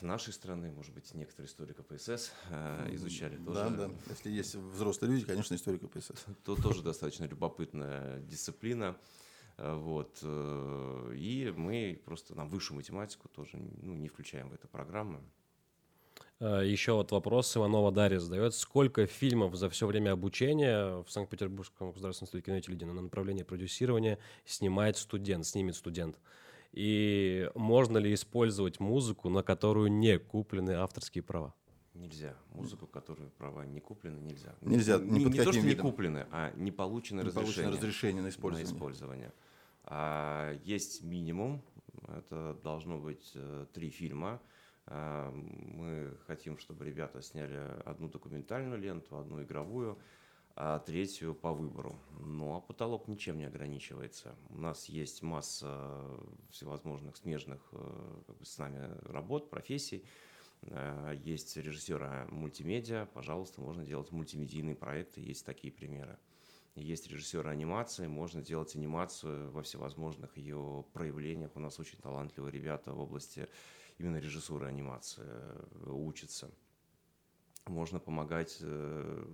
нашей 0.00 0.32
страны, 0.32 0.70
может 0.70 0.94
быть, 0.94 1.12
некоторые 1.14 1.48
истории 1.48 1.72
КПСС 1.72 2.32
э, 2.48 2.94
изучали. 2.94 3.36
Да, 3.38 3.64
тоже. 3.64 3.76
да. 3.76 3.90
Если 4.08 4.30
есть 4.30 4.54
взрослые 4.54 5.12
люди, 5.12 5.26
конечно, 5.26 5.56
история 5.56 5.78
КПСС. 5.80 6.26
То 6.44 6.54
тоже 6.54 6.82
достаточно 6.84 7.24
любопытная 7.24 8.20
дисциплина. 8.20 8.96
Э, 9.56 9.74
вот. 9.74 10.22
И 10.22 11.52
мы 11.56 12.00
просто 12.04 12.36
нам 12.36 12.48
высшую 12.50 12.76
математику 12.76 13.28
тоже 13.28 13.56
ну, 13.56 13.96
не 13.96 14.08
включаем 14.08 14.48
в 14.50 14.54
эту 14.54 14.68
программу. 14.68 15.28
Э, 16.40 16.62
Еще 16.64 16.92
вот 16.92 17.10
вопрос 17.12 17.56
Иванова 17.56 17.90
Дарья 17.92 18.18
задает. 18.20 18.54
Сколько 18.54 19.06
фильмов 19.06 19.54
за 19.56 19.68
все 19.70 19.86
время 19.86 20.12
обучения 20.12 21.02
в 21.02 21.10
Санкт-Петербургском 21.10 21.90
государственном 21.90 22.26
институте 22.26 22.44
кино 22.46 22.56
и 22.58 22.60
телевидения 22.60 22.92
на 22.92 23.02
направлении 23.02 23.42
продюсирования 23.42 24.18
снимает 24.44 24.96
студент, 24.96 25.46
снимет 25.46 25.74
студент? 25.76 26.18
И 26.72 27.50
можно 27.54 27.98
ли 27.98 28.12
использовать 28.14 28.78
музыку, 28.78 29.30
на 29.30 29.42
которую 29.42 29.90
не 29.90 30.18
куплены 30.18 30.72
авторские 30.72 31.22
права? 31.22 31.54
Нельзя. 31.94 32.36
Музыку, 32.52 32.86
которую 32.86 33.30
права 33.30 33.64
не 33.66 33.80
куплены, 33.80 34.20
нельзя. 34.20 34.54
Нельзя, 34.60 34.98
Не, 34.98 35.24
под 35.24 35.32
не 35.32 35.38
то, 35.38 35.52
что 35.52 35.60
видом. 35.60 35.68
не 35.68 35.74
куплены, 35.90 36.26
а 36.30 36.52
не 36.54 36.70
получено 36.70 37.22
Не 37.22 37.30
получено 37.30 37.46
разрешение. 37.70 37.72
разрешение 37.76 38.22
на 38.22 38.26
на 38.26 38.30
использование. 38.30 38.72
использование. 38.72 39.32
А, 39.84 40.54
есть 40.62 41.02
минимум, 41.02 41.60
это 42.06 42.56
должно 42.62 42.98
быть 42.98 43.32
э, 43.34 43.66
три 43.72 43.90
фильма. 43.90 44.40
А, 44.90 45.30
мы 45.30 46.16
хотим, 46.26 46.56
чтобы 46.58 46.84
ребята 46.86 47.20
сняли 47.20 47.58
одну 47.84 48.08
документальную 48.08 48.80
ленту, 48.80 49.18
одну 49.18 49.42
игровую, 49.42 49.98
а 50.56 50.78
третью 50.78 51.34
по 51.34 51.52
выбору. 51.52 51.98
Ну 52.20 52.56
а 52.56 52.60
потолок 52.60 53.06
ничем 53.06 53.36
не 53.38 53.44
ограничивается. 53.44 54.34
У 54.48 54.56
нас 54.58 54.86
есть 54.86 55.22
масса 55.22 56.02
всевозможных 56.50 57.16
смежных 57.16 57.60
э, 57.72 58.22
как 58.26 58.36
бы 58.38 58.44
с 58.44 58.56
нами 58.58 58.88
работ, 59.02 59.50
профессий. 59.50 60.04
Э, 60.62 61.14
Есть 61.22 61.56
режиссеры 61.58 62.26
мультимедиа, 62.30 63.06
пожалуйста, 63.12 63.60
можно 63.60 63.84
делать 63.84 64.10
мультимедийные 64.10 64.74
проекты, 64.74 65.20
есть 65.20 65.44
такие 65.44 65.72
примеры. 65.72 66.18
Есть 66.74 67.08
режиссеры 67.08 67.50
анимации, 67.50 68.06
можно 68.06 68.40
делать 68.40 68.74
анимацию 68.74 69.50
во 69.50 69.62
всевозможных 69.62 70.36
ее 70.38 70.84
проявлениях. 70.92 71.50
У 71.56 71.60
нас 71.60 71.78
очень 71.78 71.98
талантливые 71.98 72.52
ребята 72.52 72.92
в 72.92 73.00
области 73.00 73.48
именно 73.98 74.16
режиссуры 74.18 74.66
анимации 74.66 75.24
э, 75.24 75.90
учатся. 75.90 76.50
Можно 77.66 77.98
помогать 77.98 78.58
э, 78.60 79.26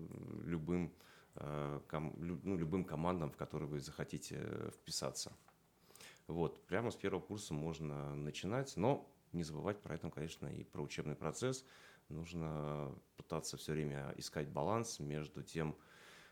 любым, 0.44 0.92
э, 1.36 1.80
ну, 1.92 2.56
любым 2.56 2.84
командам, 2.84 3.30
в 3.30 3.36
которые 3.36 3.68
вы 3.68 3.80
захотите 3.80 4.70
вписаться. 4.72 5.32
Вот, 6.26 6.66
прямо 6.66 6.90
с 6.90 6.96
первого 6.96 7.20
курса 7.20 7.52
можно 7.52 8.14
начинать, 8.14 8.76
но 8.76 9.10
не 9.32 9.44
забывать 9.44 9.80
про 9.80 9.94
это, 9.94 10.10
конечно, 10.10 10.46
и 10.46 10.64
про 10.64 10.82
учебный 10.82 11.14
процесс. 11.14 11.64
Нужно 12.08 12.94
пытаться 13.16 13.56
все 13.56 13.72
время 13.72 14.14
искать 14.16 14.48
баланс 14.48 15.00
между 15.00 15.42
тем, 15.42 15.76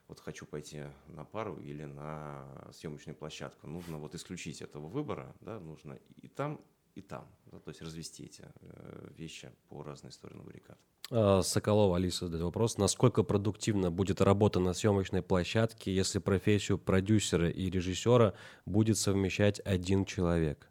вот 0.08 0.20
хочу 0.20 0.44
пойти 0.46 0.84
на 1.06 1.24
пару 1.24 1.56
или 1.56 1.84
на 1.84 2.70
съемочную 2.72 3.16
площадку. 3.16 3.66
Нужно 3.66 3.98
вот 3.98 4.14
исключить 4.14 4.60
этого 4.60 4.86
выбора, 4.86 5.34
да, 5.40 5.58
нужно 5.60 5.98
и 6.16 6.28
там, 6.28 6.60
и 6.95 7.01
там, 7.01 7.26
да, 7.47 7.59
то 7.59 7.70
есть 7.70 7.82
развести 7.82 8.24
эти 8.24 8.45
э, 8.61 9.09
вещи 9.16 9.51
по 9.68 9.82
разные 9.82 10.12
стороны 10.12 10.43
баррикад. 10.43 10.78
А, 11.11 11.43
Соколова 11.43 11.97
Алиса 11.97 12.26
задает 12.26 12.45
вопрос. 12.45 12.78
Насколько 12.78 13.22
продуктивно 13.22 13.90
будет 13.90 14.20
работа 14.20 14.61
на 14.61 14.72
съемочной 14.72 15.22
площадке, 15.22 15.95
если 15.95 16.18
профессию 16.18 16.78
продюсера 16.78 17.51
и 17.51 17.70
режиссера 17.70 18.34
будет 18.66 18.99
совмещать 18.99 19.61
один 19.64 20.05
человек? 20.05 20.68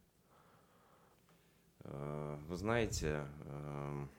Э, 1.84 2.38
Вы 2.48 2.58
знаете, 2.58 3.26
эм, 3.46 4.10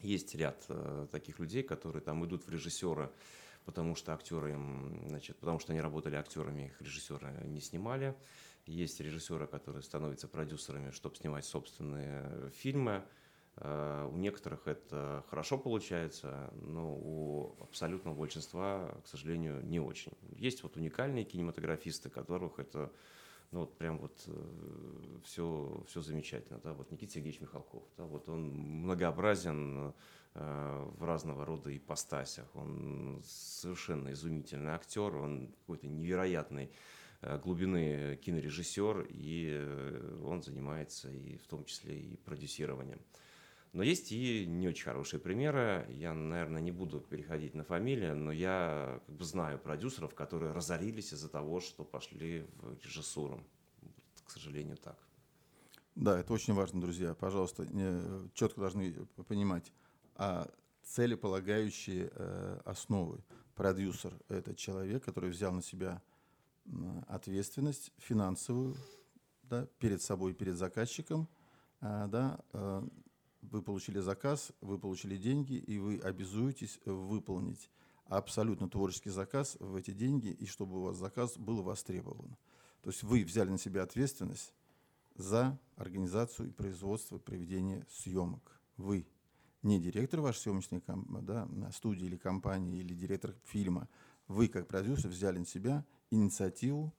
есть 0.00 0.34
ряд 0.34 0.64
э, 0.68 1.06
таких 1.10 1.38
людей, 1.38 1.62
которые 1.62 2.02
там 2.02 2.24
идут 2.24 2.46
в 2.46 2.50
режиссеры, 2.50 3.10
потому 3.64 3.94
что 3.94 4.12
актеры 4.12 4.52
им, 4.52 5.02
значит, 5.08 5.36
потому 5.36 5.58
что 5.58 5.72
они 5.72 5.80
работали 5.80 6.16
актерами, 6.16 6.66
их 6.66 6.80
режиссеры 6.82 7.32
не 7.44 7.60
снимали. 7.60 8.14
Есть 8.66 9.00
режиссеры, 9.00 9.46
которые 9.46 9.82
становятся 9.82 10.28
продюсерами, 10.28 10.90
чтобы 10.92 11.16
снимать 11.16 11.44
собственные 11.44 12.50
фильмы. 12.50 13.04
Э, 13.56 14.08
У 14.12 14.16
некоторых 14.16 14.68
это 14.68 15.24
хорошо 15.28 15.58
получается, 15.58 16.50
но 16.54 16.94
у 16.94 17.56
абсолютного 17.60 18.14
большинства, 18.14 18.96
к 19.04 19.08
сожалению, 19.08 19.64
не 19.64 19.80
очень. 19.80 20.12
Есть 20.36 20.62
вот 20.62 20.76
уникальные 20.76 21.24
кинематографисты, 21.24 22.08
которых 22.08 22.58
это 22.58 22.92
ну 23.50 23.60
вот 23.60 23.76
прям 23.76 23.98
вот 23.98 24.26
все, 25.24 25.84
все 25.86 26.00
замечательно, 26.00 26.58
да, 26.64 26.72
вот 26.72 26.90
Никита 26.90 27.12
Сергеевич 27.12 27.42
Михалков, 27.42 27.82
да, 27.98 28.04
вот 28.04 28.26
он 28.30 28.48
многообразен 28.48 29.92
э, 30.34 30.90
в 30.96 31.04
разного 31.04 31.44
рода 31.44 31.76
ипостасях, 31.76 32.46
он 32.54 33.20
совершенно 33.26 34.10
изумительный 34.12 34.72
актер, 34.72 35.14
он 35.16 35.48
какой-то 35.60 35.86
невероятной 35.86 36.64
э, 36.64 36.70
глубины 37.22 38.16
кинорежиссер, 38.16 39.06
и 39.10 39.50
э, 39.52 40.20
он 40.24 40.42
занимается 40.42 41.10
и 41.10 41.36
в 41.38 41.46
том 41.46 41.64
числе 41.64 41.98
и 41.98 42.16
продюсированием. 42.16 43.00
Но 43.72 43.82
есть 43.82 44.12
и 44.12 44.44
не 44.44 44.68
очень 44.68 44.84
хорошие 44.84 45.18
примеры. 45.18 45.86
Я, 45.88 46.12
наверное, 46.12 46.60
не 46.60 46.72
буду 46.72 47.00
переходить 47.00 47.54
на 47.54 47.64
фамилии, 47.64 48.10
но 48.10 48.30
я 48.30 49.00
как 49.06 49.16
бы 49.16 49.24
знаю 49.24 49.58
продюсеров, 49.58 50.14
которые 50.14 50.52
разорились 50.52 51.14
из-за 51.14 51.28
того, 51.30 51.60
что 51.60 51.84
пошли 51.84 52.44
в 52.56 52.84
режиссуру. 52.84 53.42
К 54.24 54.30
сожалению, 54.30 54.76
так. 54.76 54.98
Да, 55.94 56.20
это 56.20 56.32
очень 56.34 56.52
важно, 56.52 56.80
друзья. 56.80 57.14
Пожалуйста, 57.14 57.66
четко 58.34 58.60
должны 58.60 58.92
понимать 59.26 59.72
а 60.16 60.46
целеполагающие 60.82 62.10
э, 62.12 62.60
основы. 62.64 63.20
Продюсер– 63.54 64.12
это 64.28 64.54
человек, 64.54 65.04
который 65.04 65.30
взял 65.30 65.52
на 65.52 65.62
себя 65.62 66.02
ответственность 67.08 67.92
финансовую 67.98 68.76
да, 69.42 69.66
перед 69.78 70.02
собой, 70.02 70.34
перед 70.34 70.56
заказчиком. 70.56 71.28
А, 71.80 72.06
да, 72.06 72.40
э, 72.52 72.82
вы 73.42 73.62
получили 73.62 73.98
заказ, 73.98 74.52
вы 74.60 74.78
получили 74.78 75.16
деньги, 75.16 75.54
и 75.54 75.78
вы 75.78 75.98
обязуетесь 75.98 76.78
выполнить 76.84 77.70
абсолютно 78.06 78.68
творческий 78.68 79.10
заказ 79.10 79.56
в 79.58 79.74
эти 79.74 79.90
деньги, 79.90 80.28
и 80.28 80.46
чтобы 80.46 80.78
у 80.78 80.82
вас 80.82 80.96
заказ 80.96 81.36
был 81.36 81.62
востребован. 81.62 82.36
То 82.82 82.90
есть 82.90 83.02
вы 83.02 83.24
взяли 83.24 83.50
на 83.50 83.58
себя 83.58 83.82
ответственность 83.82 84.52
за 85.16 85.58
организацию 85.76 86.48
и 86.48 86.52
производство 86.52 87.18
проведения 87.18 87.86
съемок. 87.90 88.60
Вы 88.76 89.06
не 89.62 89.80
директор 89.80 90.20
вашей 90.20 90.38
съемочной 90.38 90.82
да, 91.22 91.48
студии 91.72 92.06
или 92.06 92.16
компании, 92.16 92.80
или 92.80 92.94
директор 92.94 93.34
фильма. 93.44 93.88
Вы, 94.28 94.48
как 94.48 94.66
продюсер, 94.66 95.08
взяли 95.10 95.38
на 95.38 95.46
себя 95.46 95.84
инициативу 96.12 96.94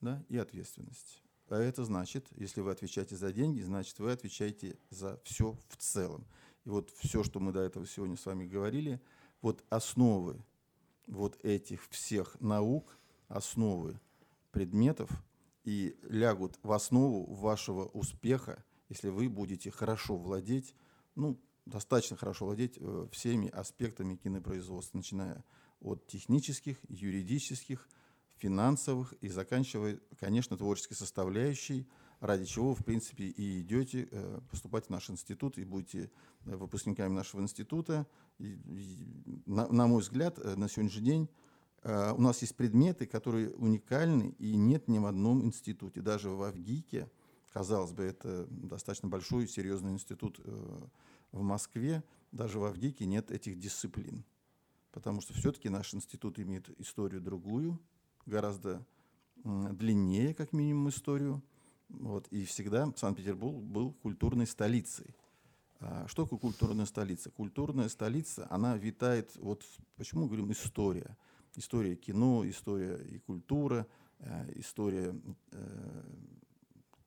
да, 0.00 0.24
и 0.28 0.36
ответственность. 0.36 1.22
А 1.48 1.58
это 1.58 1.84
значит, 1.84 2.26
если 2.36 2.62
вы 2.62 2.70
отвечаете 2.70 3.16
за 3.16 3.32
деньги, 3.32 3.60
значит, 3.60 3.98
вы 3.98 4.12
отвечаете 4.12 4.78
за 4.90 5.20
все 5.24 5.56
в 5.68 5.76
целом. 5.76 6.26
И 6.64 6.70
вот 6.70 6.90
все, 6.90 7.22
что 7.22 7.38
мы 7.38 7.52
до 7.52 7.60
этого 7.60 7.86
сегодня 7.86 8.16
с 8.16 8.26
вами 8.26 8.46
говорили, 8.46 9.00
вот 9.42 9.62
основы 9.68 10.42
вот 11.06 11.38
этих 11.44 11.86
всех 11.90 12.40
наук, 12.40 12.98
основы 13.28 14.00
предметов 14.50 15.10
и 15.64 15.96
лягут 16.02 16.58
в 16.62 16.72
основу 16.72 17.24
вашего 17.34 17.84
успеха, 17.86 18.64
если 18.88 19.10
вы 19.10 19.28
будете 19.28 19.70
хорошо 19.70 20.16
владеть, 20.16 20.74
ну, 21.14 21.38
достаточно 21.66 22.16
хорошо 22.16 22.46
владеть 22.46 22.78
э, 22.78 23.08
всеми 23.12 23.48
аспектами 23.48 24.16
кинопроизводства, 24.16 24.98
начиная 24.98 25.44
от 25.80 26.06
технических, 26.06 26.78
юридических, 26.88 27.88
финансовых 28.44 29.14
и 29.22 29.28
заканчивая, 29.28 29.98
конечно, 30.20 30.58
творческой 30.58 30.96
составляющей, 30.96 31.88
ради 32.20 32.44
чего, 32.44 32.74
в 32.74 32.84
принципе, 32.84 33.24
и 33.24 33.62
идете 33.62 34.06
э, 34.10 34.40
поступать 34.50 34.86
в 34.86 34.90
наш 34.90 35.08
институт 35.08 35.56
и 35.56 35.64
будете 35.64 36.10
э, 36.44 36.54
выпускниками 36.54 37.14
нашего 37.14 37.40
института. 37.40 38.06
И, 38.38 38.52
и, 38.66 39.42
на, 39.46 39.66
на 39.68 39.86
мой 39.86 40.02
взгляд, 40.02 40.38
э, 40.38 40.56
на 40.56 40.68
сегодняшний 40.68 41.04
день 41.04 41.28
у 41.86 42.22
нас 42.22 42.40
есть 42.40 42.56
предметы, 42.56 43.04
которые 43.04 43.50
уникальны 43.50 44.34
и 44.38 44.56
нет 44.56 44.88
ни 44.88 44.98
в 44.98 45.04
одном 45.04 45.44
институте. 45.44 46.00
Даже 46.00 46.30
в 46.30 46.42
Авгике, 46.42 47.10
казалось 47.52 47.92
бы, 47.92 48.04
это 48.04 48.46
достаточно 48.48 49.10
большой 49.10 49.44
и 49.44 49.48
серьезный 49.48 49.92
институт 49.92 50.40
в 51.30 51.42
Москве, 51.42 52.02
даже 52.32 52.58
в 52.58 52.64
Авгике 52.64 53.04
нет 53.04 53.30
этих 53.30 53.58
дисциплин. 53.58 54.24
Потому 54.92 55.20
что 55.20 55.34
все-таки 55.34 55.68
наш 55.68 55.92
институт 55.92 56.38
имеет 56.38 56.70
историю 56.80 57.20
другую, 57.20 57.78
гораздо 58.26 58.84
длиннее, 59.44 60.34
как 60.34 60.52
минимум, 60.52 60.88
историю. 60.88 61.42
Вот, 61.88 62.26
и 62.28 62.44
всегда 62.44 62.92
Санкт-Петербург 62.96 63.56
был 63.56 63.92
культурной 63.92 64.46
столицей. 64.46 65.14
А 65.80 66.06
Что 66.08 66.24
такое 66.24 66.38
культурная 66.38 66.86
столица? 66.86 67.30
Культурная 67.30 67.88
столица, 67.88 68.46
она 68.50 68.76
витает, 68.76 69.30
вот 69.36 69.64
почему 69.96 70.22
мы 70.22 70.26
говорим 70.28 70.50
история. 70.52 71.16
История 71.56 71.94
кино, 71.94 72.48
история 72.48 72.96
и 72.96 73.18
культура, 73.18 73.86
э, 74.18 74.52
история 74.56 75.14
э, 75.52 76.02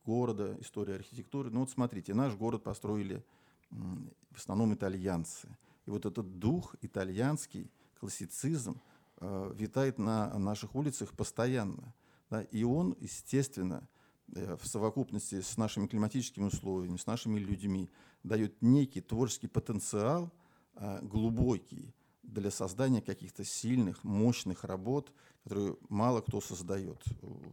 города, 0.04 0.56
история 0.60 0.94
архитектуры. 0.94 1.50
Ну 1.50 1.60
вот 1.60 1.70
смотрите, 1.70 2.14
наш 2.14 2.34
город 2.34 2.62
построили 2.62 3.22
в 3.70 4.38
основном 4.38 4.72
итальянцы. 4.72 5.48
И 5.86 5.90
вот 5.90 6.06
этот 6.06 6.38
дух 6.38 6.74
итальянский, 6.80 7.70
классицизм, 7.98 8.80
витает 9.20 9.98
на 9.98 10.36
наших 10.38 10.74
улицах 10.74 11.12
постоянно. 11.12 11.94
Да, 12.30 12.42
и 12.42 12.62
он, 12.62 12.96
естественно, 13.00 13.88
э, 14.34 14.56
в 14.56 14.66
совокупности 14.66 15.40
с 15.40 15.56
нашими 15.56 15.86
климатическими 15.86 16.44
условиями, 16.44 16.96
с 16.96 17.06
нашими 17.06 17.38
людьми, 17.38 17.88
дает 18.22 18.60
некий 18.60 19.00
творческий 19.00 19.48
потенциал, 19.48 20.30
э, 20.74 21.00
глубокий, 21.02 21.94
для 22.22 22.50
создания 22.50 23.00
каких-то 23.00 23.42
сильных, 23.42 24.04
мощных 24.04 24.64
работ, 24.64 25.10
которые 25.44 25.78
мало 25.88 26.20
кто 26.20 26.42
создает. 26.42 27.02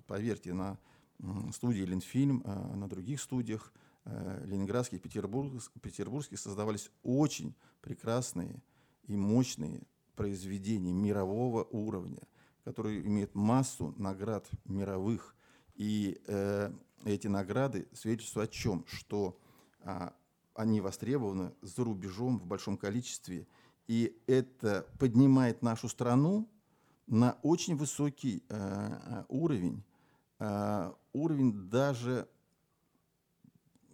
Поверьте, 0.05 0.51
на 0.51 0.77
студии 1.53 1.83
Ленфильм, 1.83 2.41
э, 2.43 2.75
на 2.75 2.89
других 2.89 3.21
студиях 3.21 3.73
ленинградских, 4.43 5.01
петербургских, 5.01 5.81
петербургских 5.81 6.39
создавались 6.39 6.91
очень 7.01 7.55
прекрасные 7.81 8.61
и 9.07 9.15
мощные 9.15 9.81
произведения 10.15 10.93
мирового 10.93 11.63
уровня, 11.65 12.21
которые 12.63 13.05
имеют 13.05 13.35
массу 13.35 13.93
наград 13.97 14.47
мировых. 14.65 15.35
И 15.75 16.21
э, 16.27 16.71
эти 17.03 17.27
награды 17.27 17.87
свидетельствуют 17.93 18.49
о 18.49 18.53
чем? 18.53 18.85
Что 18.87 19.37
а, 19.81 20.13
они 20.55 20.81
востребованы 20.81 21.53
за 21.61 21.83
рубежом 21.83 22.39
в 22.39 22.45
большом 22.45 22.77
количестве. 22.77 23.47
И 23.87 24.17
это 24.25 24.87
поднимает 24.99 25.61
нашу 25.61 25.89
страну 25.89 26.49
на 27.07 27.37
очень 27.43 27.75
высокий 27.75 28.43
э, 28.49 29.23
уровень. 29.27 29.83
Э, 30.39 30.91
уровень 31.13 31.69
даже... 31.69 32.27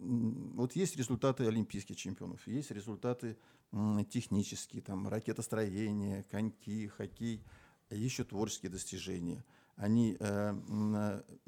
Вот 0.02 0.74
есть 0.76 0.96
результаты 0.96 1.46
олимпийских 1.46 1.96
чемпионов, 1.96 2.46
есть 2.46 2.70
результаты 2.70 3.36
э, 3.72 4.04
технические, 4.10 4.82
там, 4.82 5.08
ракетостроение, 5.08 6.24
коньки, 6.24 6.88
хоккей, 6.88 7.44
есть 7.90 7.96
еще 7.96 8.24
творческие 8.24 8.70
достижения. 8.70 9.44
Они 9.76 10.16
э, 10.18 10.54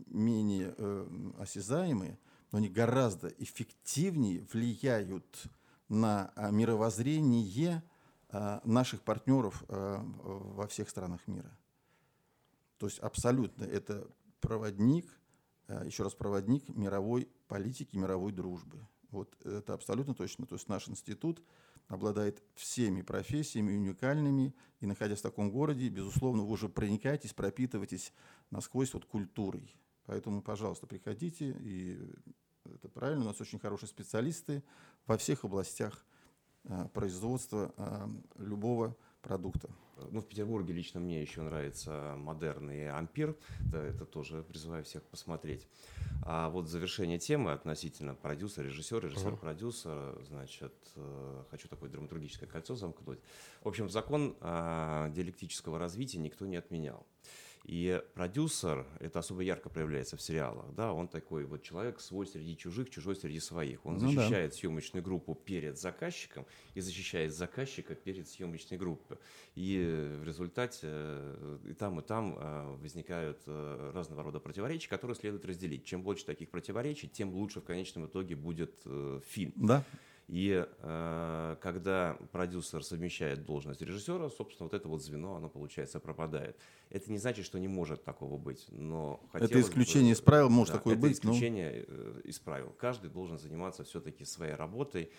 менее 0.06 0.74
э, 0.76 1.32
осязаемые, 1.38 2.18
но 2.52 2.58
они 2.58 2.68
гораздо 2.68 3.28
эффективнее 3.28 4.46
влияют 4.52 5.48
на 5.88 6.32
а, 6.34 6.50
мировоззрение 6.50 7.82
а, 8.28 8.60
наших 8.64 9.02
партнеров 9.02 9.64
а, 9.68 10.00
во 10.04 10.66
всех 10.66 10.88
странах 10.88 11.26
мира. 11.26 11.50
То 12.78 12.86
есть 12.86 12.98
абсолютно 12.98 13.64
это 13.64 14.06
проводник, 14.40 15.06
еще 15.68 16.02
раз 16.02 16.14
проводник 16.14 16.68
мировой 16.68 17.28
политики, 17.48 17.96
мировой 17.96 18.32
дружбы. 18.32 18.86
Вот 19.10 19.34
это 19.44 19.74
абсолютно 19.74 20.14
точно. 20.14 20.46
То 20.46 20.56
есть 20.56 20.68
наш 20.68 20.88
институт 20.88 21.42
обладает 21.86 22.42
всеми 22.54 23.02
профессиями 23.02 23.72
уникальными, 23.72 24.54
и 24.80 24.86
находясь 24.86 25.20
в 25.20 25.22
таком 25.22 25.50
городе, 25.50 25.88
безусловно, 25.88 26.42
вы 26.42 26.52
уже 26.52 26.68
проникаетесь, 26.68 27.32
пропитываетесь 27.32 28.12
насквозь 28.50 28.92
вот 28.94 29.04
культурой. 29.04 29.76
Поэтому, 30.06 30.42
пожалуйста, 30.42 30.86
приходите 30.86 31.56
и 31.60 31.98
это 32.64 32.88
правильно, 32.88 33.24
у 33.24 33.28
нас 33.28 33.40
очень 33.40 33.58
хорошие 33.58 33.88
специалисты 33.88 34.62
во 35.06 35.18
всех 35.18 35.44
областях 35.44 36.04
а, 36.64 36.88
производства 36.88 37.74
а, 37.76 38.10
любого 38.36 38.96
продукта. 39.20 39.70
Ну, 40.10 40.20
в 40.20 40.26
Петербурге 40.26 40.72
лично 40.72 41.00
мне 41.00 41.22
еще 41.22 41.42
нравится 41.42 42.14
модерн 42.16 42.70
и 42.70 42.82
ампир. 42.82 43.36
Да, 43.60 43.82
это 43.82 44.04
тоже 44.04 44.42
призываю 44.42 44.84
всех 44.84 45.02
посмотреть. 45.04 45.66
А 46.24 46.48
вот 46.48 46.68
завершение 46.68 47.18
темы 47.18 47.52
относительно 47.52 48.14
продюсера, 48.14 48.64
режиссера, 48.64 49.00
режиссер-продюсер, 49.00 50.22
значит, 50.26 50.74
э, 50.96 51.44
хочу 51.50 51.68
такое 51.68 51.90
драматургическое 51.90 52.48
кольцо 52.48 52.74
замкнуть. 52.74 53.20
В 53.62 53.68
общем, 53.68 53.88
закон 53.90 54.36
а, 54.40 55.10
диалектического 55.10 55.78
развития 55.78 56.18
никто 56.18 56.46
не 56.46 56.56
отменял. 56.56 57.06
И 57.64 58.02
продюсер, 58.12 58.86
это 59.00 59.20
особо 59.20 59.40
ярко 59.40 59.70
проявляется 59.70 60.18
в 60.18 60.22
сериалах, 60.22 60.74
да, 60.74 60.92
он 60.92 61.08
такой 61.08 61.46
вот 61.46 61.62
человек 61.62 61.98
свой 61.98 62.26
среди 62.26 62.58
чужих, 62.58 62.90
чужой 62.90 63.16
среди 63.16 63.40
своих. 63.40 63.86
Он 63.86 63.94
ну, 63.94 64.00
защищает 64.00 64.50
да. 64.50 64.56
съемочную 64.56 65.02
группу 65.02 65.34
перед 65.34 65.78
заказчиком 65.78 66.44
и 66.74 66.80
защищает 66.80 67.32
заказчика 67.32 67.94
перед 67.94 68.28
съемочной 68.28 68.76
группой. 68.76 69.16
И 69.54 69.78
в 70.20 70.24
результате 70.24 70.80
э, 70.82 71.58
и 71.70 71.72
там, 71.72 72.00
и 72.00 72.02
там 72.02 72.36
э, 72.38 72.76
возникают 72.82 73.40
э, 73.46 73.92
разного 73.94 74.22
рода 74.22 74.40
противоречия, 74.40 74.90
которые 74.90 75.16
следует 75.16 75.46
разделить. 75.46 75.86
Чем 75.86 76.02
больше 76.02 76.26
таких 76.26 76.50
противоречий, 76.50 77.08
тем 77.08 77.32
лучше 77.32 77.62
в 77.62 77.64
конечном 77.64 78.04
итоге 78.06 78.36
будет 78.36 78.74
фильм. 79.26 79.52
Да. 79.56 79.84
И 80.26 80.66
э, 80.66 81.56
когда 81.60 82.16
продюсер 82.32 82.82
совмещает 82.82 83.44
должность 83.44 83.82
режиссера, 83.82 84.30
собственно, 84.30 84.68
вот 84.70 84.74
это 84.74 84.88
вот 84.88 85.02
звено, 85.02 85.36
оно, 85.36 85.50
получается, 85.50 86.00
пропадает. 86.00 86.56
Это 86.88 87.12
не 87.12 87.18
значит, 87.18 87.44
что 87.44 87.58
не 87.58 87.68
может 87.68 88.04
такого 88.04 88.38
быть, 88.38 88.66
но 88.70 89.20
Это 89.34 89.60
исключение 89.60 90.14
бы, 90.14 90.18
из 90.18 90.22
правил 90.22 90.48
может 90.48 90.72
да, 90.72 90.78
такое 90.78 90.94
это 90.94 91.02
быть. 91.02 91.12
исключение 91.12 91.84
но... 91.88 92.20
из 92.20 92.38
правил. 92.38 92.74
Каждый 92.78 93.10
должен 93.10 93.38
заниматься 93.38 93.84
все-таки 93.84 94.24
своей 94.24 94.54
работой. 94.54 95.10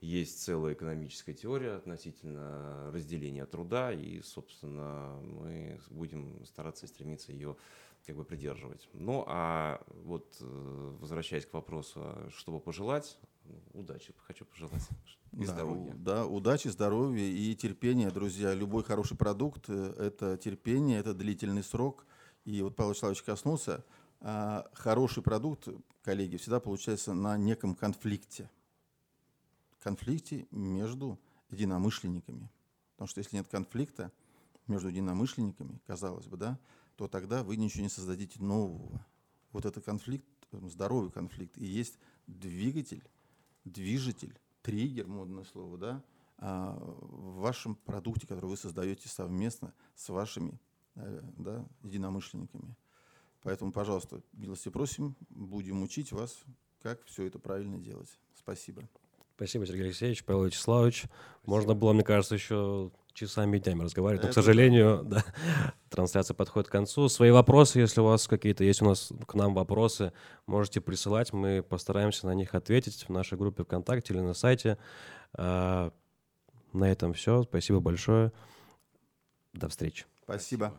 Есть 0.00 0.42
целая 0.42 0.74
экономическая 0.74 1.32
теория 1.32 1.74
относительно 1.74 2.90
разделения 2.92 3.46
труда, 3.46 3.92
и, 3.92 4.20
собственно, 4.20 5.16
мы 5.22 5.80
будем 5.90 6.44
стараться 6.44 6.86
стремиться 6.86 7.32
ее 7.32 7.56
как 8.06 8.16
бы 8.16 8.24
придерживать. 8.24 8.88
Ну, 8.94 9.24
а 9.28 9.80
вот 9.88 10.36
э, 10.40 10.96
возвращаясь 11.00 11.46
к 11.46 11.52
вопросу, 11.52 12.00
а 12.02 12.28
что 12.30 12.52
бы 12.52 12.60
пожелать, 12.60 13.16
удачи 13.72 14.14
хочу 14.26 14.44
пожелать. 14.44 14.88
И 15.32 15.44
да, 15.46 15.52
здоровья. 15.52 15.94
Да, 15.94 16.26
удачи, 16.26 16.68
здоровья 16.68 17.24
и 17.24 17.54
терпения, 17.54 18.10
друзья. 18.10 18.52
Любой 18.52 18.84
хороший 18.84 19.16
продукт 19.16 19.70
это 19.70 20.36
терпение, 20.36 20.98
это 20.98 21.14
длительный 21.14 21.62
срок. 21.62 22.04
И 22.44 22.60
вот 22.60 22.76
Павел 22.76 22.90
Вячеславович 22.90 23.22
коснулся. 23.22 23.82
А 24.20 24.70
хороший 24.74 25.22
продукт, 25.22 25.68
коллеги, 26.02 26.36
всегда 26.36 26.60
получается 26.60 27.14
на 27.14 27.38
неком 27.38 27.74
конфликте. 27.74 28.50
Конфликте 29.80 30.46
между 30.50 31.18
единомышленниками. 31.50 32.50
Потому 32.92 33.08
что 33.08 33.18
если 33.20 33.36
нет 33.36 33.48
конфликта 33.48 34.12
между 34.66 34.88
единомышленниками, 34.88 35.80
казалось 35.86 36.26
бы, 36.26 36.36
да, 36.36 36.58
то 36.96 37.08
тогда 37.08 37.42
вы 37.42 37.56
ничего 37.56 37.82
не 37.82 37.88
создадите 37.88 38.40
нового. 38.40 39.04
Вот 39.50 39.64
это 39.64 39.80
конфликт, 39.80 40.26
здоровый 40.52 41.10
конфликт, 41.10 41.58
и 41.58 41.64
есть 41.64 41.98
двигатель 42.26 43.02
движитель, 43.64 44.38
триггер, 44.62 45.06
модное 45.06 45.44
слово, 45.44 45.78
да, 45.78 46.04
а, 46.38 46.76
в 46.80 47.40
вашем 47.40 47.76
продукте, 47.76 48.26
который 48.26 48.46
вы 48.46 48.56
создаете 48.56 49.08
совместно 49.08 49.72
с 49.94 50.08
вашими 50.08 50.58
э, 50.96 51.20
да, 51.38 51.64
единомышленниками. 51.82 52.74
Поэтому, 53.42 53.72
пожалуйста, 53.72 54.22
милости 54.32 54.68
просим, 54.68 55.16
будем 55.30 55.82
учить 55.82 56.12
вас, 56.12 56.40
как 56.82 57.04
все 57.04 57.26
это 57.26 57.38
правильно 57.38 57.78
делать. 57.78 58.18
Спасибо. 58.34 58.82
Спасибо, 59.36 59.66
Сергей 59.66 59.86
Алексеевич, 59.86 60.24
Павел 60.24 60.44
Вячеславович. 60.44 60.98
Спасибо. 60.98 61.14
Можно 61.44 61.74
было, 61.74 61.92
мне 61.92 62.04
кажется, 62.04 62.34
еще 62.34 62.92
часами 63.14 63.56
и 63.56 63.60
днями 63.60 63.82
разговаривать, 63.82 64.22
но, 64.22 64.28
Это 64.28 64.32
к 64.32 64.42
сожалению, 64.42 65.02
да, 65.04 65.24
трансляция 65.90 66.34
подходит 66.34 66.68
к 66.68 66.72
концу. 66.72 67.08
Свои 67.08 67.30
вопросы, 67.30 67.80
если 67.80 68.00
у 68.00 68.04
вас 68.04 68.26
какие-то 68.26 68.64
есть 68.64 68.82
у 68.82 68.86
нас 68.86 69.12
к 69.26 69.34
нам 69.34 69.54
вопросы, 69.54 70.12
можете 70.46 70.80
присылать, 70.80 71.32
мы 71.32 71.62
постараемся 71.62 72.26
на 72.26 72.34
них 72.34 72.54
ответить 72.54 73.04
в 73.06 73.10
нашей 73.10 73.38
группе 73.38 73.64
ВКонтакте 73.64 74.14
или 74.14 74.20
на 74.20 74.34
сайте. 74.34 74.78
А, 75.34 75.92
на 76.72 76.90
этом 76.90 77.12
все. 77.12 77.42
Спасибо 77.42 77.80
большое. 77.80 78.32
До 79.52 79.68
встречи. 79.68 80.06
Спасибо. 80.24 80.72